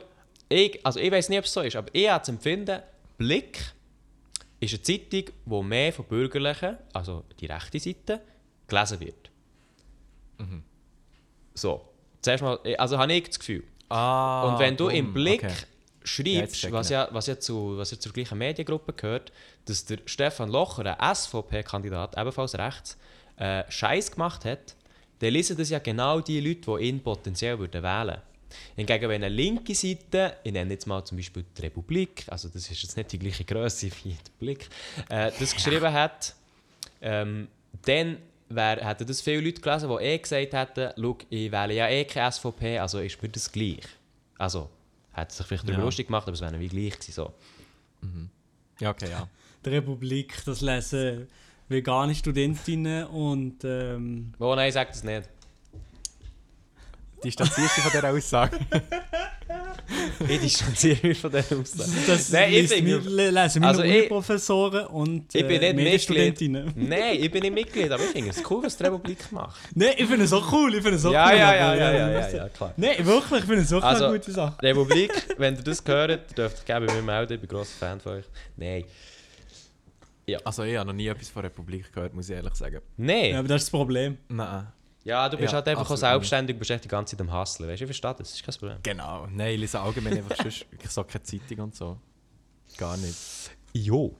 ich, 0.48 0.84
also 0.86 1.00
ich 1.00 1.10
weiß 1.10 1.28
nicht, 1.28 1.38
ob 1.38 1.44
es 1.44 1.52
so 1.52 1.60
ist, 1.60 1.76
aber 1.76 1.88
ich 1.92 2.08
habe 2.08 2.20
das 2.20 2.28
Empfinden, 2.28 2.80
Blick 3.18 3.74
ist 4.60 4.74
eine 4.74 4.82
Zeitung, 4.82 5.34
die 5.44 5.62
mehr 5.62 5.92
von 5.92 6.04
Bürgerlichen, 6.06 6.78
also 6.92 7.24
die 7.40 7.46
rechte 7.46 7.80
Seite, 7.80 8.20
gelesen 8.68 9.00
wird. 9.00 9.30
Mhm. 10.38 10.62
So, 11.54 11.88
zuerst 12.22 12.42
mal, 12.42 12.58
also 12.78 12.96
habe 12.98 13.12
ich 13.12 13.24
das 13.24 13.38
Gefühl. 13.38 13.64
Ah, 13.88 14.48
Und 14.48 14.58
wenn 14.60 14.76
du 14.76 14.88
im 14.88 15.06
dumm, 15.06 15.14
Blick 15.14 15.44
okay. 15.44 15.52
Ja, 15.52 16.06
schreibst, 16.06 16.60
check 16.60 16.72
was 16.72 16.88
ja, 16.88 17.08
was, 17.10 17.26
ja 17.26 17.38
zu, 17.40 17.76
was 17.76 17.90
ja 17.90 17.98
zur 17.98 18.12
gleichen 18.12 18.38
Mediengruppe 18.38 18.92
gehört, 18.92 19.32
dass 19.64 19.84
der 19.84 19.98
Stefan 20.06 20.48
Locher, 20.50 21.00
ein 21.00 21.14
SVP-Kandidat, 21.14 22.16
ebenfalls 22.16 22.56
rechts, 22.56 22.96
äh, 23.36 23.64
Scheiß 23.68 24.10
gemacht 24.12 24.44
hat, 24.44 24.74
dann 25.18 25.32
lesen 25.32 25.56
das 25.56 25.70
ja 25.70 25.78
genau 25.78 26.20
die 26.20 26.40
Leute, 26.40 26.78
die 26.78 26.84
ihn 26.88 27.00
potenziell 27.00 27.58
würden 27.58 27.82
wählen 27.82 28.20
Hingegen, 28.74 29.08
wenn 29.08 29.24
eine 29.24 29.34
linke 29.34 29.74
Seite, 29.74 30.36
ich 30.44 30.52
nenne 30.52 30.72
jetzt 30.72 30.86
mal 30.86 31.04
zum 31.04 31.16
Beispiel 31.16 31.44
die 31.56 31.62
Republik, 31.62 32.24
also 32.28 32.48
das 32.48 32.70
ist 32.70 32.82
jetzt 32.82 32.96
nicht 32.96 33.12
die 33.12 33.18
gleiche 33.18 33.44
Größe 33.44 33.86
wie 34.04 34.10
die 34.10 34.16
Republik, 34.16 34.68
äh, 35.08 35.32
das 35.38 35.54
geschrieben 35.54 35.92
hat, 35.92 36.34
ähm, 37.00 37.48
dann 37.82 38.18
wär, 38.48 38.86
hätten 38.86 39.06
das 39.06 39.20
viele 39.20 39.40
Leute 39.40 39.60
gelesen, 39.60 39.88
die 39.88 40.04
eh 40.04 40.18
gesagt 40.18 40.52
hätten, 40.52 40.92
schau, 41.00 41.18
ich 41.28 41.52
wähle 41.52 41.74
ja 41.74 41.88
eh 41.88 42.04
keine 42.04 42.32
SVP, 42.32 42.78
also 42.78 43.00
ist 43.00 43.20
mir 43.22 43.28
das 43.28 43.50
gleich. 43.50 43.80
Also, 44.38 44.70
hätte 45.12 45.34
sich 45.34 45.46
vielleicht 45.46 45.64
darüber 45.64 45.78
Ja. 45.78 45.84
lustig 45.84 46.06
gemacht, 46.06 46.26
aber 46.26 46.34
es 46.34 46.40
wäre 46.40 46.58
wie 46.60 46.68
gleich 46.68 46.94
gewesen. 46.94 47.12
So. 47.12 47.32
Ja, 48.78 48.90
okay, 48.90 49.10
ja. 49.10 49.28
Die 49.64 49.70
Republik, 49.70 50.44
das 50.44 50.60
lesen 50.60 51.28
vegane 51.68 52.14
Studentinnen 52.14 53.06
und 53.06 53.64
ähm, 53.64 54.32
Oh 54.38 54.54
nein, 54.54 54.70
sag 54.72 54.88
das 54.92 55.02
nicht. 55.04 55.28
Distanzierst 57.24 57.78
du 57.78 57.80
von 57.82 57.90
dieser 57.92 58.10
Aussage? 58.12 58.58
Ich 60.28 60.40
distanziere 60.40 61.06
mich 61.06 61.18
von 61.20 61.30
dieser 61.30 61.60
Aussage. 61.60 61.90
das 62.08 62.32
Nein, 62.32 62.48
ich 62.52 62.70
lesen 62.70 62.86
wir, 62.86 62.98
bin- 62.98 63.12
le- 63.12 63.30
lesen 63.30 63.60
meine 63.60 63.68
Also 63.68 63.82
Uniprofessoren 63.82 64.86
und 64.88 65.32
Ich 65.32 65.46
bin 65.46 65.62
äh, 65.62 65.72
nicht 65.72 65.76
Medienstudentinnen. 65.76 66.72
Nein, 66.88 67.18
ich 67.20 67.30
bin 67.30 67.42
nicht 67.42 67.54
Mitglied, 67.54 67.92
aber 67.92 68.02
ich 68.02 68.10
finde 68.10 68.30
es 68.30 68.42
cool, 68.50 68.64
was 68.64 68.76
die 68.76 68.82
Republik 68.82 69.30
macht. 69.30 69.60
Nein, 69.76 69.92
ich 69.96 70.06
finde 70.06 70.24
es 70.24 70.30
so 70.30 70.42
cool, 70.50 70.74
ich 70.74 70.82
finde 70.82 70.96
es 70.96 71.02
so 71.02 71.12
ja, 71.12 71.28
cool. 71.30 71.36
ja, 71.38 71.54
ja, 71.54 71.74
ja, 71.74 71.90
äh, 71.90 71.98
ja, 71.98 72.20
ja, 72.20 72.28
ja, 72.36 72.48
klar. 72.48 72.74
Nein, 72.76 73.06
wirklich, 73.06 73.40
ich 73.40 73.46
finde 73.46 73.62
es 73.62 73.70
wirklich 73.70 73.84
Also- 73.92 74.04
eine 74.06 74.18
gute 74.18 74.32
Sache. 74.32 74.62
Republik, 74.62 75.12
wenn 75.38 75.54
ihr 75.54 75.62
das 75.62 75.82
hört, 75.86 76.36
dürft 76.36 76.58
ihr 76.58 76.64
gerne 76.64 76.86
bei 76.86 76.94
mir 76.94 77.02
melden, 77.02 77.34
ich 77.34 77.40
bin 77.40 77.48
ein 77.48 77.52
grosser 77.54 77.78
Fan 77.78 78.00
von 78.00 78.12
euch. 78.14 78.24
Nein. 78.56 78.84
Also 80.44 80.64
ich 80.64 80.76
habe 80.76 80.86
noch 80.88 80.94
nie 80.94 81.06
etwas 81.06 81.28
von 81.28 81.42
Republik 81.42 81.92
gehört, 81.92 82.12
muss 82.12 82.28
ich 82.28 82.34
ehrlich 82.34 82.54
sagen. 82.54 82.80
Nein. 82.96 83.30
Ja, 83.30 83.38
aber 83.38 83.48
das 83.48 83.62
ist 83.62 83.66
das 83.66 83.70
Problem. 83.70 84.18
Nein. 84.28 84.66
Ja, 85.04 85.28
du 85.28 85.36
bist 85.36 85.52
Ja, 85.52 85.58
halt 85.58 85.68
einfach 85.68 85.88
auch 85.88 85.96
selbstständig, 85.96 86.58
bist 86.58 86.68
echt 86.72 86.82
die 86.82 86.88
ganze 86.88 87.16
Zeit 87.16 87.26
am 87.26 87.32
Hustlen. 87.32 87.68
Weißt 87.68 87.80
du, 87.80 87.84
ich 87.84 87.88
verstehe 87.88 88.10
das, 88.10 88.30
das 88.30 88.34
ist 88.34 88.44
kein 88.44 88.54
Problem. 88.56 88.78
Genau. 88.82 89.28
Nein, 89.30 89.54
ich 89.54 89.60
lese 89.60 89.78
allgemein 89.78 90.18
einfach 90.18 90.36
sonst, 90.36 90.66
ich 90.82 90.90
so 90.90 91.04
keine 91.04 91.22
Zeitung 91.22 91.60
und 91.60 91.76
so. 91.76 91.96
Gar 92.76 92.96
nicht. 92.96 93.16
Jo. 93.72 94.16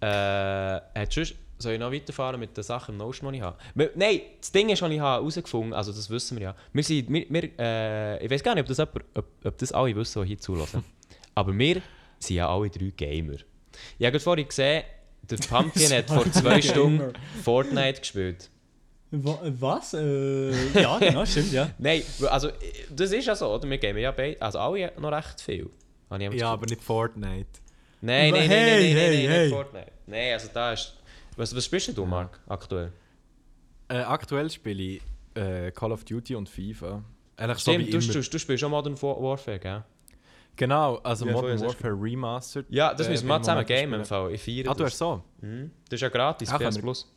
Äh, 0.00 0.06
hat 0.06 1.12
sonst, 1.12 1.34
soll 1.58 1.74
ich 1.74 1.78
noch 1.78 1.92
weiterfahren 1.92 2.40
mit 2.40 2.56
den 2.56 2.64
Sachen 2.64 2.92
im 2.92 2.98
Notion, 2.98 3.32
die 3.32 3.38
ich 3.38 3.44
habe? 3.44 3.58
Wir, 3.74 3.90
nein, 3.94 4.20
das 4.40 4.50
Ding 4.50 4.70
ist, 4.70 4.80
was 4.80 4.90
ich 4.90 4.98
habe 4.98 5.20
herausgefunden 5.20 5.74
also 5.74 5.92
das 5.92 6.08
wissen 6.08 6.38
wir 6.38 6.44
ja. 6.44 6.56
Wir 6.72 6.82
sind, 6.82 7.12
wir, 7.12 7.26
wir, 7.28 7.50
äh, 7.58 8.24
ich 8.24 8.30
weiß 8.30 8.42
gar 8.42 8.54
nicht, 8.54 8.62
ob 8.62 8.68
das, 8.68 8.78
jemand, 8.78 9.04
ob, 9.14 9.26
ob 9.44 9.58
das 9.58 9.72
alle 9.72 9.94
wissen, 9.94 10.22
die 10.22 10.28
hier 10.28 10.38
zulassen. 10.38 10.82
Aber 11.34 11.56
wir 11.56 11.82
sind 12.18 12.36
ja 12.36 12.48
alle 12.48 12.70
drei 12.70 12.90
Gamer. 12.96 13.34
Ich 13.98 14.06
habe 14.06 14.12
gerade 14.12 14.20
vorhin 14.20 14.48
gesehen, 14.48 14.84
der 15.30 15.36
Pumpkin 15.36 15.90
hat 15.96 16.08
vor 16.08 16.30
zwei. 16.32 16.60
Stunden 16.62 17.12
Fortnite 17.42 18.00
gespielt. 18.00 18.50
Wa- 19.10 19.40
Was? 19.44 19.92
Äh, 19.94 20.80
ja, 20.80 20.98
genau, 20.98 21.26
stimmt, 21.26 21.52
ja. 21.52 21.70
Nein, 21.78 22.02
also 22.30 22.48
das 22.90 23.12
ist 23.12 23.26
ja 23.26 23.34
so, 23.36 23.52
oder? 23.54 23.68
Wir 23.68 23.78
gamen 23.78 23.98
ja 23.98 24.10
beide, 24.10 24.40
also 24.40 24.58
alle 24.58 24.92
noch 24.98 25.12
recht 25.12 25.40
viel. 25.40 25.68
Ja, 26.10 26.18
Gefühl. 26.18 26.42
aber 26.44 26.66
nicht 26.66 26.82
Fortnite. 26.82 27.46
Nein, 28.00 28.32
nein, 28.32 28.32
nein, 28.32 28.48
nein, 28.48 28.48
hey, 28.48 28.60
nein, 28.60 28.94
nein, 28.94 28.96
hey, 28.96 29.22
nein, 29.22 29.30
hey. 29.30 29.42
nicht 29.44 29.52
Fortnite. 29.54 29.92
Nein, 30.06 30.32
also 30.32 30.48
da 30.52 30.72
ist... 30.72 30.96
Was, 31.36 31.54
was 31.56 31.64
spielst 31.64 31.96
du, 31.96 32.04
Marc, 32.04 32.38
aktuell? 32.48 32.92
Äh, 33.88 33.98
aktuell 33.98 34.50
spiele 34.50 34.82
ich 34.82 35.02
äh, 35.34 35.70
Call 35.72 35.92
of 35.92 36.04
Duty 36.04 36.34
und 36.34 36.48
FIFA. 36.48 37.02
Eigentlich 37.36 37.58
so 37.58 37.70
Stimmt, 37.72 37.86
wie 37.86 37.90
du, 37.90 37.98
immer. 37.98 38.12
du, 38.12 38.20
du 38.22 38.38
spielst 38.38 38.60
schon 38.60 38.70
Modern 38.70 39.00
Wa- 39.00 39.16
Warfare, 39.22 39.58
gell? 39.58 39.84
Genau, 40.56 40.96
also 40.96 41.26
Ja, 41.26 41.32
Modern 41.32 41.60
Warfare 41.60 41.94
Remastered. 41.98 42.66
Ja, 42.68 42.92
das 42.94 43.06
äh, 43.06 43.10
müssen 43.10 43.26
wir 43.26 43.36
ich 43.36 43.42
zusammen 43.42 43.56
Moment 43.56 43.68
gamen 43.68 43.82
im 43.82 44.04
Spielen. 44.04 44.04
Fall. 44.04 44.32
Ich 44.32 44.42
feiere 44.42 44.70
Ah, 44.70 44.74
du 44.74 44.84
hast 44.84 44.98
so? 44.98 45.22
Mhm. 45.40 45.70
Das 45.88 45.96
ist 45.98 46.02
ja 46.02 46.08
gratis, 46.08 46.48
Ah, 46.50 46.58
PS 46.58 46.78
Plus. 46.78 47.12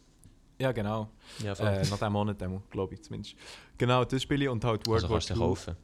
Ja, 0.58 0.72
genau. 0.72 1.10
Ja. 1.44 1.52
Äh, 1.54 1.80
noch 1.80 1.98
diesen 1.98 2.12
Monat, 2.14 2.38
glaube 2.72 2.94
ich 2.94 3.04
zumindest. 3.04 3.36
Genau, 3.78 4.06
das 4.06 4.22
spiele 4.22 4.46
ich 4.46 4.50
und 4.50 4.64
halt 4.64 4.88
World 4.88 5.04
also 5.04 5.10
War 5.14 5.18
kannst 5.20 5.30
du 5.32 5.36
kaufen. 5.36 5.76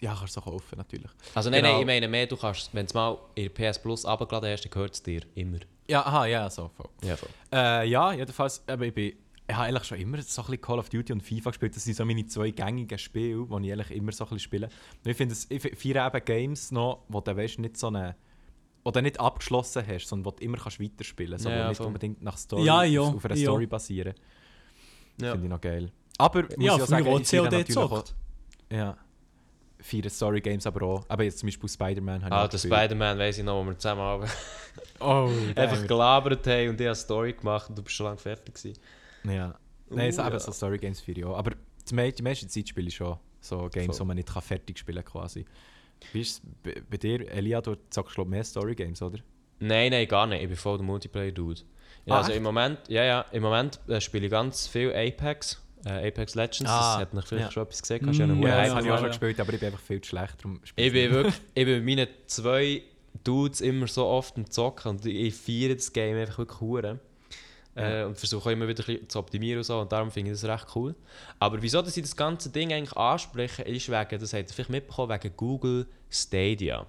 Ja, 0.00 0.14
kannst 0.18 0.36
du 0.36 0.40
kaufen, 0.40 0.76
natürlich. 0.76 1.10
Also 1.34 1.48
nein, 1.50 1.60
Genau. 1.62 1.72
nein, 1.74 1.80
ich 1.82 1.86
meine 1.86 2.08
mehr, 2.08 2.26
du 2.26 2.36
kannst, 2.36 2.74
wenn 2.74 2.86
du 2.86 2.94
mal 2.94 3.18
in 3.36 3.52
PS 3.52 3.78
Plus 3.80 4.04
runtergeladen 4.04 4.50
hast, 4.52 4.64
dann 4.64 4.70
gehört 4.70 4.94
es 4.94 5.02
dir 5.02 5.22
immer. 5.34 5.58
Ja, 5.88 6.04
aha, 6.04 6.26
ja, 6.26 6.50
so. 6.50 6.70
Voll. 6.76 6.88
Ja, 7.02 7.16
voll. 7.16 7.28
Äh, 7.52 7.88
ja, 7.88 8.12
jedenfalls, 8.12 8.62
aber 8.66 8.84
ich, 8.86 8.94
bin, 8.94 9.12
ich 9.50 9.56
habe 9.56 9.66
eigentlich 9.68 9.84
schon 9.84 9.98
immer 9.98 10.20
so 10.22 10.42
ein 10.42 10.46
bisschen 10.46 10.60
Call 10.60 10.78
of 10.78 10.88
Duty 10.90 11.12
und 11.12 11.22
FIFA 11.22 11.50
gespielt. 11.50 11.74
Das 11.74 11.84
sind 11.84 11.94
so 11.96 12.04
meine 12.04 12.26
zwei 12.26 12.50
gängigen 12.50 12.98
Spiele, 12.98 13.46
die 13.46 13.66
ich 13.66 13.72
eigentlich 13.72 13.90
immer 13.92 14.12
so 14.12 14.24
ein 14.24 14.28
bisschen 14.30 14.38
spiele. 14.40 14.68
Und 15.04 15.10
ich 15.10 15.16
finde, 15.16 15.32
es- 15.32 15.46
ich 15.50 15.62
feiere 15.78 16.06
eben 16.06 16.24
Games 16.24 16.70
noch, 16.70 17.04
wo 17.08 17.20
du 17.20 17.34
weißt, 17.36 17.58
nicht 17.58 17.76
so 17.78 17.86
eine 17.88 18.14
oder 18.84 19.02
nicht 19.02 19.18
abgeschlossen 19.18 19.84
hast, 19.86 20.06
sondern 20.06 20.26
wo 20.26 20.30
du 20.36 20.44
immer 20.44 20.58
kannst 20.58 20.80
weiterspielen 20.80 21.32
kannst. 21.32 21.44
So, 21.44 21.50
Ja, 21.50 21.68
nicht 21.68 21.80
unbedingt 21.80 22.22
nach 22.22 22.36
Story, 22.36 22.64
Ja, 22.64 22.82
ja, 22.84 23.00
auf, 23.00 23.24
einer. 23.24 23.36
Story 23.36 23.66
basieren. 23.66 24.14
Ja. 25.20 25.32
Finde 25.32 25.46
ich 25.46 25.50
noch 25.50 25.60
geil. 25.60 25.90
Aber 26.18 26.42
muss 26.42 26.50
Ja, 26.58 26.76
ich 26.76 26.82
auch 26.82 26.86
sagen, 26.86 27.06
ich 27.06 27.30
COD 27.30 27.42
natürlich 27.50 27.76
auch-. 27.76 28.04
Ja. 28.70 28.96
Feiere 29.80 30.10
Story 30.10 30.40
Games 30.40 30.66
aber 30.66 30.82
auch. 30.86 31.04
Aber 31.08 31.22
jetzt 31.24 31.38
zum 31.38 31.46
Beispiel 31.46 31.68
Spider-Man 31.68 32.24
habe 32.24 32.34
ich 32.34 32.40
Ah, 32.40 32.46
gespielt. 32.48 32.74
Spider-Man 32.74 33.18
weiss 33.18 33.38
ich 33.38 33.44
noch, 33.44 33.62
wo 33.62 33.66
wir 33.66 33.78
zusammen 33.78 34.00
haben. 34.02 34.24
Oh, 35.00 35.30
einfach 35.56 35.86
gelabert 35.86 36.46
haben 36.46 36.68
und 36.70 36.80
ich 36.80 36.86
eine 36.86 36.94
Story 36.96 37.32
gemacht 37.32 37.68
und 37.68 37.78
du 37.78 37.82
bist 37.82 37.94
schon 37.96 38.06
lange 38.06 38.18
fertig 38.18 38.54
gewesen. 38.54 38.78
Ja. 39.24 39.58
Nein, 39.90 40.12
so, 40.12 40.22
Uh, 40.22 40.26
eben 40.26 40.32
ja. 40.34 40.40
so 40.40 40.52
Story 40.52 40.78
Games 40.78 41.02
auch. 41.24 41.36
Aber 41.36 41.52
die, 41.88 41.94
me 41.94 42.12
die 42.12 42.22
meiste 42.22 42.46
Zeit 42.48 42.68
spiele 42.68 42.88
ich 42.88 42.96
schon 42.96 43.18
so 43.40 43.68
Games, 43.68 43.96
Voll. 43.96 44.04
die 44.04 44.08
man 44.08 44.16
nicht 44.16 44.32
kann 44.32 44.42
fertig 44.42 44.78
spielen 44.78 45.04
kann 45.04 45.12
quasi. 45.22 45.44
Wie 46.12 46.20
ist 46.20 46.42
es 46.64 46.82
bei, 46.90 46.96
dir, 46.96 47.30
Elia, 47.30 47.60
du 47.60 47.76
zockst 47.90 48.14
glaub, 48.14 48.28
mehr 48.28 48.44
Story 48.44 48.74
Games, 48.74 49.00
oder? 49.02 49.18
Nein, 49.60 49.90
nein, 49.90 50.06
gar 50.06 50.26
nicht. 50.26 50.42
Ich 50.42 50.48
bin 50.48 50.56
voll 50.56 50.78
der 50.78 50.86
Multiplayer-Dude. 50.86 51.62
Ja, 52.06 52.14
Ah, 52.14 52.18
also 52.18 52.30
echt? 52.30 52.36
im 52.38 52.42
Moment, 52.44 52.78
ja, 52.88 53.02
ja, 53.04 53.20
im 53.32 53.42
Moment 53.42 53.80
äh, 53.88 54.00
spiele 54.00 54.26
ich 54.26 54.30
ganz 54.30 54.68
viel 54.68 54.92
Apex. 54.94 55.60
Äh, 55.84 56.08
Apex 56.08 56.34
Legends, 56.34 56.64
Ah, 56.70 56.92
das 56.94 57.00
hat 57.02 57.14
noch 57.14 57.26
vielleicht 57.26 57.46
ja. 57.46 57.50
schon 57.52 57.62
etwas 57.64 57.82
gesehen. 57.82 58.06
Hast 58.06 58.18
ja 58.18 58.26
Mm, 58.26 58.42
Ja, 58.42 58.48
Ja, 58.48 58.54
hohen 58.54 58.58
das 58.60 58.68
ja, 58.68 58.74
habe 58.74 58.86
ich 58.86 58.90
auch 58.90 58.94
ja, 58.94 58.96
schon 58.98 59.02
ja. 59.04 59.08
gespielt, 59.08 59.40
aber 59.40 59.52
ich 59.54 59.60
bin 59.60 59.66
einfach 59.68 59.80
viel 59.84 60.00
zu 60.00 60.08
schlecht. 60.10 60.34
Ich 60.76 60.92
bin 60.92 61.10
wirklich, 61.10 61.34
ich 61.54 61.64
bin 61.64 61.84
mit 61.84 61.96
meinen 61.96 62.08
zwei 62.26 62.82
Dudes 63.24 63.60
immer 63.60 63.86
so 63.88 64.06
oft 64.06 64.36
am 64.36 64.48
Zocken 64.50 64.90
und 64.90 65.06
ich 65.06 65.34
feiere 65.34 65.74
das 65.74 65.92
Game 65.92 66.16
einfach 66.16 66.38
wirklich 66.38 66.60
hure. 66.60 67.00
Äh, 67.78 68.04
und 68.04 68.18
versuche 68.18 68.52
immer 68.52 68.66
wieder 68.68 68.82
ein 68.82 68.86
bisschen 68.86 69.08
zu 69.08 69.18
optimieren 69.18 69.58
und 69.58 69.64
so 69.64 69.80
und 69.80 69.92
darum 69.92 70.10
finde 70.10 70.32
ich 70.32 70.40
das 70.40 70.50
recht 70.50 70.66
cool. 70.74 70.94
Aber 71.38 71.60
wieso 71.62 71.80
dass 71.82 71.96
ich 71.96 72.02
das 72.02 72.16
ganze 72.16 72.50
Ding 72.50 72.72
eigentlich 72.72 72.96
anspreche, 72.96 73.62
ist 73.62 73.88
wegen, 73.88 74.20
das 74.20 74.32
habt 74.32 74.50
ihr 74.50 74.54
vielleicht 74.54 74.70
mitbekommen, 74.70 75.12
wegen 75.12 75.36
Google 75.36 75.86
Stadia. 76.10 76.86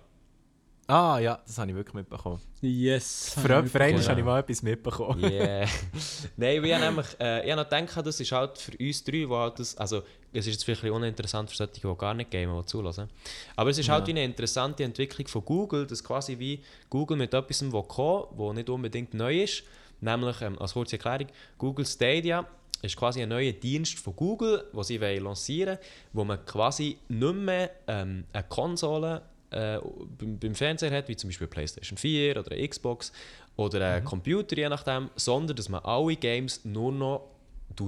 Ah 0.89 1.19
ja, 1.19 1.39
das 1.45 1.55
habe 1.59 1.69
ich 1.69 1.77
wirklich 1.77 1.93
mitbekommen. 1.93 2.39
Yes. 2.61 3.35
Für, 3.35 3.63
für 3.63 3.79
einmal 3.79 4.07
habe 4.07 4.19
ich 4.19 4.25
mal 4.25 4.39
etwas 4.39 4.63
mitbekommen. 4.63 5.23
Yeah. 5.23 5.67
Nein, 6.35 6.63
wir 6.63 6.75
haben 6.75 6.81
nämlich, 6.81 7.05
äh, 7.19 7.45
ich 7.45 7.51
habe 7.51 7.61
noch 7.61 7.69
gedacht, 7.69 8.07
das 8.07 8.19
ist 8.19 8.31
halt 8.31 8.57
für 8.57 8.75
uns 8.75 9.03
drei, 9.03 9.29
wo 9.29 9.37
halt 9.37 9.59
das, 9.59 9.77
also 9.77 10.01
es 10.33 10.47
ist 10.47 10.53
jetzt 10.53 10.65
vielleicht 10.65 10.83
uninteressant 10.83 11.51
für 11.51 11.57
solche, 11.57 11.73
die 11.73 11.95
gar 11.95 12.15
nicht 12.15 12.31
gamen, 12.31 12.59
die 12.59 12.65
zulassen. 12.65 13.07
Aber 13.55 13.69
es 13.69 13.77
ist 13.77 13.87
halt 13.87 14.01
Ja. 14.01 14.07
wie 14.07 14.11
eine 14.19 14.23
interessante 14.23 14.83
Entwicklung 14.83 15.27
von 15.27 15.45
Google, 15.45 15.85
dass 15.85 16.03
quasi 16.03 16.39
wie 16.39 16.63
Google 16.89 17.17
mit 17.17 17.35
etwas 17.35 17.59
kommt, 17.59 18.27
wo 18.35 18.51
nicht 18.51 18.67
unbedingt 18.67 19.13
neu 19.13 19.43
ist, 19.43 19.63
nämlich, 20.01 20.41
ähm, 20.41 20.59
als 20.59 20.73
kurze 20.73 20.97
Erklärung, 20.97 21.27
Google 21.57 21.85
Stadia 21.85 22.45
ist 22.81 22.95
quasi 22.95 23.21
ein 23.21 23.29
neuer 23.29 23.51
Dienst 23.51 23.99
von 23.99 24.15
Google, 24.15 24.65
den 24.73 24.83
sie 24.83 25.01
wollen 25.01 25.23
lancieren 25.23 25.77
wo 26.13 26.23
man 26.23 26.45
quasi 26.45 26.97
nicht 27.09 27.35
mehr 27.35 27.71
ähm, 27.87 28.23
eine 28.31 28.43
Konsole 28.43 29.21
äh, 29.51 29.79
beim, 30.17 30.55
Fernseher 30.55 30.91
hat, 30.91 31.07
wie 31.07 31.15
zum 31.15 31.29
Beispiel 31.29 31.47
PlayStation 31.47 31.97
4 31.97 32.37
oder 32.37 32.67
Xbox 32.67 33.11
oder 33.55 33.95
einen 33.95 34.05
Computer, 34.05 34.55
je 34.55 34.69
nachdem, 34.69 35.09
sondern 35.15 35.57
dass 35.57 35.69
man 35.69 35.83
alle 35.83 36.15
Games 36.15 36.63
nur 36.63 36.91
noch 36.91 37.38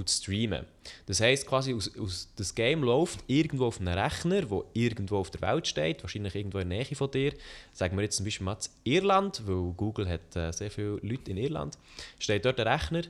streamen. 0.07 0.65
Das 1.05 1.21
heisst 1.21 1.45
quasi, 1.47 1.73
aus, 1.73 1.91
aus, 1.97 2.29
das 2.35 2.55
Game 2.55 2.83
läuft 2.83 3.19
irgendwo 3.27 3.65
auf 3.65 3.79
einem 3.79 3.93
Rechner, 3.93 4.49
wo 4.49 4.65
irgendwo 4.73 5.17
auf 5.17 5.29
der 5.29 5.41
Welt 5.41 5.67
steht, 5.67 6.03
wahrscheinlich 6.03 6.35
irgendwo 6.35 6.59
in 6.59 6.69
der 6.69 6.79
Nähe 6.79 6.95
von 6.95 7.11
dir. 7.11 7.33
Sagen 7.73 7.97
wir 7.97 8.03
jetzt 8.03 8.17
zum 8.17 8.25
Beispiel 8.25 8.45
mal 8.45 8.57
Irland, 8.83 9.43
weil 9.45 9.73
Google 9.73 10.09
hat 10.09 10.35
äh, 10.35 10.51
sehr 10.51 10.71
viele 10.71 10.99
Leute 11.01 11.31
in 11.31 11.37
Irland, 11.37 11.77
steht 12.19 12.45
dort 12.45 12.59
ein 12.59 12.67
Rechner 12.67 13.03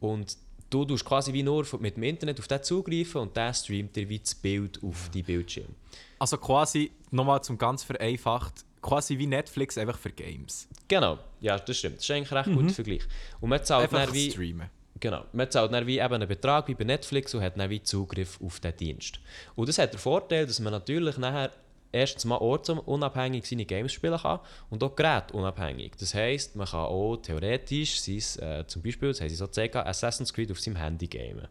und 0.00 0.36
du 0.70 0.84
tust 0.84 1.04
quasi 1.04 1.32
wie 1.32 1.42
nur 1.42 1.66
mit 1.80 1.96
dem 1.96 2.02
Internet 2.02 2.38
auf 2.40 2.48
den 2.48 2.62
zugreifen 2.62 3.20
und 3.20 3.36
der 3.36 3.52
streamt 3.52 3.94
dir 3.94 4.08
wie 4.08 4.18
das 4.18 4.34
Bild 4.34 4.80
auf 4.82 5.10
die 5.12 5.22
Bildschirm. 5.22 5.74
Also 6.18 6.38
quasi, 6.38 6.90
nochmal 7.10 7.42
zum 7.42 7.58
ganz 7.58 7.84
vereinfacht, 7.84 8.64
quasi 8.80 9.16
wie 9.18 9.26
Netflix, 9.26 9.78
einfach 9.78 9.98
für 9.98 10.10
Games. 10.10 10.68
Genau, 10.88 11.18
ja, 11.40 11.58
das 11.58 11.78
stimmt. 11.78 11.98
Das 11.98 12.04
ist 12.04 12.10
eigentlich 12.10 12.32
ein 12.32 12.38
recht 12.38 12.52
guter 12.52 12.74
Vergleich. 12.74 13.02
Und 13.40 13.48
man 13.50 13.64
zahlt 13.64 13.84
Einfach 13.84 14.06
dann 14.06 14.14
wie... 14.14 14.30
streamen. 14.30 14.70
Genau. 15.02 15.24
Man 15.32 15.50
zahlt 15.50 15.72
dann 15.72 15.84
wie 15.88 15.98
eben 15.98 16.14
einen 16.14 16.28
Betrag 16.28 16.68
wie 16.68 16.74
bei 16.74 16.84
Netflix 16.84 17.34
und 17.34 17.42
hat 17.42 17.58
dann 17.58 17.68
wie 17.68 17.82
Zugriff 17.82 18.38
auf 18.40 18.60
den 18.60 18.76
Dienst. 18.76 19.18
Und 19.56 19.68
das 19.68 19.78
hat 19.78 19.92
den 19.92 19.98
Vorteil, 19.98 20.46
dass 20.46 20.60
man 20.60 20.72
natürlich 20.72 21.18
nachher 21.18 21.50
erstens 21.90 22.24
mal 22.24 22.36
ortsunabhängig 22.36 23.44
seine 23.44 23.64
Games 23.64 23.92
spielen 23.92 24.16
kann 24.16 24.38
und 24.70 24.80
auch 24.84 24.94
gerätunabhängig. 24.94 25.94
Das 25.98 26.14
heisst, 26.14 26.54
man 26.54 26.68
kann 26.68 26.82
auch 26.82 27.16
theoretisch 27.16 28.00
sein, 28.00 28.48
äh, 28.48 28.66
zum 28.68 28.82
Beispiel, 28.82 29.08
das 29.08 29.20
haben 29.20 29.28
sie 29.28 29.34
so 29.34 29.46
gezeigt, 29.46 29.74
Assassin's 29.74 30.32
Creed 30.32 30.52
auf 30.52 30.60
seinem 30.60 30.76
Handy 30.76 31.08
gamen. 31.08 31.48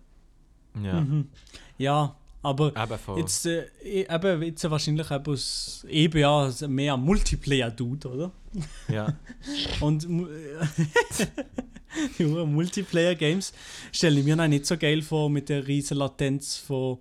Ja, 0.81 1.05
Ja, 1.77 2.15
aber 2.41 2.69
eben 2.69 3.17
jetzt, 3.17 3.45
äh, 3.45 3.67
eben, 3.83 4.43
jetzt 4.43 4.71
wahrscheinlich 4.71 5.11
eben 5.11 5.33
aus 5.33 5.85
eben 5.89 6.19
ja 6.19 6.49
mehr 6.69 6.93
ein 6.93 7.01
Multiplayer-Dude, 7.01 8.07
oder? 8.07 8.31
Ja. 8.87 9.13
Und 9.81 10.07
ja, 12.17 12.25
Multiplayer-Games 12.45 13.53
stelle 13.91 14.19
ich 14.19 14.25
mir 14.25 14.35
noch 14.35 14.47
nicht 14.47 14.65
so 14.65 14.77
geil 14.77 15.01
vor 15.01 15.29
mit 15.29 15.49
der 15.49 15.67
riesen 15.67 15.97
Latenz 15.97 16.57
von 16.57 16.99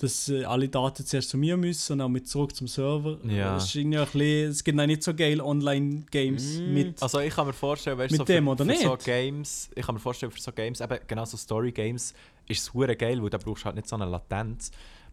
dass 0.00 0.28
äh, 0.28 0.44
alle 0.44 0.68
Daten 0.68 1.04
zuerst 1.04 1.28
zu 1.30 1.36
mir 1.36 1.56
müssen 1.56 1.94
und 1.94 2.00
auch 2.02 2.08
mit 2.08 2.28
zurück 2.28 2.54
zum 2.54 2.68
Server. 2.68 3.18
Ja. 3.24 3.54
Das 3.54 3.64
ist 3.64 3.74
irgendwie 3.74 3.98
ein 3.98 4.04
bisschen, 4.04 4.50
es 4.50 4.62
gibt 4.62 4.80
auch 4.80 4.86
nicht 4.86 5.02
so 5.02 5.12
geil 5.12 5.40
Online-Games 5.40 6.60
Mm. 6.60 6.72
mit. 6.72 7.02
Also 7.02 7.18
ich 7.18 7.34
kann 7.34 7.48
mir 7.48 7.52
vorstellen, 7.52 7.98
weißt, 7.98 8.12
Mit 8.12 8.18
so 8.18 8.24
dem 8.24 8.44
für, 8.44 8.50
oder 8.52 8.64
für 8.64 8.76
so 8.76 8.92
nicht? 8.92 9.04
Games, 9.04 9.70
ich 9.74 9.84
kann 9.84 9.96
mir 9.96 10.00
vorstellen, 10.00 10.30
für 10.30 10.40
so 10.40 10.52
Games, 10.52 10.80
eben 10.80 10.98
genau 11.08 11.24
so 11.24 11.36
Story-Games, 11.36 12.14
ist 12.46 12.62
es 12.62 12.72
hure 12.72 12.94
geil, 12.94 13.20
weil 13.20 13.30
da 13.30 13.38
brauchst 13.38 13.62
du 13.62 13.66
halt 13.66 13.74
nicht 13.74 13.88
so 13.88 13.96
eine 13.96 14.04
Latenz. 14.06 14.70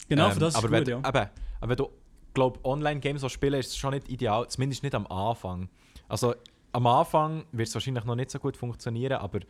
Genau, 0.08 0.26
Ähm, 0.28 0.34
für 0.34 0.38
das 0.40 0.54
ist 0.54 0.58
aber 0.58 0.68
gut, 0.68 0.86
wenn, 0.86 1.02
ja. 1.02 1.08
Eben, 1.08 1.30
aber 1.60 1.68
wenn 1.68 1.76
du, 1.76 1.90
glaub, 2.32 2.64
Online-Games 2.64 3.22
so 3.22 3.28
spielen, 3.28 3.58
ist 3.58 3.70
es 3.70 3.76
schon 3.76 3.92
nicht 3.92 4.08
ideal, 4.08 4.46
zumindest 4.48 4.84
nicht 4.84 4.94
am 4.94 5.08
Anfang. 5.08 5.68
Also 6.08 6.36
am 6.76 6.86
Anfang 6.86 7.46
wird 7.52 7.68
es 7.68 7.74
wahrscheinlich 7.74 8.04
noch 8.04 8.14
nicht 8.14 8.30
so 8.30 8.38
gut 8.38 8.54
funktionieren, 8.54 9.14
aber 9.14 9.40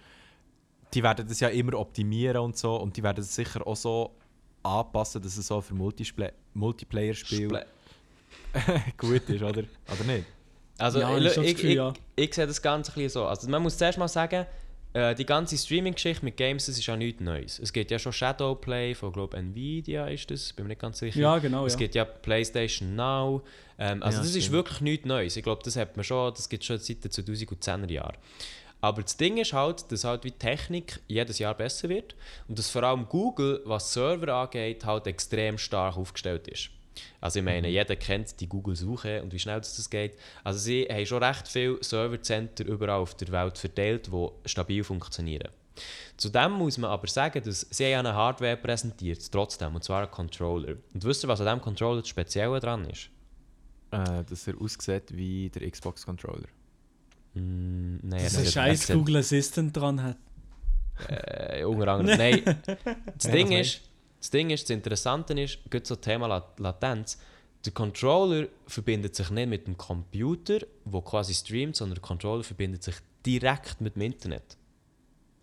die 0.94 1.02
werden 1.02 1.26
das 1.26 1.40
ja 1.40 1.48
immer 1.48 1.74
optimieren 1.74 2.36
und 2.36 2.56
so 2.56 2.76
und 2.76 2.96
die 2.96 3.02
werden 3.02 3.20
es 3.20 3.34
sicher 3.34 3.66
auch 3.66 3.74
so 3.74 4.12
anpassen, 4.62 5.20
dass 5.20 5.36
es 5.36 5.48
so 5.48 5.60
für 5.60 5.74
Multiplayer-Spiele 6.54 7.66
gut 8.96 9.28
ist, 9.28 9.42
oder? 9.42 9.64
Oder 9.92 10.04
nicht? 10.06 10.26
Also, 10.78 11.00
Ja, 11.00 11.18
ich, 11.18 11.36
ich 11.36 11.64
ich, 11.64 11.80
ich 12.14 12.34
sehe 12.34 12.46
das 12.46 12.62
Ganze 12.62 12.92
ein 12.92 12.94
bisschen 12.94 13.10
so. 13.10 13.26
Also, 13.26 13.50
man 13.50 13.60
muss 13.60 13.76
zuerst 13.76 13.98
mal 13.98 14.06
sagen, 14.06 14.46
äh, 14.96 15.14
die 15.14 15.26
ganze 15.26 15.58
Streaming-Geschichte 15.58 16.24
mit 16.24 16.38
Games, 16.38 16.66
das 16.66 16.78
ist 16.78 16.86
ja 16.86 16.96
nichts 16.96 17.20
Neues. 17.20 17.58
Es 17.58 17.70
gibt 17.72 17.90
ja 17.90 17.98
schon 17.98 18.12
Shadowplay 18.12 18.94
von, 18.94 19.12
glaube 19.12 19.36
Nvidia 19.36 20.06
ist 20.06 20.30
das, 20.30 20.54
bin 20.54 20.64
mir 20.64 20.70
nicht 20.70 20.80
ganz 20.80 20.98
sicher. 21.00 21.20
Ja, 21.20 21.38
genau, 21.38 21.66
Es 21.66 21.74
ja. 21.74 21.80
gibt 21.80 21.94
ja 21.94 22.04
PlayStation 22.06 22.96
Now. 22.96 23.42
Ähm, 23.78 24.02
also 24.02 24.16
Ja, 24.18 24.22
das 24.24 24.34
ist 24.34 24.44
stimmt. 24.44 24.52
wirklich 24.56 24.80
nichts 24.80 25.04
Neues. 25.06 25.36
Ich 25.36 25.42
glaube, 25.42 25.62
das 25.62 25.76
hat 25.76 25.96
man 25.98 26.04
schon, 26.04 26.32
das 26.32 26.48
gibt 26.48 26.64
schon 26.64 26.78
seit 26.78 27.04
den 27.04 27.10
2010er 27.10 27.92
Jahren. 27.92 28.16
Aber 28.80 29.02
das 29.02 29.18
Ding 29.18 29.36
ist 29.36 29.52
halt, 29.52 29.90
dass 29.92 30.04
halt 30.04 30.24
wie 30.24 30.30
die 30.30 30.38
Technik 30.38 31.00
jedes 31.08 31.38
Jahr 31.40 31.54
besser 31.54 31.90
wird 31.90 32.14
und 32.48 32.58
dass 32.58 32.70
vor 32.70 32.82
allem 32.82 33.06
Google, 33.06 33.60
was 33.66 33.92
Server 33.92 34.32
angeht, 34.32 34.86
halt 34.86 35.06
extrem 35.06 35.58
stark 35.58 35.98
aufgestellt 35.98 36.48
ist. 36.48 36.70
Also 37.20 37.38
ich 37.38 37.44
meine, 37.44 37.68
jeder 37.68 37.96
kennt 37.96 38.40
die 38.40 38.48
Google-Suche 38.48 39.22
und 39.22 39.32
wie 39.32 39.38
schnell 39.38 39.58
das, 39.58 39.76
das 39.76 39.90
geht. 39.90 40.16
Also 40.44 40.58
sie 40.58 40.86
haben 40.90 41.06
schon 41.06 41.22
recht 41.22 41.48
viele 41.48 41.82
Servercenter 41.82 42.64
überall 42.64 43.00
auf 43.00 43.14
der 43.14 43.28
Welt 43.28 43.58
verteilt, 43.58 44.08
die 44.12 44.28
stabil 44.44 44.84
funktionieren. 44.84 45.48
Zudem 46.16 46.52
muss 46.52 46.78
man 46.78 46.90
aber 46.90 47.06
sagen, 47.06 47.42
dass 47.42 47.66
sie 47.70 47.94
eine 47.94 48.14
Hardware 48.14 48.56
präsentiert, 48.56 49.30
trotzdem, 49.30 49.74
und 49.74 49.84
zwar 49.84 50.02
einen 50.02 50.10
Controller. 50.10 50.76
Und 50.94 51.04
wisst 51.04 51.24
ihr, 51.24 51.28
was 51.28 51.40
an 51.40 51.46
diesem 51.46 51.60
Controller 51.60 52.00
das 52.00 52.08
Spezielle 52.08 52.58
dran 52.60 52.88
ist? 52.88 53.10
Äh, 53.90 54.24
dass 54.24 54.48
er 54.48 54.60
aussieht 54.60 55.14
wie 55.14 55.50
der 55.50 55.70
Xbox-Controller. 55.70 56.48
Mm, 57.34 57.98
nein, 58.02 58.24
Dass 58.24 58.36
er 58.36 58.46
scheiß 58.46 58.88
Google 58.88 59.16
Assistant 59.16 59.76
dran 59.76 60.02
hat. 60.02 60.16
Äh, 61.08 61.64
unter 61.64 61.88
anderem. 61.88 62.18
Nein, 62.18 62.42
das 63.18 63.30
Ding 63.30 63.52
ist, 63.52 63.82
das 64.26 64.30
Ding 64.32 64.50
ist, 64.50 64.64
das 64.64 64.70
Interessante 64.70 65.40
ist, 65.40 65.58
gerade 65.70 65.86
so 65.86 65.94
Thema 65.94 66.26
Lat 66.26 66.58
Latenz, 66.58 67.16
der 67.64 67.72
Controller 67.72 68.48
verbindet 68.66 69.14
sich 69.14 69.30
nicht 69.30 69.48
mit 69.48 69.68
dem 69.68 69.76
Computer, 69.76 70.58
wo 70.84 71.00
quasi 71.00 71.32
streamt, 71.32 71.76
sondern 71.76 71.94
der 71.94 72.02
Controller 72.02 72.42
verbindet 72.42 72.82
sich 72.82 72.96
direkt 73.24 73.80
mit 73.80 73.94
dem 73.94 74.02
Internet. 74.02 74.56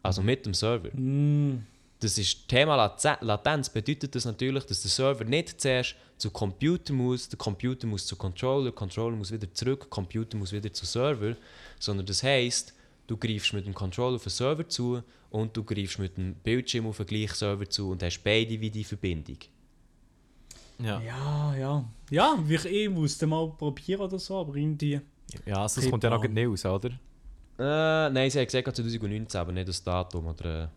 Also 0.02 0.22
mit 0.22 0.46
dem 0.46 0.54
Server. 0.54 0.90
Mm, 0.94 1.66
Das 1.98 2.18
ist 2.18 2.46
Thema 2.50 2.76
Latenz 3.22 3.70
bedeutet 3.70 4.14
das 4.16 4.26
natürlich, 4.26 4.66
dass 4.66 4.82
der 4.82 4.92
Server 4.92 5.24
nicht 5.24 5.62
zuerst 5.62 5.96
zu 6.18 6.30
Computer 6.30 6.92
muss, 6.92 7.30
der 7.30 7.38
Computer 7.38 7.88
muss 7.88 8.06
zu 8.06 8.18
Controller, 8.18 8.66
der 8.66 8.74
Controller 8.74 9.16
muss 9.16 9.32
wieder 9.32 9.54
zurück, 9.54 9.82
der 9.84 9.90
Computer 9.90 10.38
muss 10.38 10.52
wieder 10.52 10.74
zu 10.74 10.86
Server, 10.86 11.38
sondern 11.80 12.06
das 12.06 12.22
heisst, 12.22 12.74
du 13.08 13.18
greifst 13.18 13.54
mit 13.54 13.66
dem 13.66 13.74
Controller 13.74 14.16
auf 14.16 14.24
den 14.24 14.30
Server 14.30 14.68
zu 14.68 15.02
und 15.30 15.56
du 15.56 15.64
greifst 15.64 16.00
mit 16.00 16.18
dem 16.18 16.36
Bildschirm 16.36 16.88
auf 16.88 16.98
den 16.98 17.06
gleichen 17.06 17.36
Server 17.36 17.70
zu 17.70 17.92
und 17.92 18.04
hast 18.04 18.24
beide 18.24 18.60
wie 18.60 18.70
die 18.70 18.84
Verbindung. 18.84 19.38
Ja. 20.80 21.02
ja, 21.02 21.56
ja. 21.56 21.86
Ja, 22.10 22.38
wie 22.46 22.56
ich 22.56 22.66
eh 22.66 22.90
musste 22.90 23.28
mal 23.28 23.48
probieren 23.52 24.02
oder 24.02 24.20
so, 24.20 24.38
aber 24.38 24.56
irgendwie. 24.56 25.00
Ja, 25.46 25.62
also 25.62 25.82
das 25.82 25.90
kommt 25.90 26.04
ja 26.04 26.10
noch 26.10 26.28
nicht 26.28 26.48
raus, 26.48 26.66
oder? 26.66 26.90
Äh, 27.60 28.10
nein, 28.12 28.30
sie 28.30 28.40
haben 28.40 28.46
gesagt 28.46 28.76
2019, 28.76 29.40
aber 29.40 29.52
nicht 29.52 29.68
das 29.68 29.84
Datum 29.84 30.28
oder 30.28 30.72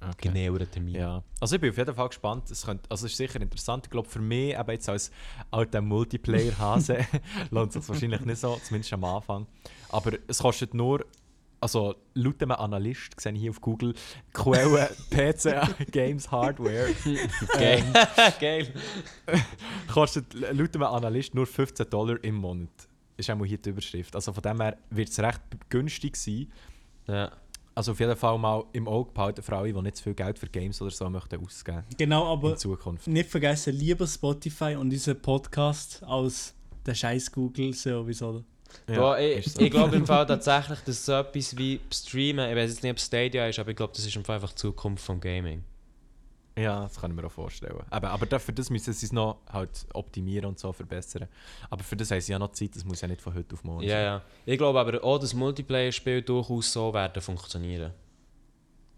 einen 0.00 0.12
Okay. 0.12 0.28
genaueren 0.28 0.70
Termin. 0.70 0.94
Ja. 0.94 1.22
Also 1.40 1.56
ich 1.56 1.60
bin 1.60 1.70
auf 1.70 1.76
jeden 1.76 1.94
Fall 1.94 2.08
gespannt. 2.08 2.50
Es, 2.50 2.64
könnte, 2.64 2.88
also 2.88 3.06
es 3.06 3.12
ist 3.12 3.18
sicher 3.18 3.40
interessant. 3.40 3.86
Ich 3.86 3.90
glaube 3.90 4.08
für 4.08 4.20
mich, 4.20 4.54
eben 4.56 4.70
jetzt 4.70 4.88
als 4.88 5.10
alter 5.50 5.80
Multiplayer-Hase, 5.80 6.98
lohnt 7.50 7.74
es 7.74 7.74
sich 7.74 7.88
wahrscheinlich 7.88 8.20
nicht 8.20 8.38
so, 8.38 8.60
zumindest 8.62 8.92
am 8.92 9.04
Anfang. 9.04 9.46
Aber 9.88 10.12
es 10.28 10.38
kostet 10.38 10.74
nur, 10.74 11.04
also 11.60 11.94
laut 12.14 12.40
einem 12.42 12.52
Analyst, 12.52 13.20
sehe 13.20 13.32
ich 13.32 13.40
hier 13.40 13.50
auf 13.50 13.60
Google, 13.60 13.94
Quelle 14.32 14.90
PC 15.10 15.90
Games 15.90 16.30
Hardware, 16.30 16.88
Geil. 17.54 17.84
Geil. 18.40 18.72
kostet 19.92 20.32
laut 20.34 20.74
einem 20.74 20.82
Analyst 20.84 21.34
nur 21.34 21.46
15 21.46 21.88
Dollar 21.90 22.22
im 22.22 22.36
Monat. 22.36 22.70
Ist 23.16 23.30
auch 23.30 23.44
hier 23.44 23.58
die 23.58 23.70
Überschrift. 23.70 24.14
Also 24.14 24.32
von 24.32 24.42
dem 24.42 24.60
her 24.60 24.76
wird 24.90 25.08
es 25.08 25.18
recht 25.18 25.40
günstig 25.68 26.16
sein. 26.16 26.52
Ja. 27.08 27.32
Also 27.74 27.92
auf 27.92 28.00
jeden 28.00 28.16
Fall 28.16 28.38
mal 28.38 28.64
im 28.72 28.88
Auge 28.88 29.12
behalten 29.12 29.42
alle, 29.52 29.72
die 29.72 29.82
nicht 29.82 29.96
zu 29.96 30.02
viel 30.04 30.14
Geld 30.14 30.38
für 30.38 30.48
Games 30.48 30.80
oder 30.82 30.90
so 30.90 31.08
möchten 31.08 31.44
ausgeben 31.44 31.84
Genau, 31.96 32.32
aber 32.32 32.50
in 32.50 32.56
Zukunft. 32.56 33.06
nicht 33.06 33.30
vergessen, 33.30 33.72
lieber 33.74 34.06
Spotify 34.06 34.74
und 34.74 34.92
unseren 34.92 35.20
Podcast 35.22 36.02
als 36.02 36.54
der 36.86 36.94
scheiß 36.94 37.30
Google-Service, 37.30 38.22
oder? 38.22 38.42
Boah, 38.86 39.18
ich 39.18 39.46
ist 39.46 39.56
so. 39.56 39.62
ich 39.62 39.70
glaube 39.70 39.96
im 39.96 40.06
Fall 40.06 40.26
tatsächlich, 40.26 40.78
dass 40.80 41.04
so 41.04 41.12
etwas 41.12 41.56
wie 41.56 41.80
Streamen, 41.92 42.48
ich 42.50 42.56
weiß 42.56 42.70
jetzt 42.70 42.82
nicht, 42.82 42.90
ob 42.92 42.96
es 42.98 43.04
Stadia 43.06 43.46
ist, 43.46 43.58
aber 43.58 43.70
ich 43.70 43.76
glaube, 43.76 43.92
das 43.94 44.06
ist 44.06 44.16
im 44.16 44.24
Fall 44.24 44.36
einfach 44.36 44.50
die 44.50 44.56
Zukunft 44.56 45.04
vom 45.04 45.20
Gaming. 45.20 45.64
Ja, 46.58 46.82
das 46.82 46.96
kann 47.00 47.12
ich 47.12 47.16
mir 47.16 47.24
auch 47.24 47.30
vorstellen. 47.30 47.76
Aber, 47.88 48.10
aber 48.10 48.26
dafür 48.26 48.52
das 48.52 48.68
müssen 48.68 48.92
sie 48.92 49.06
es 49.06 49.12
noch 49.12 49.38
halt 49.48 49.86
optimieren 49.94 50.46
und 50.46 50.58
so 50.58 50.72
verbessern. 50.72 51.28
Aber 51.70 51.84
für 51.84 51.96
das 51.96 52.10
haben 52.10 52.20
sie 52.20 52.32
ja 52.32 52.38
noch 52.38 52.50
Zeit, 52.50 52.74
das 52.74 52.84
muss 52.84 53.00
ja 53.00 53.06
nicht 53.06 53.20
von 53.20 53.32
heute 53.34 53.54
auf 53.54 53.62
morgen 53.62 53.84
Ja, 53.84 54.00
ja. 54.00 54.22
Ich 54.44 54.58
glaube 54.58 54.80
aber 54.80 55.04
auch, 55.04 55.18
dass 55.18 55.34
Multiplayer-Spiele 55.34 56.22
durchaus 56.22 56.72
so 56.72 56.92
werden 56.92 57.22
funktionieren. 57.22 57.92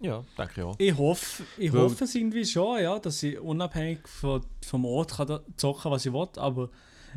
Ja, 0.01 0.25
denke 0.39 0.53
ich 0.57 0.63
auch. 0.63 0.75
Ich 0.79 0.97
hoffe, 0.97 1.43
ich 1.59 1.71
Weil- 1.73 1.83
hoffe 1.83 2.05
es 2.05 2.15
irgendwie 2.15 2.47
schon, 2.47 2.81
ja, 2.83 2.99
dass 2.99 3.23
ich 3.23 3.39
unabhängig 3.39 4.09
von, 4.09 4.41
vom 4.65 4.87
Ort 4.87 5.13
kann 5.13 5.41
zocken 5.57 5.91
was 5.91 6.07
ich 6.07 6.13
will, 6.15 6.29
aber 6.37 6.71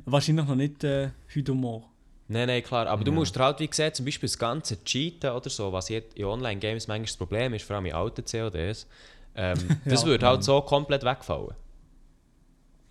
wahrscheinlich 0.04 0.45
noch 0.45 0.56
nicht 0.56 0.84
äh, 0.84 1.12
heute 1.34 1.54
und 1.54 1.60
morgen. 1.62 1.86
Nein, 2.28 2.47
nein, 2.47 2.63
klar. 2.63 2.88
Aber 2.88 3.03
du 3.03 3.11
Ja. 3.11 3.15
musst 3.15 3.36
dir 3.36 3.43
halt, 3.43 3.59
wie 3.59 3.67
gesagt, 3.67 3.97
zum 3.97 4.05
Beispiel 4.05 4.28
das 4.28 4.38
ganze 4.39 4.84
Cheaten 4.84 5.32
oder 5.32 5.49
so, 5.49 5.71
was 5.74 5.89
jetzt 5.89 6.15
in 6.17 6.26
Online-Games 6.26 6.88
manchmal 6.88 7.05
das 7.05 7.17
Problem 7.17 7.53
ist, 7.53 7.65
vor 7.65 7.76
allem 7.76 7.86
in 7.88 7.93
alten 7.93 8.24
CODs, 8.26 8.88
ähm, 9.36 9.69
das 9.86 10.01
Ja. 10.01 10.07
würde 10.07 10.26
halt 10.28 10.43
so 10.43 10.61
komplett 10.61 11.03
wegfallen. 11.03 11.55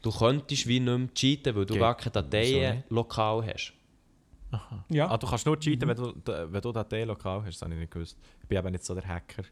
Du 0.03 0.11
könntest 0.11 0.66
wie 0.66 0.80
nicht 0.80 0.99
mehr 0.99 1.14
cheaten, 1.14 1.55
weil 1.55 1.64
du 1.64 1.78
gar 1.78 1.97
keine 1.97 2.11
Dateien 2.12 2.83
lokal 2.89 3.47
hast. 3.47 3.72
Ja, 4.91 5.09
Ah, 5.09 5.16
du 5.16 5.26
kannst 5.26 5.47
nur 5.47 5.59
cheaten, 5.59 5.89
wenn 5.89 5.97
du, 5.97 6.12
wenn 6.53 6.61
du 6.61 6.72
Dateien 6.72 7.09
lokal 7.09 7.41
hast, 7.47 7.55
das 7.55 7.62
habe 7.62 7.72
ich 7.74 7.80
nicht 7.80 7.91
gewusst. 7.93 8.18
Ich 8.43 8.49
bin 8.49 8.59
eben 8.59 8.70
nicht 8.72 8.85
so 8.85 8.95
der 8.95 9.07
Hacker. 9.09 9.45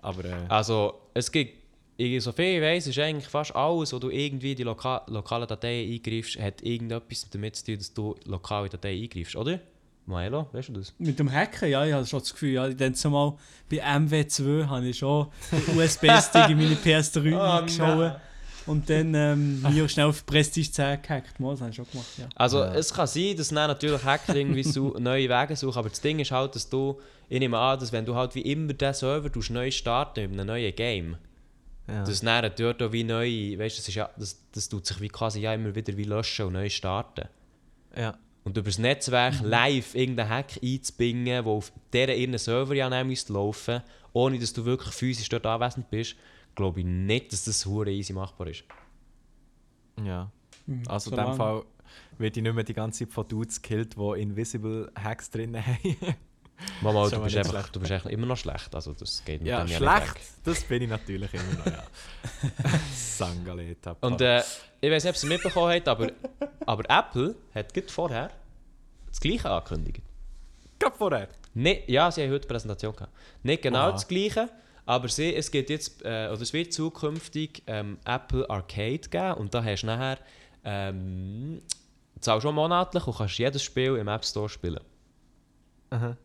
Aber 0.00 0.24
äh, 0.24 0.46
Also, 0.48 1.08
es 1.12 1.30
gibt, 1.30 1.59
ich- 2.00 2.22
so 2.24 2.32
viel 2.32 2.56
ich 2.56 2.62
weiß, 2.62 2.86
ist 2.86 2.98
eigentlich 2.98 3.28
fast 3.28 3.54
alles, 3.54 3.92
wo 3.92 3.98
du 3.98 4.10
irgendwie 4.10 4.54
die 4.54 4.62
loka 4.62 5.02
lokalen 5.08 5.46
Dateien 5.46 5.92
eingreifst, 5.92 6.38
hat 6.40 6.62
irgendetwas 6.62 7.28
damit 7.30 7.56
zu 7.56 7.64
tun, 7.66 7.78
dass 7.78 7.92
du 7.94 8.16
lokale 8.26 8.68
Dateien 8.68 9.02
eingreifst, 9.02 9.36
oder? 9.36 9.60
Maelo, 10.06 10.48
weißt 10.52 10.70
du 10.70 10.72
das? 10.72 10.92
mit 10.98 11.18
dem 11.18 11.30
Hacken, 11.30 11.68
ja, 11.70 11.84
ich 11.86 11.92
habe 11.92 12.04
schon 12.06 12.18
das 12.20 12.32
Gefühl, 12.32 12.50
ja, 12.54 12.66
ich 12.66 12.76
denke 12.76 13.08
mal, 13.10 13.36
bei 13.70 13.76
MW2 13.84 14.66
habe 14.66 14.88
ich 14.88 14.98
schon 14.98 15.28
den 15.52 15.76
USB-Stick 15.76 16.48
in 16.48 16.56
meine 16.58 16.74
PS3 16.74 17.36
Oh, 17.36 17.38
eingeschaut 17.38 18.16
und 18.66 18.88
dann 18.90 19.14
ähm, 19.14 19.62
mir 19.62 19.88
schnell 19.88 20.06
auf 20.06 20.24
Prestige 20.26 20.70
10 20.70 21.02
gehackt. 21.02 21.38
Mal, 21.38 21.50
das 21.52 21.60
habe 21.60 21.70
ich 21.70 21.76
schon 21.76 21.86
gemacht, 21.92 22.08
ja. 22.18 22.28
Also, 22.34 22.58
Ja. 22.58 22.74
es 22.74 22.92
kann 22.92 23.06
sein, 23.06 23.36
dass 23.36 23.48
dann 23.48 23.68
natürlich 23.68 24.02
Hacker 24.02 24.34
irgendwie 24.34 24.62
su 24.64 24.94
neue 24.98 25.28
Wege 25.28 25.54
suchen, 25.54 25.78
aber 25.78 25.88
das 25.90 26.00
Ding 26.00 26.18
ist 26.18 26.30
halt, 26.32 26.54
dass 26.56 26.68
du, 26.68 26.98
ich 27.28 27.38
nehme 27.38 27.58
an, 27.58 27.78
dass 27.78 27.92
wenn 27.92 28.04
du 28.04 28.14
halt 28.16 28.34
wie 28.34 28.40
immer 28.42 28.72
den 28.72 28.92
Server 28.94 29.30
neu 29.50 29.70
starten 29.70 30.22
mit 30.30 30.40
einem 30.40 30.46
neuen 30.48 30.74
Game, 30.74 31.16
ja. 31.90 32.04
dass 32.04 32.20
dann 32.20 32.50
dort 32.56 32.82
auch 32.82 32.92
wie 32.92 33.04
neu, 33.04 33.58
weißt 33.58 33.76
du, 33.76 33.80
das, 33.80 33.88
ist 33.88 33.94
ja, 33.94 34.10
das, 34.16 34.40
das 34.52 34.68
tut 34.68 34.86
sich 34.86 35.00
wie 35.00 35.08
quasi 35.08 35.40
ja 35.40 35.54
immer 35.54 35.74
wieder 35.74 35.96
wie 35.96 36.04
löschen 36.04 36.46
und 36.46 36.52
neu 36.54 36.68
starten. 36.68 37.28
ja. 37.96 38.16
Und 38.42 38.56
über 38.56 38.70
das 38.70 38.78
Netzwerk 38.78 39.40
live 39.42 39.94
irgendeinen 39.94 40.30
Hack 40.30 40.58
einzubingen, 40.62 41.44
der 41.44 41.46
auf 41.46 41.70
deren 41.92 42.16
ihren 42.18 42.38
Server 42.38 42.74
ja 42.74 43.04
müsste 43.04 43.34
laufen 43.34 43.82
ohne 44.14 44.38
dass 44.38 44.54
du 44.54 44.64
wirklich 44.64 44.94
physisch 44.94 45.28
dort 45.28 45.44
anwesend 45.46 45.90
bist, 45.90 46.16
glaube 46.54 46.80
ich 46.80 46.86
nicht, 46.86 47.32
dass 47.34 47.44
das 47.44 47.64
hure 47.66 47.90
easy 47.92 48.12
machbar 48.14 48.46
ist. 48.48 48.64
ja. 50.02 50.30
Mhm, 50.66 50.82
Also 50.88 51.10
in 51.10 51.16
solange- 51.16 51.32
dem 51.32 51.36
Fall 51.36 51.62
wird 52.18 52.36
ich 52.36 52.42
nicht 52.42 52.54
mehr 52.54 52.64
die 52.64 52.72
ganze 52.74 53.04
Zeit 53.04 53.12
von 53.12 53.28
Dudes 53.28 53.60
gekillt, 53.60 53.96
die 53.96 54.20
Invisible 54.22 54.90
Hacks 54.96 55.30
drin 55.30 55.56
haben. 55.56 55.76
Mama, 56.80 57.08
du 57.08 57.20
bist, 57.20 57.36
einfach, 57.36 57.52
schlecht. 57.52 57.76
du 57.76 57.80
bist 57.80 58.06
immer 58.06 58.26
noch 58.26 58.36
schlecht. 58.36 58.74
Also 58.74 58.92
das 58.92 59.22
geht 59.24 59.40
mit 59.40 59.50
ja, 59.50 59.64
dem 59.64 59.68
ja 59.68 59.76
schlecht. 59.76 60.16
Das 60.44 60.62
bin 60.64 60.82
ich 60.82 60.88
natürlich 60.88 61.32
immer 61.34 61.58
noch, 61.58 61.66
ja. 61.66 61.82
Sangaleta. 62.94 63.96
Und 64.00 64.20
äh, 64.20 64.42
ich 64.80 64.90
weiß 64.90 65.04
nicht, 65.04 65.10
ob 65.10 65.14
ihr 65.14 65.18
es 65.18 65.24
mitbekommen 65.24 65.72
habt, 65.72 65.88
aber, 65.88 66.12
aber 66.66 66.84
Apple 66.88 67.34
hat 67.54 67.74
gerade 67.74 67.88
vorher 67.88 68.30
das 69.08 69.20
Gleiche 69.20 69.50
angekündigt. 69.50 70.02
Gerade 70.78 70.96
vorher. 70.96 71.28
Nicht, 71.54 71.88
ja, 71.88 72.10
sie 72.10 72.22
haben 72.22 72.30
heute 72.30 72.44
eine 72.44 72.52
Präsentation 72.52 72.94
gehabt. 72.94 73.12
Nicht 73.42 73.62
genau 73.62 73.78
Aha. 73.78 73.92
das 73.92 74.06
Gleiche, 74.06 74.48
Aber 74.86 75.08
sie, 75.08 75.34
es 75.34 75.50
gibt 75.50 75.70
jetzt, 75.70 76.02
äh, 76.02 76.28
oder 76.32 76.40
es 76.40 76.52
wird 76.52 76.72
zukünftig 76.72 77.62
ähm, 77.66 77.98
Apple 78.04 78.48
Arcade 78.48 79.08
geben 79.08 79.34
und 79.34 79.54
da 79.54 79.62
hast 79.62 79.82
du 79.82 79.86
nachher, 79.86 80.18
ähm, 80.64 81.62
zahlst 82.20 82.42
schon 82.42 82.54
monatlich 82.54 83.06
und 83.06 83.16
kannst 83.16 83.38
jedes 83.38 83.62
Spiel 83.62 83.96
im 83.96 84.08
App 84.08 84.24
Store 84.24 84.48
spielen. 84.48 84.80
Aha. 85.90 86.16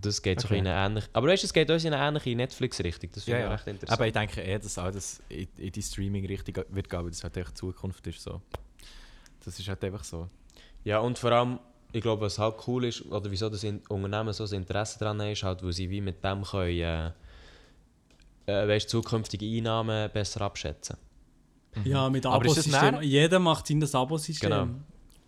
Das 0.00 0.22
geht 0.22 0.40
so 0.40 0.46
Okay. 0.46 0.58
in 0.58 0.66
eine 0.66 0.86
ähnliche, 0.86 1.08
aber 1.12 1.28
weißt 1.28 1.42
du, 1.42 1.46
es 1.46 1.52
geht 1.52 1.70
uns 1.70 1.84
in 1.84 1.92
eine 1.92 2.06
ähnliche 2.08 2.34
Netflix-Richtung, 2.36 3.10
das 3.12 3.26
Ja, 3.26 3.34
finde 3.34 3.38
ich 3.38 3.44
ja. 3.50 3.54
recht 3.54 3.66
interessant. 3.66 3.92
Aber 3.98 4.06
ich 4.06 4.12
denke 4.12 4.40
eher, 4.40 4.58
dass 4.58 4.78
auch 4.78 4.90
das 4.90 5.20
in, 5.28 5.48
in 5.58 5.72
die 5.72 5.82
Streaming-Richtung 5.82 6.64
wird 6.70 6.88
gehen, 6.88 7.02
weil 7.02 7.10
das 7.10 7.22
halt 7.24 7.36
echt 7.36 7.56
Zukunft 7.58 8.06
ist. 8.06 8.20
So. 8.22 8.40
Das 9.44 9.58
ist 9.58 9.68
halt 9.68 9.82
einfach 9.84 10.04
so. 10.04 10.28
Ja, 10.84 11.00
und 11.00 11.18
vor 11.18 11.32
allem, 11.32 11.58
ich 11.92 12.00
glaube, 12.02 12.22
was 12.22 12.38
halt 12.38 12.54
cool 12.66 12.84
ist, 12.84 13.04
oder 13.06 13.30
wieso 13.30 13.48
das 13.50 13.64
Unternehmen 13.64 14.32
so 14.32 14.44
ein 14.44 14.52
Interesse 14.52 14.98
daran 14.98 15.20
haben, 15.20 15.32
ist 15.32 15.42
halt, 15.42 15.62
weil 15.62 15.72
sie 15.72 15.90
wie 15.90 16.00
mit 16.00 16.22
dem 16.24 16.42
können, 16.44 16.70
äh, 16.78 17.06
äh, 18.46 18.68
weißt, 18.68 18.88
zukünftige 18.88 19.44
Einnahmen 19.46 20.10
besser 20.12 20.40
abschätzen. 20.42 20.96
Ja, 21.84 22.08
mit 22.10 22.26
Aber 22.26 22.44
ist 22.46 22.56
das 22.56 22.66
Abo-System. 22.66 22.94
näher- 22.96 23.02
Jeder 23.02 23.38
macht 23.38 23.68
in 23.70 23.80
das 23.80 23.94
Abo-System. 23.94 24.50
Genau. 24.50 24.68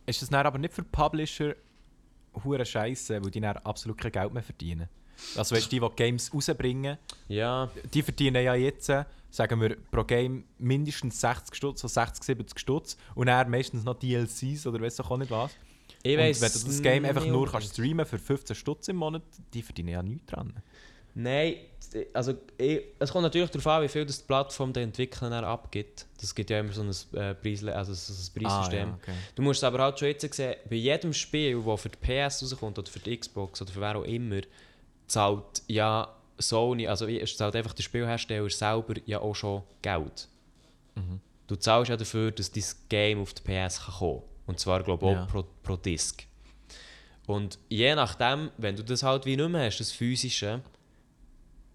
Ist 0.06 0.22
das 0.22 0.28
dann 0.30 0.44
aber 0.46 0.58
nicht 0.58 0.74
für 0.74 0.82
Publisher 0.82 1.54
hure 2.44 2.64
Scheiße, 2.64 3.22
weil 3.22 3.30
die 3.30 3.40
dann 3.40 3.56
absolut 3.58 3.98
kein 3.98 4.12
Geld 4.12 4.32
mehr 4.32 4.42
verdienen? 4.42 4.88
Also 5.36 5.54
weißt 5.54 5.66
du, 5.66 5.80
die, 5.80 5.80
die 5.80 5.96
Games 5.96 6.32
rausbringen, 6.32 6.98
Ja, 7.28 7.70
die 7.92 8.02
verdienen 8.02 8.42
ja 8.42 8.54
jetzt, 8.54 8.90
sagen 9.30 9.60
wir, 9.60 9.76
pro 9.90 10.04
Game 10.04 10.44
mindestens 10.58 11.20
60 11.20 11.54
Stutz, 11.54 11.80
so 11.80 11.88
60, 11.88 12.24
70 12.24 12.58
Stutz 12.58 12.96
und 13.14 13.26
dann 13.26 13.50
meistens 13.50 13.84
noch 13.84 13.94
DLCs 13.94 14.66
oder 14.66 14.82
ich 14.82 14.98
auch 15.00 15.16
nicht 15.16 15.30
was. 15.30 15.52
ich 16.02 16.16
und 16.16 16.22
weiss 16.22 16.40
wenn 16.40 16.52
du 16.52 16.66
das 16.66 16.82
Game 16.82 17.04
einfach 17.04 17.26
nur 17.26 17.50
kannst 17.50 17.72
streamen 17.72 18.04
für 18.06 18.18
15 18.18 18.56
Stutz 18.56 18.88
im 18.88 18.96
Monat, 18.96 19.22
die 19.54 19.62
verdienen 19.62 19.90
ja 19.90 20.02
nichts 20.02 20.26
dran. 20.26 20.54
Nein, 21.14 21.56
also 22.14 22.34
ich, 22.56 22.82
es 22.98 23.12
kommt 23.12 23.24
natürlich 23.24 23.50
darauf 23.50 23.66
an, 23.66 23.82
wie 23.82 23.88
viel 23.88 24.06
das 24.06 24.18
die 24.20 24.26
Plattform 24.26 24.72
den 24.72 24.84
Entwicklern 24.84 25.44
abgibt. 25.44 26.06
Das 26.20 26.34
gibt 26.34 26.48
ja 26.50 26.60
immer 26.60 26.72
so 26.72 26.82
ein, 26.82 27.20
äh, 27.20 27.34
Preis, 27.34 27.64
also 27.64 27.92
so 27.92 28.12
ein 28.12 28.42
Preissystem. 28.42 28.88
Ah, 28.88 28.92
ja, 28.92 28.98
okay. 29.02 29.14
Du 29.34 29.42
musst 29.42 29.58
es 29.58 29.64
aber 29.64 29.80
halt 29.80 29.98
schon 29.98 30.08
jetzt 30.08 30.34
sehen, 30.34 30.54
bei 30.68 30.76
jedem 30.76 31.12
Spiel, 31.12 31.60
das 31.62 31.80
für 31.80 31.90
die 31.90 31.98
PS 31.98 32.42
rauskommt 32.42 32.78
oder 32.78 32.90
für 32.90 32.98
die 33.00 33.16
Xbox 33.16 33.60
oder 33.60 33.72
für 33.72 33.80
wer 33.80 33.96
auch 33.96 34.04
immer, 34.04 34.40
zahlt 35.06 35.62
ja 35.66 36.08
Sony, 36.38 36.86
also 36.88 37.06
es 37.06 37.36
zahlt 37.36 37.54
einfach 37.56 37.74
der 37.74 37.82
Spielhersteller 37.82 38.48
selber 38.48 38.94
ja 39.04 39.20
auch 39.20 39.34
schon 39.34 39.62
Geld. 39.82 40.28
Mhm. 40.94 41.20
Du 41.46 41.56
zahlst 41.56 41.90
ja 41.90 41.96
dafür, 41.96 42.30
dass 42.30 42.50
dein 42.50 42.64
Game 42.88 43.20
auf 43.20 43.34
die 43.34 43.42
PS 43.42 43.84
kann 43.84 43.94
kommen 43.94 44.22
Und 44.46 44.58
zwar, 44.58 44.82
glaube 44.82 45.04
ich, 45.06 45.12
auch 45.12 45.16
Ja. 45.20 45.26
pro, 45.26 45.44
pro 45.62 45.76
Disc. 45.76 46.24
Und 47.26 47.58
je 47.68 47.94
nachdem, 47.94 48.50
wenn 48.56 48.76
du 48.76 48.82
das 48.82 49.02
halt 49.02 49.26
wie 49.26 49.36
nicht 49.36 49.48
mehr 49.48 49.66
hast, 49.66 49.78
das 49.78 49.92
Physische, 49.92 50.60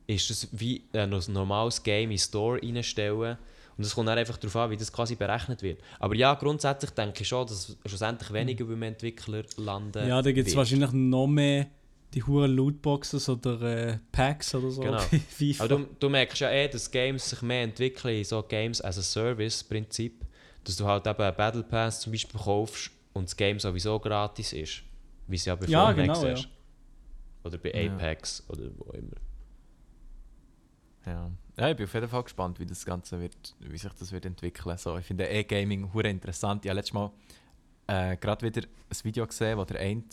ist 0.08 0.30
das 0.30 0.48
wie 0.52 0.84
äh, 0.94 1.02
ein 1.02 1.10
normales 1.30 1.84
Game 1.84 2.10
in 2.12 2.18
den 2.18 2.20
Store 2.20 2.60
reinstellen. 2.62 3.38
Und 3.78 3.84
es 3.86 3.94
kommt 3.94 4.08
dann 4.08 4.18
einfach 4.18 4.38
darauf 4.38 4.56
an, 4.56 4.72
wie 4.72 4.78
das 4.78 4.92
quasi 4.92 5.16
berechnet 5.16 5.62
wird. 5.62 5.80
Aber 6.00 6.16
ja, 6.16 6.34
grundsätzlich 6.34 6.90
denke 6.92 7.22
ich 7.22 7.28
schon, 7.28 7.46
dass 7.46 7.78
schlussendlich 7.86 8.34
weniger 8.34 8.66
beim 8.66 8.82
Entwickler 8.82 9.44
landen 9.58 10.08
Ja, 10.08 10.20
da 10.22 10.32
gibt 10.32 10.48
es 10.48 10.56
wahrscheinlich 10.56 10.92
noch 10.94 11.28
mehr 11.28 11.68
die 12.14 12.24
huren 12.24 12.56
Lootboxes 12.56 13.30
oder 13.30 13.62
äh, 13.62 14.00
Packs 14.12 14.56
oder 14.56 14.72
so. 14.72 14.82
Genau. 14.82 14.98
Aber 15.60 15.68
du, 15.68 15.88
du 16.00 16.10
merkst 16.10 16.40
ja 16.40 16.50
eh, 16.50 16.68
dass 16.70 16.90
Games 16.90 17.30
sich 17.30 17.42
mehr 17.44 17.64
entwickeln 17.64 18.16
in 18.18 18.24
so 18.24 18.42
Games 18.42 18.82
as 18.82 18.98
a 18.98 19.02
Service 19.04 19.64
Prinzip. 19.64 20.26
Dass 20.64 20.76
du 20.78 20.86
halt 20.86 21.06
eben 21.06 21.22
einen 21.22 21.36
Battle 21.36 21.64
Pass 21.64 22.00
zum 22.02 22.12
Beispiel 22.14 22.40
kaufst 22.40 22.90
und 23.14 23.26
das 23.26 23.36
Game 23.38 23.60
sowieso 23.60 24.00
gratis 24.00 24.54
ist. 24.54 24.82
Wie 25.28 25.36
es 25.36 25.46
ja 25.46 25.56
bei 25.56 25.66
Ja, 25.68 25.86
Fortnite 25.86 26.14
genau, 26.14 26.26
ist. 26.34 26.44
ja. 26.44 26.50
Oder 27.44 27.58
bei 27.60 27.72
Ja. 27.72 27.94
Apex 27.94 28.44
oder 28.50 28.64
wo 28.78 28.92
immer. 28.94 29.12
Ja. 31.08 31.32
ja, 31.58 31.70
ich 31.70 31.78
bin 31.78 31.86
auf 31.86 31.94
jeden 31.94 32.10
Fall 32.10 32.24
gespannt, 32.24 32.60
wie 32.60 32.66
das 32.66 32.86
Ganze 32.86 33.20
wird, 33.20 33.56
wie 33.60 33.78
sich 33.78 33.94
das 33.94 34.12
wird 34.12 34.26
entwickeln. 34.26 34.78
So, 34.78 34.98
ich 34.98 35.06
finde 35.06 35.26
E-Gaming 35.28 35.94
hure 35.94 36.10
interessant. 36.10 36.66
Ich 36.66 36.70
habe 36.70 36.78
letztes 36.80 36.94
Mal 36.94 37.12
äh, 37.88 38.18
gerade 38.18 38.46
wieder 38.46 38.62
ein 38.68 38.98
Video 39.04 39.26
gesehen, 39.26 39.58
wo 39.58 39.64
der 39.64 39.80
eine 39.80 40.04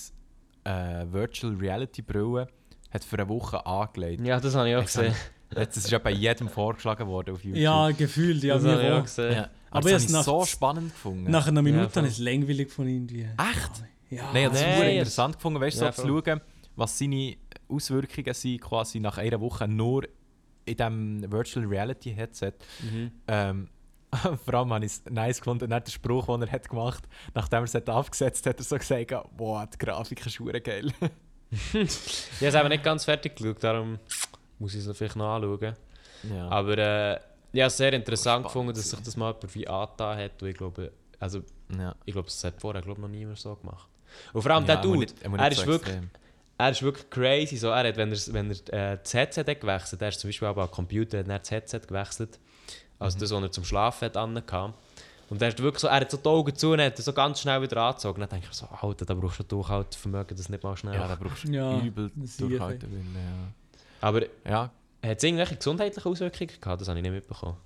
äh, 0.64 1.04
Virtual 1.12 1.54
Reality 1.56 2.02
Brille 2.02 2.46
hat 2.92 3.04
für 3.04 3.16
eine 3.18 3.28
Woche 3.28 3.64
angelegt. 3.66 4.24
Ja, 4.24 4.38
das 4.38 4.54
habe 4.54 4.68
ich 4.70 4.76
auch 4.76 4.80
Jetzt 4.82 4.96
habe 4.96 5.08
gesehen. 5.08 5.20
Das 5.50 5.76
ist 5.76 5.90
ja 5.90 5.98
bei 5.98 6.10
jedem 6.10 6.48
vorgeschlagen 6.48 7.06
worden 7.06 7.34
auf 7.34 7.44
YouTube. 7.44 7.60
ja, 7.60 7.90
gefühlt, 7.90 8.42
ja, 8.42 8.54
das 8.54 8.64
habe 8.64 8.82
ich 8.82 8.90
auch 8.90 8.98
auch. 8.98 9.02
gesehen. 9.02 9.32
Ja. 9.32 9.42
Aber 9.70 9.78
Aber 9.78 9.88
ich 9.88 9.94
das 9.94 10.02
habe 10.08 10.18
ich 10.20 10.24
so 10.24 10.44
spannend 10.44 10.90
gefunden. 10.92 11.30
Nach 11.30 11.46
einer 11.46 11.62
Minute 11.62 11.90
voll. 11.90 12.02
habe 12.02 12.06
ich 12.08 12.14
es 12.14 12.18
langweilig 12.20 12.70
von 12.72 12.88
irgendwie. 12.88 13.22
Echt? 13.22 13.70
Ja. 14.10 14.30
Nein, 14.32 14.36
ich 14.36 14.44
habe 14.46 14.54
es 14.56 14.62
es- 14.62 14.92
interessant 14.92 15.34
gefunden, 15.36 15.60
weißt 15.60 15.80
du, 15.80 15.84
Ja, 15.84 15.92
so 15.92 16.02
zu 16.02 16.08
schauen, 16.08 16.40
was 16.76 16.98
seine 16.98 17.36
Auswirkungen 17.68 18.34
sind, 18.34 18.60
quasi 18.60 19.00
nach 19.00 19.18
einer 19.18 19.40
Woche 19.40 19.66
nur 19.68 20.04
in 20.64 20.76
diesem 20.76 21.32
Virtual 21.32 21.66
Reality 21.66 22.12
Headset. 22.14 22.52
Mhm. 22.82 23.12
Ähm, 23.28 23.68
vor 24.44 24.54
allem 24.54 24.72
habe 24.72 24.84
ich 24.84 24.92
es 24.92 25.04
nice 25.10 25.38
gefunden, 25.40 25.68
dann 25.68 25.82
der 25.82 25.90
Spruch, 25.90 26.26
den 26.26 26.42
er 26.42 26.52
hat 26.52 26.68
gemacht 26.68 27.02
nachdem 27.34 27.58
er 27.60 27.64
es 27.64 27.74
hat 27.74 27.90
aufgesetzt 27.90 28.46
hat, 28.46 28.58
er 28.58 28.64
so 28.64 28.76
gesagt, 28.76 29.12
boah, 29.36 29.66
die 29.66 29.78
Grafik 29.78 30.24
ist 30.26 30.38
hure 30.40 30.60
geil. 30.60 30.92
Ich 31.50 31.70
habe 32.40 32.46
es 32.48 32.54
eben 32.54 32.68
nicht 32.68 32.82
ganz 32.82 33.04
fertig 33.04 33.36
geschaut, 33.36 33.62
darum 33.62 33.98
muss 34.58 34.74
ich 34.74 34.84
es 34.84 34.96
vielleicht 34.96 35.14
noch 35.14 35.34
anschauen. 35.36 35.74
ja. 36.24 36.48
Aber 36.48 36.78
äh, 36.78 37.14
ich 37.52 37.60
habe 37.60 37.68
es 37.68 37.76
sehr 37.76 37.92
interessant 37.92 38.44
gefunden, 38.46 38.74
dass 38.74 38.90
sich 38.90 38.98
das 39.00 39.16
mal 39.16 39.28
jemand 39.32 39.54
wie 39.54 39.68
angetan 39.68 40.18
hat. 40.18 40.42
Und 40.42 40.48
ich 40.48 40.56
glaube, 40.56 40.90
also, 41.20 41.42
ja. 41.78 41.94
ich 42.04 42.12
glaube, 42.12 42.26
das 42.26 42.42
hat 42.42 42.60
vorher 42.60 42.82
glaube 42.82 43.00
noch 43.00 43.06
niemand 43.08 43.38
so 43.38 43.54
gemacht. 43.54 43.88
Und 44.32 44.42
vor 44.42 44.50
allem 44.50 44.64
Ja, 44.64 44.66
der 44.66 44.78
aber 44.78 44.82
Dude, 44.88 44.98
nicht- 45.00 45.24
aber 45.24 45.38
er 45.38 45.48
nicht 45.48 45.58
ist 45.60 45.66
wirklich... 45.66 45.94
extrem. 45.94 46.10
Er 46.56 46.70
ist 46.70 46.82
wirklich 46.82 47.08
crazy. 47.10 47.56
So, 47.56 47.68
er 47.68 47.88
hat, 47.88 47.96
wenn 47.96 48.12
er, 48.12 48.18
wenn 48.32 48.50
er 48.50 48.92
äh, 48.92 48.98
das 49.02 49.12
Headset 49.14 49.44
hat 49.48 49.60
gewechselt 49.60 50.00
er 50.02 50.08
ist 50.08 50.20
zum 50.20 50.28
Beispiel 50.28 50.48
auch 50.48 50.56
am 50.56 50.70
Computer, 50.70 51.18
hat 51.18 51.28
er 51.28 51.38
das 51.38 51.50
Headset 51.50 51.80
gewechselt. 51.86 52.38
Also 52.98 53.18
das, 53.18 53.30
was 53.32 53.42
er 53.42 53.50
zum 53.52 53.64
Schlafen 53.64 54.04
hat 54.06 54.16
angehabt. 54.16 54.74
Und 55.30 55.42
er, 55.42 55.48
ist 55.48 55.58
wirklich 55.60 55.80
so, 55.80 55.88
er 55.88 55.96
hat 56.00 56.10
so 56.10 56.16
die 56.18 56.28
Augen 56.28 56.54
zu 56.54 56.72
und 56.72 56.80
hat 56.80 56.96
so 56.96 57.12
ganz 57.12 57.40
schnell 57.40 57.60
wieder 57.62 57.78
angezogen. 57.78 58.20
Dann 58.20 58.28
denke 58.28 58.46
ich 58.50 58.56
so, 58.56 58.66
Alter, 58.66 59.04
da 59.04 59.14
brauchst 59.14 59.40
du 59.40 59.42
Durchhaltevermögen, 59.42 60.36
das 60.36 60.48
nicht 60.48 60.62
mal 60.62 60.76
schnell. 60.76 60.94
Ja, 60.94 61.08
da 61.08 61.16
brauchst 61.16 61.44
du 61.44 61.48
Ja, 61.48 61.80
übel 61.80 62.10
durchhalten. 62.38 62.90
Willen, 62.92 63.54
Aber 64.00 64.22
Ja. 64.22 64.28
ja, 64.44 64.70
hat 65.02 65.16
es 65.18 65.24
irgendwelche 65.24 65.56
gesundheitlichen 65.56 66.08
Auswirkungen 66.08 66.50
gehabt? 66.60 66.80
Das 66.80 66.88
habe 66.88 66.98
ich 66.98 67.02
nicht 67.02 67.12
mitbekommen. 67.12 67.56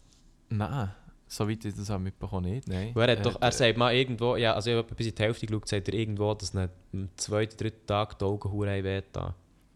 nein, 0.49 0.91
soweit 1.29 1.65
ich 1.65 1.75
das 1.75 1.89
habe 1.91 2.03
mitbekommen 2.03 2.51
nicht, 2.51 2.67
nein. 2.69 2.93
Er, 2.97 3.03
hat 3.03 3.11
Äh, 3.19 3.23
doch, 3.23 3.41
er 3.41 3.53
sagt 3.53 3.77
mal 3.79 3.95
irgendwo, 3.95 4.37
ja, 4.37 4.55
also 4.55 4.71
ich 4.71 4.77
habe 4.77 4.95
bis 4.95 5.07
in 5.07 5.15
die 5.15 5.23
Hälfte 5.23 5.47
geschaut, 5.47 5.69
sagt 5.69 5.89
er 5.89 5.95
irgendwo, 5.95 6.35
dass 6.35 6.55
er 6.55 6.71
am 6.93 7.09
zweiten, 7.17 7.57
dritten 7.57 7.87
Tag 7.87 8.19
die 8.19 8.25
Augen 8.25 8.51
hure 8.51 8.83
weh 8.83 9.03
da. 9.13 9.35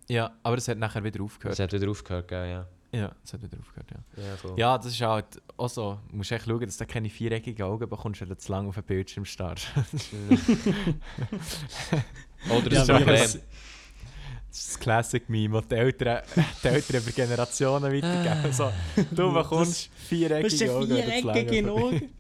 Ja, 0.09 0.33
aber 0.43 0.57
es 0.57 0.67
hat 0.69 0.79
nachher 0.79 1.05
wieder 1.05 1.23
aufgehört. 1.23 1.53
Das 1.53 1.61
hat 1.61 1.73
wieder 1.73 1.89
aufgehört, 1.91 2.27
gell, 2.29 2.51
ja. 2.51 2.67
Ja, 2.95 3.11
es 3.25 3.33
hat 3.33 3.43
wieder 3.43 3.57
aufgehört, 3.59 3.91
ja. 3.91 4.23
Ja, 4.23 4.37
voll. 4.37 4.53
Ja, 4.59 4.77
das 4.77 4.89
ist 4.89 5.01
halt 5.01 5.41
auch 5.57 5.71
so. 5.71 5.99
Du 6.11 6.17
musst 6.17 6.31
echt 6.31 6.45
schauen, 6.45 6.61
dass 6.61 6.77
du 6.77 6.85
keine 6.85 7.09
viereckigen 7.09 7.65
Augen 7.65 7.89
bekommst, 7.89 8.21
wenn 8.21 8.29
du 8.29 8.37
zu 8.37 8.53
lange 8.53 8.69
auf 8.69 8.75
den 8.75 8.85
Bildschirm 8.85 9.25
starrst. 9.25 9.69
Oder 12.51 12.73
Ja, 12.73 12.81
das 12.81 12.91
aber 12.91 12.99
Problem. 12.99 13.31
Das- 14.53 14.79
Das 14.79 15.15
ist 15.15 15.21
das 15.61 15.69
die 15.69 15.75
Eltern, 15.75 16.23
die 16.63 16.69
Eltern 16.69 16.97
über 17.03 17.11
Generationen 17.13 17.85
weitergeben. 17.93 18.53
So, 18.53 18.73
du 19.11 19.33
bekommst 19.33 19.91
viereckige 20.09 20.49
Augen. 20.73 22.11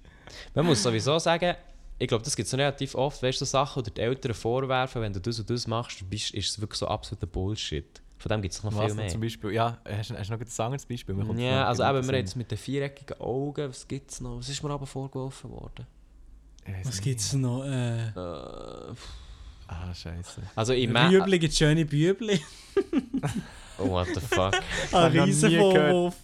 Man 0.54 0.66
muss 0.66 0.82
sowieso 0.82 1.18
sagen, 1.18 1.54
ich 1.98 2.08
glaube, 2.08 2.24
das 2.24 2.34
gibt 2.34 2.46
es 2.48 2.54
relativ 2.54 2.94
oft, 2.94 3.22
weißt 3.22 3.40
du, 3.40 3.44
so 3.44 3.50
Sachen, 3.50 3.84
die 3.84 3.90
die 3.92 4.00
Eltern 4.00 4.34
vorwerfen, 4.34 5.02
wenn 5.02 5.12
du 5.12 5.20
das 5.20 5.38
und 5.38 5.48
das 5.50 5.66
machst, 5.66 6.08
bist, 6.08 6.32
ist 6.34 6.50
es 6.50 6.60
wirklich 6.60 6.78
so 6.78 6.88
absoluter 6.88 7.26
Bullshit. 7.26 8.00
Von 8.18 8.28
dem 8.30 8.42
gibt 8.42 8.54
es 8.54 8.62
noch 8.62 8.74
Was 8.76 8.86
viel 8.86 8.94
mehr. 8.94 9.08
zum 9.08 9.20
Beispiel? 9.20 9.50
Ja, 9.52 9.78
hast, 9.84 10.10
du- 10.10 10.16
hast 10.18 10.28
du 10.30 10.34
noch 10.34 10.40
ein 10.40 10.64
anderes 10.64 10.86
Beispiel? 10.86 11.14
Es 11.14 11.40
Ja, 11.40 11.60
noch 11.60 11.68
also 11.68 11.82
eben, 11.84 12.06
wir 12.08 12.18
jetzt 12.18 12.36
mit 12.36 12.50
den 12.50 12.58
viereckigen 12.58 13.20
Augen, 13.20 13.68
was 13.68 13.86
gibt 13.86 14.10
es 14.10 14.20
noch? 14.20 14.38
Was 14.38 14.48
ist 14.48 14.62
mir 14.62 14.70
aber 14.70 14.86
vorgeworfen 14.86 15.50
worden? 15.50 15.86
Was 16.84 16.86
nicht. 16.94 17.02
gibt's 17.02 17.32
noch? 17.34 17.64
Äh, 17.64 18.08
Äh, 18.08 18.94
Ah, 19.68 19.94
scheiße. 19.94 20.42
also 20.54 20.72
ich 20.72 20.88
meine... 20.88 21.18
Bübli 21.18 21.38
gibt 21.38 21.54
schöne 21.54 21.84
Bübli. 21.84 22.40
Oh, 23.78 23.88
what 23.90 24.08
the 24.08 24.20
fuck? 24.20 24.54
Ein 24.92 25.12
ich 25.14 25.22
Riesenvorwurf. 25.22 26.14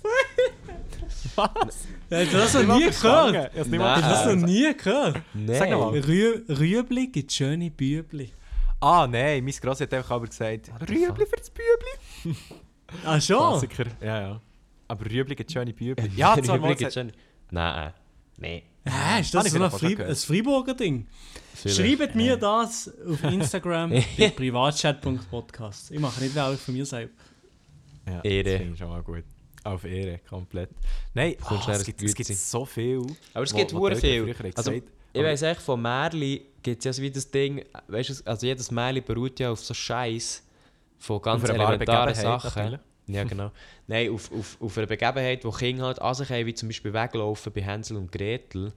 Was? 1.35 1.87
Hast 2.11 2.33
du 2.33 2.37
das 2.37 2.55
noch 2.55 2.77
nie 2.79 2.87
gehört? 2.91 3.51
Ich 3.55 3.63
du 3.71 3.79
das 3.79 4.27
noch 4.27 4.35
nie 4.47 4.75
gehört? 4.77 5.21
Nein. 5.35 5.57
Sag 5.59 5.71
mal. 5.71 5.99
Rü 5.99 6.45
Rüebli 6.49 7.07
gibt 7.09 7.33
schöne 7.33 7.71
Bübli. 7.71 8.33
Ah, 8.81 9.07
nein, 9.11 9.45
mein 9.45 9.55
Gross 9.61 9.81
hat 9.81 9.93
einfach 9.95 10.11
aber 10.13 10.27
gesagt, 10.27 10.71
Rüebli 10.89 11.27
für 11.27 11.37
das 11.37 11.51
Bübli. 11.51 12.37
Ah, 13.05 13.21
schon? 13.21 13.37
Klassiker. 13.61 13.85
Ja, 14.01 14.21
ja. 14.21 14.41
Aber 14.89 15.05
Rüebli 15.05 15.35
gibt 15.35 15.51
schöne 15.53 15.73
Bübli. 15.73 16.11
Ja, 16.17 16.35
Die 16.37 16.43
zwar 16.43 16.59
mal 16.59 16.69
Rubrik 16.71 16.79
gesagt- 16.79 16.95
schon. 16.95 17.13
Nein. 17.51 17.93
Nein. 18.39 18.63
Hä, 18.85 19.21
ist 19.21 19.35
Habe 19.35 19.45
das 19.45 19.47
ich 19.47 19.53
so 19.53 19.63
ein, 19.63 19.71
Fri 19.71 20.03
ein 20.03 20.17
Freiburger 20.17 20.75
Ding? 20.75 21.07
Schreibt 21.67 22.15
mir 22.15 22.37
das 22.37 22.91
auf 23.09 23.23
Instagram 23.33 23.91
bei 23.91 24.31
privatchat.podcast. 24.31 25.91
Ich 25.91 25.99
mache 25.99 26.23
nicht 26.23 26.35
Werbung 26.35 26.59
von 26.59 26.75
mir 26.75 26.87
selber. 26.87 27.13
Ja, 28.07 28.21
Ehre. 28.23 28.45
Das 28.45 28.59
finde 28.59 28.73
ich 28.75 28.79
schon 28.79 28.89
mal 28.89 29.03
gut. 29.03 29.25
Auf 29.65 29.85
Ehre, 29.85 30.21
komplett. 30.29 30.71
Nein, 31.15 31.35
oh, 31.51 31.59
es, 31.71 31.85
gibt, 31.85 32.03
es 32.03 32.15
gibt 32.15 32.29
so 32.29 32.65
viel. 32.65 33.03
Aber 33.35 33.45
es 33.45 33.53
wo- 33.53 33.57
gibt 33.59 33.73
die 33.73 33.97
viel. 34.01 34.35
Also, 34.55 34.73
Ich 34.73 34.83
weiss 35.23 35.43
echt, 35.43 35.61
von 35.61 35.83
Märli 35.83 36.47
gibt 36.63 36.79
es 36.79 36.85
ja 36.85 36.93
so 36.93 37.03
wie 37.03 37.11
das 37.11 37.31
Ding, 37.31 37.65
weißt 37.89 38.11
du, 38.11 38.15
also 38.25 38.47
jedes 38.47 38.71
Märli 38.71 39.01
beruht 39.01 39.41
ja 39.41 39.51
auf 39.51 39.61
so 39.61 39.75
Scheiß 39.75 40.43
von 40.99 41.21
ganz 41.21 41.45
elementaren 41.49 42.15
Sachen. 42.15 42.79
Ja, 43.07 43.25
genau. 43.25 43.51
Nein, 43.87 44.11
auf, 44.11 44.31
auf, 44.33 44.57
auf 44.61 44.79
einer 44.79 44.87
Begebenheit, 44.87 45.45
wo 45.45 45.51
Kinder 45.51 45.87
halt 45.87 46.01
an 46.01 46.15
sich 46.15 46.29
haben, 46.31 46.47
wie 46.47 46.55
zum 46.55 46.69
Beispiel 46.69 46.93
weglaufen 46.93 47.53
bei 47.53 47.63
Hänsel 47.63 47.97
und 47.97 48.13
Gretel. 48.13 48.73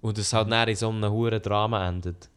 Und 0.00 0.18
es 0.18 0.32
halt 0.32 0.50
dann 0.50 0.68
in 0.68 0.76
so 0.76 0.88
einem 0.88 1.10
hohen 1.10 1.42
Drama 1.42 1.86
endet. 1.88 2.30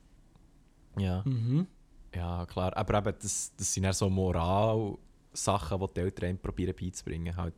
Ja. 0.97 1.22
Mhm. 1.26 1.68
Ja, 2.14 2.45
klar. 2.45 2.76
Aber 2.76 2.97
eben, 2.99 3.18
das, 3.20 3.53
das 3.57 3.74
sind 3.74 3.86
eher 3.86 3.93
so 3.93 4.09
Moral-Sachen, 4.09 5.80
die 5.80 5.93
die 5.93 5.99
Eltern 6.01 6.38
probieren 6.38 6.76
beizubringen. 6.80 7.36
Halt. 7.36 7.55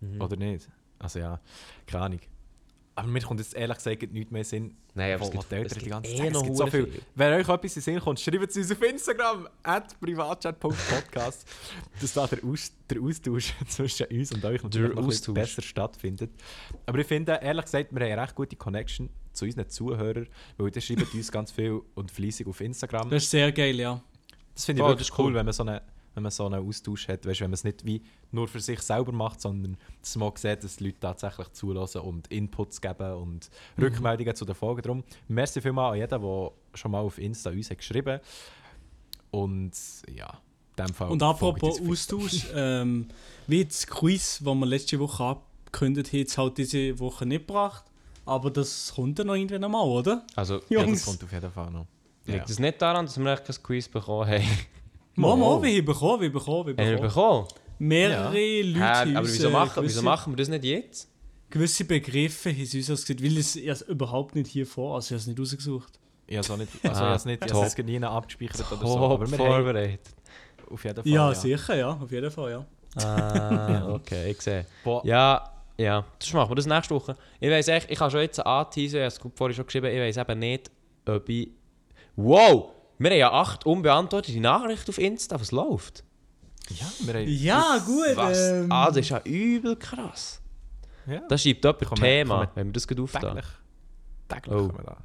Mhm. 0.00 0.20
Oder 0.20 0.36
nicht? 0.36 0.68
Also 0.98 1.18
ja, 1.18 1.40
keine 1.86 2.04
Ahnung. 2.04 2.20
Aber 2.96 3.08
mir 3.08 3.20
kommt 3.22 3.40
jetzt 3.40 3.54
ehrlich 3.54 3.76
gesagt 3.76 4.12
nichts 4.12 4.30
mehr 4.30 4.44
Sinn, 4.44 4.76
Nein, 4.94 5.14
aber 5.14 5.22
wo, 5.22 5.24
es 5.24 5.30
gibt, 5.32 5.50
die 5.50 5.54
Eltern 5.56 5.66
es 5.66 5.72
die 5.74 5.78
gibt 5.80 5.90
ganze 5.90 6.10
eh 6.12 6.16
Zeit... 6.16 6.26
Es 6.26 6.32
noch 6.32 6.42
gibt 6.44 6.56
so 6.56 6.66
viel. 6.68 7.02
Wenn 7.16 7.32
euch 7.32 7.48
etwas 7.48 7.62
in 7.64 7.68
den 7.74 7.82
Sinn 7.82 8.00
kommt, 8.00 8.20
schreibt 8.20 8.50
es 8.50 8.56
uns 8.56 8.70
auf 8.70 8.82
Instagram, 8.82 9.48
at 9.64 10.00
privatchat.podcast, 10.00 11.44
dass 12.00 12.12
da 12.12 12.26
der, 12.28 12.44
Aus, 12.44 12.72
der 12.88 13.00
Austausch 13.02 13.52
zwischen 13.68 14.06
uns 14.06 14.32
und 14.32 14.44
euch 14.44 14.62
natürlich 14.62 14.94
noch 14.94 15.02
ein 15.02 15.08
bisschen 15.08 15.32
Austausch. 15.32 15.34
besser 15.34 15.62
stattfindet. 15.62 16.30
Aber 16.86 16.98
ich 16.98 17.06
finde, 17.06 17.40
ehrlich 17.42 17.64
gesagt, 17.64 17.92
wir 17.92 18.00
haben 18.00 18.12
eine 18.12 18.22
recht 18.22 18.34
gute 18.36 18.56
Connection 18.56 19.10
zu 19.32 19.44
unseren 19.44 19.68
Zuhörern, 19.68 20.28
weil 20.56 20.70
die 20.70 20.80
schreiben 20.80 21.06
uns 21.12 21.32
ganz 21.32 21.50
viel 21.50 21.80
und 21.94 22.12
fleissig 22.12 22.46
auf 22.46 22.60
Instagram. 22.60 23.10
Das 23.10 23.24
ist 23.24 23.30
sehr 23.30 23.50
geil, 23.50 23.74
ja. 23.74 24.00
Das 24.54 24.64
finde 24.66 24.82
ich 24.82 24.84
Voll, 24.84 24.92
wirklich 24.92 25.18
cool, 25.18 25.24
cool. 25.26 25.34
wenn 25.34 25.46
man 25.46 25.52
so 25.52 25.64
einen, 25.64 25.80
wenn 26.14 26.22
man 26.22 26.32
so 26.32 26.46
einen 26.46 26.66
Austausch 26.66 27.08
hat. 27.08 27.26
Weißt, 27.26 27.40
wenn 27.40 27.50
man 27.50 27.54
es 27.54 27.64
nicht 27.64 27.84
wie 27.84 28.02
nur 28.30 28.48
für 28.48 28.60
sich 28.60 28.80
selber 28.80 29.12
macht, 29.12 29.40
sondern 29.40 29.76
dass 30.00 30.16
man 30.16 30.32
sieht, 30.36 30.64
dass 30.64 30.76
die 30.76 30.84
Leute 30.84 31.00
tatsächlich 31.00 31.52
zulassen 31.52 32.00
und 32.02 32.28
Inputs 32.28 32.80
geben 32.80 33.14
und 33.14 33.50
Rückmeldungen 33.80 34.34
zu 34.34 34.44
den 34.44 34.54
Folgen. 34.54 34.82
Darum, 34.82 35.04
merci 35.28 35.60
vielmals 35.60 35.92
an 35.94 35.98
jeden, 35.98 36.22
der 36.22 36.50
schon 36.74 36.90
mal 36.90 37.00
auf 37.00 37.18
Insta 37.18 37.50
uns 37.50 37.70
hat 37.70 37.78
geschrieben 37.78 38.20
Und 39.30 39.72
ja, 40.14 40.38
in 40.76 40.84
dem 40.86 40.94
Fall. 40.94 41.10
Und 41.10 41.22
apropos 41.22 41.80
Austausch, 41.80 42.46
ähm, 42.54 43.08
wie 43.46 43.64
das 43.64 43.86
Quiz, 43.86 44.40
das 44.44 44.54
wir 44.54 44.66
letzte 44.66 44.98
Woche 45.00 45.22
angekündigt 45.24 46.08
haben, 46.08 46.18
jetzt 46.18 46.38
halt 46.38 46.58
diese 46.58 46.98
Woche 46.98 47.26
nicht 47.26 47.46
gebracht. 47.46 47.84
Aber 48.26 48.50
das 48.50 48.92
kommt 48.94 49.18
dann 49.18 49.26
noch 49.26 49.34
irgendwann 49.34 49.64
einmal, 49.64 49.86
oder? 49.86 50.24
Also, 50.34 50.54
Ja, 50.54 50.80
das 50.80 50.86
Jungs. 50.86 51.04
kommt 51.04 51.22
auf 51.24 51.32
jeden 51.32 51.50
Fall 51.50 51.70
noch. 51.70 51.86
Ja. 52.26 52.34
liegt 52.36 52.48
es 52.48 52.58
nicht 52.58 52.80
daran, 52.80 53.04
dass 53.04 53.18
wir 53.18 53.32
echt 53.32 53.44
kein 53.44 53.62
Quiz 53.62 53.86
bekommen 53.86 54.30
haben? 54.30 54.42
Mal, 55.16 55.36
Mal. 55.36 55.62
wir 55.62 55.76
haben 55.78 55.84
bekommen, 55.84 56.20
wir 56.20 56.28
haben 56.28 56.32
bekommen, 56.32 56.76
wir 56.76 56.84
Haben 56.84 56.90
wir 56.92 57.00
bekommen. 57.00 57.44
bekommen? 57.44 57.60
Mehrere 57.78 58.62
Leute 58.62 58.78
Hä, 58.78 58.80
haben 58.84 59.16
aber 59.16 59.26
uns, 59.26 59.34
wieso 59.34 59.48
äh, 59.48 59.52
machen, 59.52 59.74
gewisse, 59.74 59.94
wieso 59.96 60.02
machen 60.02 60.32
wir 60.32 60.36
das 60.36 60.48
nicht 60.48 60.64
jetzt? 60.64 61.10
gewisse 61.50 61.84
Begriffe 61.84 62.50
haben 62.50 62.64
sie 62.64 62.78
uns 62.78 62.86
gesagt, 63.06 63.22
weil 63.22 63.36
es 63.38 63.54
erst 63.54 63.82
überhaupt 63.88 64.34
nicht 64.34 64.48
hier 64.48 64.66
vor, 64.66 64.96
also 64.96 65.06
ich 65.06 65.10
habe 65.12 65.18
es 65.20 65.26
nicht 65.28 65.38
rausgesucht. 65.38 66.00
Ich 66.26 66.36
habe 66.36 66.46
es 66.46 66.56
nicht, 66.58 66.72
also 66.84 66.88
ich 66.88 66.90
Ah, 66.96 67.04
habe 67.06 67.14
es 67.16 67.24
nicht, 67.26 67.44
ich 67.44 67.50
top. 67.52 67.62
habe 67.62 67.66
es 67.66 67.78
nie 67.78 68.02
abgespeichert 68.04 68.72
oder 68.72 68.86
so. 68.86 68.98
Aber 68.98 69.30
wir 69.30 69.38
haben 69.38 69.46
vorbereitet. 69.46 70.00
auf 70.70 70.82
jeden 70.84 70.96
Fall. 71.02 71.06
Ja, 71.12 71.34
sicher, 71.34 71.76
ja, 71.76 71.90
auf 71.92 72.10
jeden 72.10 72.30
Fall, 72.30 72.50
ja. 72.50 72.66
Ah, 73.04 73.88
okay, 73.94 74.30
ich 74.32 74.40
sehe. 74.40 74.66
Boah, 74.82 75.04
Ja, 75.04 75.48
ja, 75.78 76.04
das 76.18 76.32
machen 76.32 76.50
wir 76.50 76.54
das 76.56 76.66
nächste 76.66 76.94
Woche. 76.94 77.16
Ich 77.40 77.50
weiß 77.50 77.68
echt, 77.68 77.90
ich 77.90 78.00
habe 78.00 78.10
schon 78.10 78.20
jetzt 78.20 78.44
anteasen, 78.44 78.96
ich 78.96 79.02
habe 79.14 79.28
es 79.28 79.36
vorhin 79.36 79.54
schon 79.54 79.66
geschrieben, 79.66 79.86
ich 79.86 79.98
weiß 80.00 80.16
eben 80.16 80.38
nicht, 80.40 80.70
ob 81.06 81.28
ich... 81.28 81.50
Wow! 82.16 82.70
Wir 82.98 83.10
haben 83.10 83.18
ja 83.18 83.32
acht 83.32 83.66
unbeantwortete 83.66 84.40
Nachrichten 84.40 84.90
auf 84.90 84.98
Insta, 84.98 85.40
was 85.40 85.50
läuft? 85.52 86.04
ja, 86.70 86.86
wir 87.00 87.14
haben... 87.14 87.28
Ja, 87.28 87.78
gut. 87.84 88.16
Was? 88.16 88.38
Ähm, 88.50 88.66
Ah, 88.72 88.86
das 88.88 88.96
ist 88.98 89.08
ja 89.10 89.20
übel 89.24 89.76
krass. 89.76 90.40
Ja, 91.06 91.20
Da 91.28 91.36
schreibt 91.36 91.62
jemand 91.64 91.80
Kommen- 91.84 92.00
Thema, 92.02 92.36
kommen 92.38 92.50
wenn 92.54 92.66
wir 92.68 92.72
das 92.72 92.88
gut 92.88 93.00
aufnehmen. 93.00 93.26
täglich. 93.34 93.44
Täglich 94.28 94.54
Oh. 94.54 94.58
kommen 94.68 94.78
wir 94.78 94.84
da. 94.84 94.96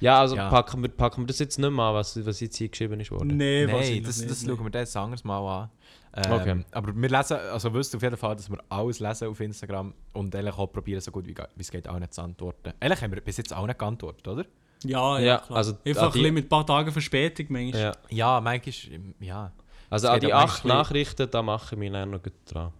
Ja, 0.00 0.20
also 0.20 0.36
Ja. 0.36 0.48
Packen, 0.48 0.80
wir, 0.80 0.90
packen 0.90 1.22
wir 1.22 1.26
das 1.26 1.40
jetzt 1.40 1.58
nicht 1.58 1.70
mal 1.70 1.88
an, 1.88 1.94
was, 1.96 2.24
was 2.24 2.38
jetzt 2.38 2.56
hier 2.56 2.68
geschrieben 2.68 3.00
ist 3.00 3.10
worden. 3.10 3.36
nee, 3.36 3.66
Nein, 3.66 3.74
das, 4.04 4.18
nicht, 4.18 4.30
das 4.30 4.42
nee. 4.42 4.54
schauen 4.54 4.72
wir 4.72 4.80
ein 4.80 4.86
anderes 4.96 5.24
Mal 5.24 5.62
an. 5.62 5.70
Ähm, 6.14 6.32
Okay. 6.32 6.64
Aber 6.70 6.94
wir 6.94 7.08
lesen, 7.08 7.36
also 7.36 7.74
wisst 7.74 7.96
auf 7.96 8.02
jeden 8.02 8.16
Fall, 8.16 8.36
dass 8.36 8.48
wir 8.48 8.58
alles 8.68 9.00
lesen 9.00 9.26
auf 9.26 9.40
Instagram 9.40 9.92
und 10.12 10.34
eigentlich 10.36 10.54
auch 10.56 10.68
probieren, 10.68 11.00
so 11.00 11.10
gut 11.10 11.26
wie, 11.26 11.34
es 11.58 11.70
geht, 11.72 11.88
auch 11.88 11.98
nicht 11.98 12.14
zu 12.14 12.22
antworten. 12.22 12.72
Eigentlich 12.78 13.02
haben 13.02 13.12
wir 13.12 13.20
bis 13.20 13.36
jetzt 13.38 13.52
auch 13.52 13.66
nicht 13.66 13.78
geantwortet, 13.80 14.28
oder? 14.28 14.44
Ja, 14.84 15.18
ja, 15.18 15.24
Ja, 15.24 15.38
klar. 15.38 15.56
also 15.58 15.76
Einfach 15.84 16.02
ein 16.06 16.12
die- 16.12 16.18
bisschen 16.18 16.34
mit 16.34 16.46
ein 16.46 16.48
paar 16.48 16.66
Tagen 16.66 16.92
Verspätung 16.92 17.46
manchmal. 17.50 17.82
Ja. 17.82 17.92
Ja, 18.10 18.40
manchmal, 18.40 19.00
ja. 19.20 19.52
Also 19.90 20.08
an 20.08 20.20
die 20.20 20.32
acht 20.32 20.64
Nachrichten, 20.64 21.30
da 21.30 21.42
mache 21.42 21.74
ich 21.74 21.78
mich 21.78 21.90
dann 21.92 22.10
noch 22.10 22.22
gut 22.22 22.32
dran. 22.44 22.72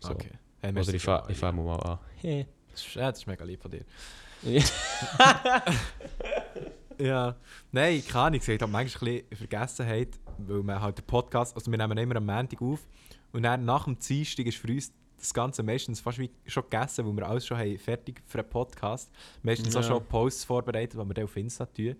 So. 0.00 0.10
Okay. 0.10 0.30
Hey, 0.60 0.72
Oder 0.72 0.94
ich 0.94 1.02
fange 1.02 1.62
mal 1.62 1.76
an. 1.80 1.98
Hey. 2.16 2.46
Das 2.70 2.80
ist, 2.86 2.94
ja, 2.94 3.10
das 3.10 3.18
ist 3.20 3.26
mega 3.26 3.44
lieb 3.44 3.60
von 3.62 3.70
dir. 3.70 3.84
Ja. 4.42 4.62
Ja. 6.98 7.34
Nein, 7.72 8.04
keine 8.06 8.24
Ahnung, 8.26 8.40
ich 8.40 8.48
habe 8.48 8.66
manchmal 8.70 9.10
ein 9.10 9.22
bisschen 9.28 9.48
Vergessenheit, 9.48 10.08
weil 10.38 10.62
man 10.62 10.80
halt 10.80 10.98
den 10.98 11.04
Podcast, 11.04 11.54
also 11.56 11.68
wir 11.70 11.76
nehmen 11.78 11.98
immer 11.98 12.16
am 12.16 12.26
Montag 12.26 12.62
auf 12.62 12.86
und 13.32 13.42
dann 13.42 13.64
nach 13.64 13.84
dem 13.84 13.98
Dienstag 13.98 14.46
ist 14.46 14.58
für 14.58 14.68
uns 14.68 14.92
das 15.24 15.34
Ganze 15.34 15.62
meistens 15.62 16.00
fast 16.00 16.18
wie 16.18 16.30
schon 16.46 16.62
gegessen, 16.64 17.06
weil 17.06 17.12
wir 17.16 17.26
alles 17.28 17.46
schon 17.46 17.58
haben 17.58 17.78
fertig 17.78 18.22
für 18.26 18.38
einen 18.38 18.48
Podcast. 18.48 19.10
Meistens 19.42 19.74
auch 19.76 19.80
Ja. 19.82 19.88
schon 19.88 20.04
Posts 20.06 20.44
vorbereitet, 20.44 20.94
die 21.00 21.04
wir 21.04 21.14
dann 21.14 21.24
auf 21.24 21.36
Insta 21.36 21.66
tun. 21.66 21.96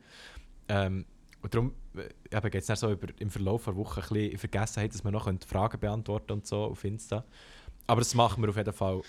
Ähm, 0.69 1.05
und 1.43 1.55
darum 1.55 1.75
äh, 1.97 2.51
geht 2.51 2.69
es 2.69 2.81
so 2.81 2.91
über, 2.91 3.09
im 3.19 3.31
Verlauf 3.31 3.65
der 3.65 3.77
Woche 3.77 4.01
ein 4.01 4.09
bisschen 4.09 4.31
in 4.33 4.39
Vergessenheit, 4.39 4.95
dass 4.95 5.05
wir 5.05 5.11
noch 5.11 5.31
Fragen 5.47 5.79
beantworten 5.81 6.33
und 6.33 6.47
so 6.47 6.65
auf 6.65 6.85
Insta. 6.85 7.25
Aber 7.87 8.01
das 8.01 8.15
machen 8.15 8.43
wir 8.43 8.49
auf 8.51 8.57
jeden 8.57 8.73
Fall. 8.73 9.03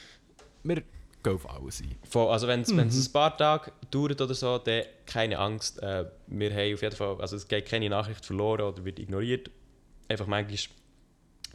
Wir 0.63 0.75
gehen 1.23 1.33
auf 1.35 1.49
alles 1.49 1.81
ein. 1.81 1.95
Voll, 2.09 2.27
also 2.29 2.47
wenn 2.47 2.61
es 2.61 2.71
Mhm. 2.73 2.79
ein 2.79 3.11
paar 3.13 3.37
Tage 3.37 3.71
dauert 3.89 4.19
oder 4.19 4.33
so, 4.33 4.57
dann 4.57 4.83
keine 5.05 5.39
Angst. 5.39 5.81
Äh, 5.81 6.05
wir 6.27 6.51
haben 6.51 6.73
auf 6.73 6.81
jeden 6.81 6.95
Fall, 6.95 7.21
also 7.21 7.35
es 7.37 7.47
geht 7.47 7.65
keine 7.67 7.89
Nachricht 7.89 8.25
verloren 8.25 8.61
oder 8.61 8.83
wird 8.83 8.99
ignoriert. 8.99 9.49
Einfach 10.09 10.27
manchmal 10.27 10.57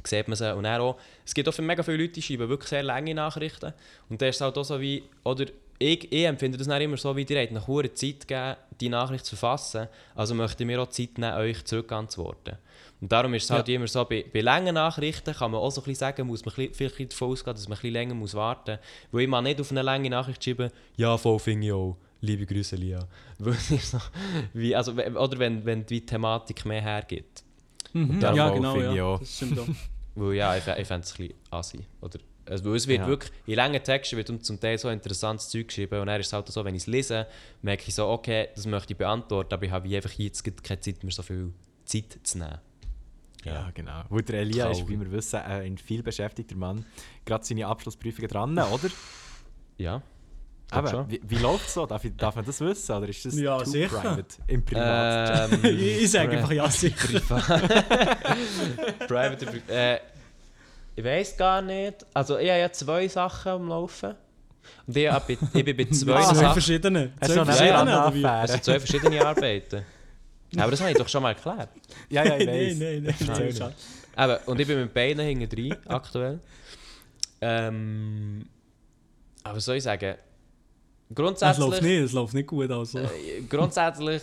sieht 0.07 0.29
man 0.29 0.37
sie. 0.37 0.55
Und 0.55 0.65
dann 0.65 0.81
auch, 0.81 0.97
es 1.25 1.35
gibt 1.35 1.49
auch 1.49 1.55
für 1.55 1.63
mega 1.63 1.83
viele 1.83 1.99
Leute, 1.99 2.13
die 2.13 2.23
schreiben 2.23 2.49
wirklich 2.49 2.69
sehr 2.69 2.83
lange 2.83 3.15
Nachrichten. 3.15 3.73
Und 4.09 4.21
da 4.21 4.27
ist 4.27 4.37
es 4.37 4.41
halt 4.41 4.57
auch 4.57 4.65
so 4.65 4.81
wie, 4.81 5.05
oder 5.25 5.47
ich, 5.79 6.13
ich 6.13 6.25
empfinde 6.25 6.59
das 6.59 6.67
dann 6.67 6.83
immer 6.83 6.99
so, 6.99 7.17
wie 7.17 7.25
ihr 7.25 7.41
habt 7.41 7.53
nach 7.53 7.67
hoher 7.67 7.93
Zeit 7.95 8.29
gegeben, 8.29 8.57
die 8.81 8.91
Nachricht 8.91 9.25
zu 9.25 9.35
verfassen. 9.35 9.89
Also 10.15 10.35
möchte 10.35 10.63
ich 10.63 10.67
mir 10.67 10.81
auch 10.81 10.89
Zeit 10.89 11.17
nehmen, 11.17 11.35
euch 11.35 11.65
zurückantworten. 11.65 12.59
Und 13.01 13.11
darum 13.11 13.33
ist 13.33 13.45
es 13.45 13.51
halt 13.51 13.67
immer 13.71 13.87
so, 13.87 14.05
bei, 14.05 14.27
bei 14.31 14.43
langen 14.43 14.75
Nachrichten 14.75 15.33
kann 15.33 15.51
man 15.51 15.61
auch 15.61 15.71
so 15.71 15.81
ein 15.81 15.85
bisschen 15.85 16.01
sagen, 16.01 16.27
muss 16.27 16.45
man 16.45 16.55
vielleicht 16.55 17.13
davon 17.13 17.31
ausgehen, 17.31 17.55
dass 17.55 17.67
man 17.67 17.79
ein 17.79 17.81
bisschen 17.81 17.93
länger 17.95 18.15
muss 18.15 18.35
warten 18.35 18.73
muss. 18.73 19.13
Weil 19.13 19.23
ich 19.23 19.29
mal 19.29 19.41
nicht 19.41 19.61
auf 19.61 19.71
eine 19.71 19.81
lange 19.81 20.11
Nachricht 20.11 20.45
schreiben, 20.45 20.71
ja, 20.97 21.17
voll 21.17 21.39
finde 21.39 21.69
ich 21.69 21.73
auch. 21.73 21.97
Liebe 22.21 22.45
Grüße, 22.45 22.77
Lia. 22.77 23.01
Wie, 24.53 24.77
also, 24.77 24.93
oder 24.93 25.39
wenn, 25.39 25.65
wenn 25.65 25.87
die 25.87 26.05
Thematik 26.05 26.67
mehr 26.67 26.83
hergibt. 26.83 27.43
Mhm. 27.93 28.21
Ja, 28.21 28.35
Ja, 28.35 28.51
genau, 28.51 28.77
ja. 28.81 29.05
auch. 29.05 29.19
Das 29.19 29.37
stimmt 29.37 29.59
auch. 29.59 29.67
Weil 30.15 30.35
ja, 30.35 30.57
ich, 30.57 30.67
ich 30.67 30.87
fände 30.87 31.05
es 31.07 31.13
ein 31.13 31.17
bisschen 31.29 31.35
assi. 31.51 31.87
Oder, 32.01 32.19
also, 32.47 32.65
weil 32.65 32.75
es 32.77 32.87
wird 32.89 33.01
Ja. 33.01 33.07
wirklich, 33.07 33.31
in 33.47 33.55
langen 33.55 33.83
Texten 33.83 34.17
wird 34.17 34.29
uns 34.29 34.43
zum 34.45 34.59
Teil 34.59 34.77
so 34.77 34.89
interessantes 34.89 35.49
Zeug 35.49 35.69
geschrieben 35.69 36.01
und 36.01 36.09
dann 36.09 36.21
ist 36.21 36.27
es 36.27 36.33
halt 36.33 36.49
so, 36.49 36.65
wenn 36.65 36.75
ich 36.75 36.83
es 36.83 36.87
lese, 36.89 37.27
merke 37.63 37.85
ich 37.87 37.95
so, 37.95 38.09
okay, 38.09 38.49
das 38.57 38.67
möchte 38.67 38.93
ich 38.93 38.99
beantworten, 38.99 39.55
aber 39.55 39.65
ich 39.65 39.71
habe 39.71 39.89
einfach 39.95 40.11
jetzt 40.13 40.43
keine 40.65 40.81
Zeit 40.81 41.03
mehr, 41.05 41.13
so 41.13 41.23
viel 41.23 41.53
Zeit 41.85 42.19
zu 42.25 42.39
nehmen. 42.39 42.59
Ja, 43.45 43.71
genau. 43.73 44.03
Weil 44.11 44.23
der 44.23 44.41
Elia 44.41 44.69
ist, 44.71 44.79
Traurig. 44.81 44.99
wie 44.99 45.01
wir 45.01 45.13
wissen, 45.13 45.37
ein 45.41 45.79
viel 45.79 46.03
beschäftigter 46.03 46.57
Mann. 46.57 46.85
Gerade 47.25 47.45
seine 47.45 47.67
Abschlussprüfungen 47.67 48.29
dran, 48.29 48.59
oder? 48.59 48.91
Ja. 49.79 50.03
Aber 50.73 51.09
wie, 51.11 51.21
wie 51.27 51.37
läuft 51.39 51.67
es 51.67 51.75
so? 51.75 51.85
Darf, 51.87 52.05
ich, 52.05 52.17
darf 52.17 52.37
man 52.37 52.45
das 52.45 52.61
wissen? 52.61 52.95
Oder 52.97 53.09
ist 53.09 53.25
das 53.25 53.35
Ja, 53.39 53.59
too 53.59 53.71
sicher. 53.71 53.89
private? 54.01 54.25
Im 54.47 54.65
Privat? 54.65 55.53
Ähm, 55.53 55.61
ich 55.65 56.03
ich 56.03 56.11
sage 56.11 56.37
einfach 56.39 56.53
ja, 56.53 56.71
sicher. 56.71 57.21
Private 59.09 59.47
Pri- 59.47 59.69
äh, 59.69 59.99
Ich 60.97 61.05
weiß 61.05 61.37
gar 61.37 61.63
nicht. 61.63 62.05
Also 62.15 62.39
ich 62.39 62.49
habe 62.51 62.61
ja 62.61 62.73
zwei 62.73 63.09
Sachen 63.09 63.53
am 63.53 63.69
Laufen. 63.69 64.15
Und 64.87 64.97
ich, 64.97 65.09
bei- 65.11 65.39
ich 65.55 65.65
bin 65.65 65.77
bei 65.77 65.85
zwei 65.87 66.15
Ah, 66.15 66.23
zwei 66.25 66.35
Sachen. 66.35 66.53
verschiedene. 66.53 67.13
Zwei 67.21 67.45
verschiedene? 67.45 68.09
Das 68.45 68.53
sind 68.53 68.65
zwei 68.65 68.79
verschiedene 68.81 69.25
Arbeiten. 69.27 69.85
Aber 70.57 70.71
das 70.71 70.81
habe 70.81 70.91
ich 70.91 70.97
doch 70.99 71.09
schon 71.09 71.23
mal 71.23 71.31
erklärt. 71.31 71.69
ja, 72.09 72.25
ja, 72.25 72.37
ich 72.37 72.47
Nein, 72.47 72.55
weiß. 72.57 72.79
nein, 72.79 73.03
nein, 73.03 73.15
nein, 73.27 73.53
schade. 73.55 73.75
Eben, 74.19 74.37
und 74.47 74.61
ich 74.61 74.67
bin 74.67 74.81
mit 74.81 74.93
beiden 74.93 75.25
hinten 75.25 75.49
drin, 75.49 75.77
aktuell. 75.87 76.41
Ähm, 77.41 78.47
aber 79.45 79.61
soll 79.61 79.77
ich 79.77 79.85
sagen? 79.85 80.17
Es 81.11 81.17
läuft 81.17 81.41
Grundsätzlich, 81.41 81.81
nicht, 81.83 82.05
es 82.05 82.13
läuft 82.13 82.35
nicht 82.35 82.47
gut. 82.47 82.71
Also. 82.71 82.99
äh, 83.01 83.43
grundsätzlich 83.49 84.23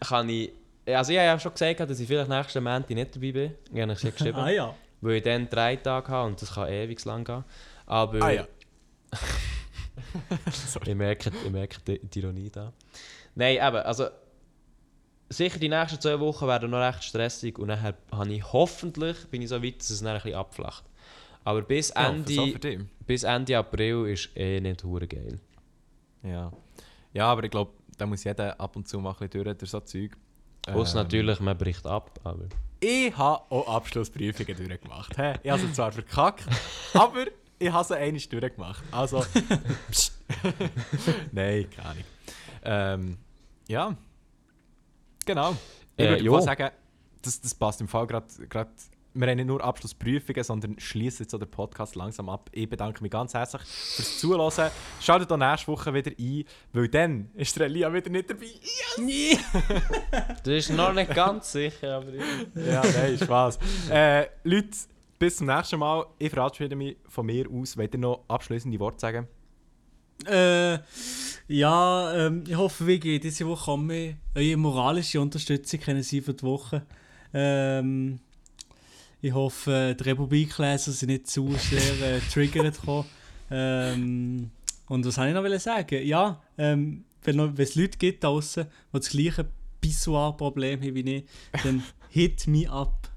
kann 0.00 0.28
ich. 0.28 0.52
Also, 0.86 1.12
ich 1.12 1.18
habe 1.18 1.26
ja 1.26 1.38
schon 1.38 1.52
gesagt, 1.52 1.80
dass 1.80 2.00
ich 2.00 2.06
vielleicht 2.06 2.28
nächsten 2.28 2.62
Montag 2.62 2.90
nicht 2.90 3.16
dabei 3.16 3.32
bin. 3.32 3.54
Ich 3.72 3.80
habe 3.80 3.92
es 3.92 4.02
ja 4.02 4.10
geschrieben. 4.10 4.38
Ah 4.38 4.50
ja. 4.50 4.74
Weil 5.00 5.16
ich 5.16 5.22
dann 5.22 5.48
drei 5.48 5.76
Tage 5.76 6.08
habe 6.08 6.28
und 6.28 6.40
das 6.40 6.54
kann 6.54 6.68
ewig 6.68 7.02
lang 7.04 7.24
gehen. 7.24 7.44
Aber 7.86 8.22
Ah 8.22 8.30
ja. 8.30 8.46
ich 10.86 10.94
merke, 10.94 11.32
ich 11.44 11.50
merke 11.50 11.78
die, 11.86 11.98
die 11.98 12.18
Ironie 12.18 12.50
da. 12.50 12.72
Nein, 13.34 13.56
eben, 13.56 13.76
also 13.76 14.08
sicher 15.30 15.58
die 15.58 15.68
nächsten 15.68 16.00
zwei 16.00 16.20
Wochen 16.20 16.46
werden 16.46 16.70
noch 16.70 16.80
recht 16.80 17.04
stressig 17.04 17.58
und 17.58 17.68
dann 17.68 17.82
habe 17.82 18.32
ich 18.32 18.52
hoffentlich, 18.52 19.16
bin 19.30 19.42
ich 19.42 19.48
so 19.48 19.62
weit, 19.62 19.80
dass 19.80 19.90
es 19.90 20.00
dann 20.00 20.08
ein 20.08 20.22
bisschen 20.22 20.34
abflacht. 20.34 20.84
Aber 21.44 21.62
bis 21.62 21.90
Ende, 21.90 22.54
bis 23.06 23.22
Ende 23.22 23.56
April 23.56 24.06
ist 24.06 24.28
eh 24.36 24.60
nicht 24.60 24.84
hure 24.84 25.06
geil. 25.06 25.40
Ja. 26.22 26.52
ja, 27.12 27.26
aber 27.26 27.44
ich 27.44 27.50
glaube, 27.50 27.72
da 27.96 28.06
muss 28.06 28.24
jeder 28.24 28.58
ab 28.60 28.76
und 28.76 28.86
zu 28.88 28.98
mal 28.98 29.10
ein 29.10 29.16
bisschen 29.28 29.44
durch, 29.44 29.56
durch 29.58 29.70
so 29.70 29.80
Zeug. 29.80 30.16
Außer 30.66 30.98
Ähm, 30.98 31.04
natürlich, 31.04 31.40
man 31.40 31.56
bricht 31.56 31.86
ab, 31.86 32.18
aber 32.22 32.44
Ich 32.80 33.16
habe 33.16 33.42
auch 33.50 33.76
Abschlussprüfungen 33.76 34.56
durchgemacht. 34.56 35.16
Hä? 35.18 35.34
Ich 35.42 35.50
habe 35.50 35.62
sie 35.62 35.72
zwar 35.72 35.90
verkackt, 35.92 36.44
aber 36.94 37.26
ich 37.58 37.70
habe 37.70 37.84
sie 37.84 37.96
einmal 37.96 38.20
durchgemacht. 38.20 38.82
Also. 38.90 39.24
Nein, 41.32 41.66
keine 41.70 41.88
Ahnung. 41.88 42.04
Ähm, 42.62 43.18
ja. 43.68 43.96
Genau. 45.26 45.56
Ich 45.96 46.04
Äh, 46.06 46.24
würde 46.24 46.42
sagen, 46.42 46.70
das, 47.22 47.40
das 47.40 47.54
passt 47.54 47.80
im 47.80 47.88
Fall 47.88 48.06
gerade. 48.06 48.26
Wir 49.20 49.28
haben 49.28 49.36
nicht 49.36 49.46
nur 49.46 49.62
Abschlussprüfungen, 49.62 50.42
sondern 50.42 50.80
schließen 50.80 51.24
jetzt 51.24 51.34
auch 51.34 51.38
den 51.38 51.50
Podcast 51.50 51.94
langsam 51.94 52.30
ab. 52.30 52.48
Ich 52.52 52.68
bedanke 52.70 53.02
mich 53.02 53.12
ganz 53.12 53.34
herzlich 53.34 53.60
fürs 53.62 54.18
Zuhören. 54.18 54.70
Schaltet 54.98 55.30
auch 55.30 55.36
nächste 55.36 55.68
Woche 55.68 55.92
wieder 55.92 56.10
ein, 56.18 56.44
weil 56.72 56.88
dann 56.88 57.30
ist 57.34 57.54
der 57.58 57.66
Elia 57.66 57.92
wieder 57.92 58.08
nicht 58.08 58.30
dabei. 58.30 58.46
Das 60.42 60.46
ist 60.46 60.70
noch 60.70 60.94
nicht 60.94 61.14
ganz 61.14 61.52
sicher, 61.52 61.96
aber... 61.96 62.14
Ja, 62.54 62.82
nein, 62.82 63.18
Spaß. 63.18 63.58
äh, 63.90 64.26
Leute, 64.44 64.70
bis 65.18 65.36
zum 65.36 65.48
nächsten 65.48 65.78
Mal. 65.78 66.06
Ich 66.18 66.30
verabschiede 66.30 66.74
mich 66.74 66.96
von 67.06 67.26
mir 67.26 67.46
aus. 67.50 67.76
Wollt 67.76 67.92
ihr 67.92 68.00
noch 68.00 68.24
abschließende 68.26 68.80
Worte 68.80 69.00
sagen? 69.00 69.28
Äh, 70.26 70.78
ja, 71.48 72.14
ähm, 72.14 72.44
ich 72.46 72.56
hoffe, 72.56 72.86
wie 72.86 72.98
geht 72.98 73.24
diese 73.24 73.46
Woche 73.46 73.70
an 73.70 73.84
mich. 73.84 74.14
Eure 74.34 74.56
moralische 74.56 75.20
Unterstützung 75.20 75.80
können 75.80 76.02
Sie 76.02 76.22
für 76.22 76.32
die 76.32 76.42
Woche. 76.42 76.86
Ähm, 77.34 78.20
ich 79.22 79.32
hoffe, 79.32 79.96
die 79.98 80.02
Republikleser 80.04 80.92
sind 80.92 81.08
nicht 81.10 81.26
zu 81.28 81.54
sehr 81.56 82.16
äh, 82.16 82.20
triggert 82.32 82.80
gekommen. 82.80 83.06
Ähm, 83.50 84.50
und 84.88 85.06
was 85.06 85.16
wollte 85.18 85.30
ich 85.46 85.52
noch 85.52 85.60
sagen? 85.60 86.06
Ja, 86.06 86.40
ähm, 86.58 87.04
wenn 87.22 87.36
noch- 87.36 87.50
wenn 87.56 87.64
es 87.64 87.74
Leute 87.74 87.98
gibt 87.98 88.24
da 88.24 88.28
draussen, 88.28 88.64
die 88.92 88.98
das 88.98 89.08
gleiche 89.10 89.46
Pissoir-Problem 89.80 90.80
haben 90.80 90.94
wie 90.94 91.16
ich, 91.16 91.24
dann 91.62 91.82
hit 92.10 92.46
me 92.46 92.68
up. 92.70 93.08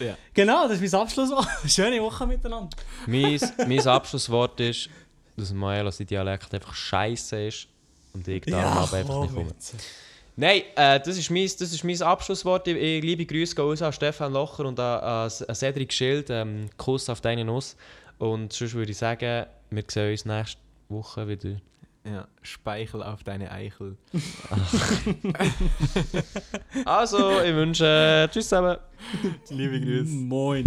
Ja. 0.00 0.16
Genau, 0.34 0.68
das 0.68 0.80
ist 0.80 0.92
mein 0.92 1.00
Abschlusswort. 1.02 1.46
Schöne 1.70 2.00
Woche 2.02 2.26
miteinander. 2.26 2.76
mein, 3.06 3.38
mein 3.66 3.86
Abschlusswort 3.86 4.58
ist, 4.60 4.88
dass 5.36 5.52
Maelo 5.52 5.90
sein 5.90 6.06
Dialekt 6.06 6.52
einfach 6.54 6.74
scheiße 6.74 7.46
ist 7.46 7.68
und 8.14 8.26
ich 8.26 8.42
darum 8.42 8.78
aber 8.78 8.96
einfach 8.96 9.20
nicht 9.22 9.34
komme. 9.34 9.54
Nein, 10.38 10.62
äh, 10.76 11.00
das, 11.00 11.16
ist 11.16 11.30
mein, 11.30 11.44
das 11.44 11.72
ist 11.72 11.82
mein 11.82 12.00
Abschlusswort. 12.02 12.68
Ich, 12.68 12.76
ich, 12.76 13.02
liebe 13.02 13.24
Grüße 13.24 13.54
gehen 13.54 13.64
raus 13.64 13.80
an 13.80 13.92
Stefan 13.92 14.34
Locher 14.34 14.66
und 14.66 14.78
an, 14.78 15.00
an, 15.00 15.30
Cedric 15.30 15.92
Schild. 15.92 16.28
Ähm, 16.28 16.68
Kuss 16.76 17.08
auf 17.08 17.22
deine 17.22 17.42
Nuss. 17.42 17.74
Und 18.18 18.52
sonst 18.52 18.74
würde 18.74 18.92
ich 18.92 18.98
sagen, 18.98 19.46
wir 19.70 19.84
sehen 19.88 20.10
uns 20.10 20.26
nächste 20.26 20.60
Woche 20.90 21.26
wieder. 21.26 21.56
Ja, 22.04 22.28
Speichel 22.42 23.02
auf 23.02 23.24
deine 23.24 23.50
Eichel. 23.50 23.96
Also, 26.84 27.40
ich 27.40 27.54
wünsche 27.54 28.28
Tschüss 28.30 28.48
zusammen. 28.48 28.76
Liebe 29.48 29.80
Grüße. 29.80 30.12
Moin. 30.12 30.66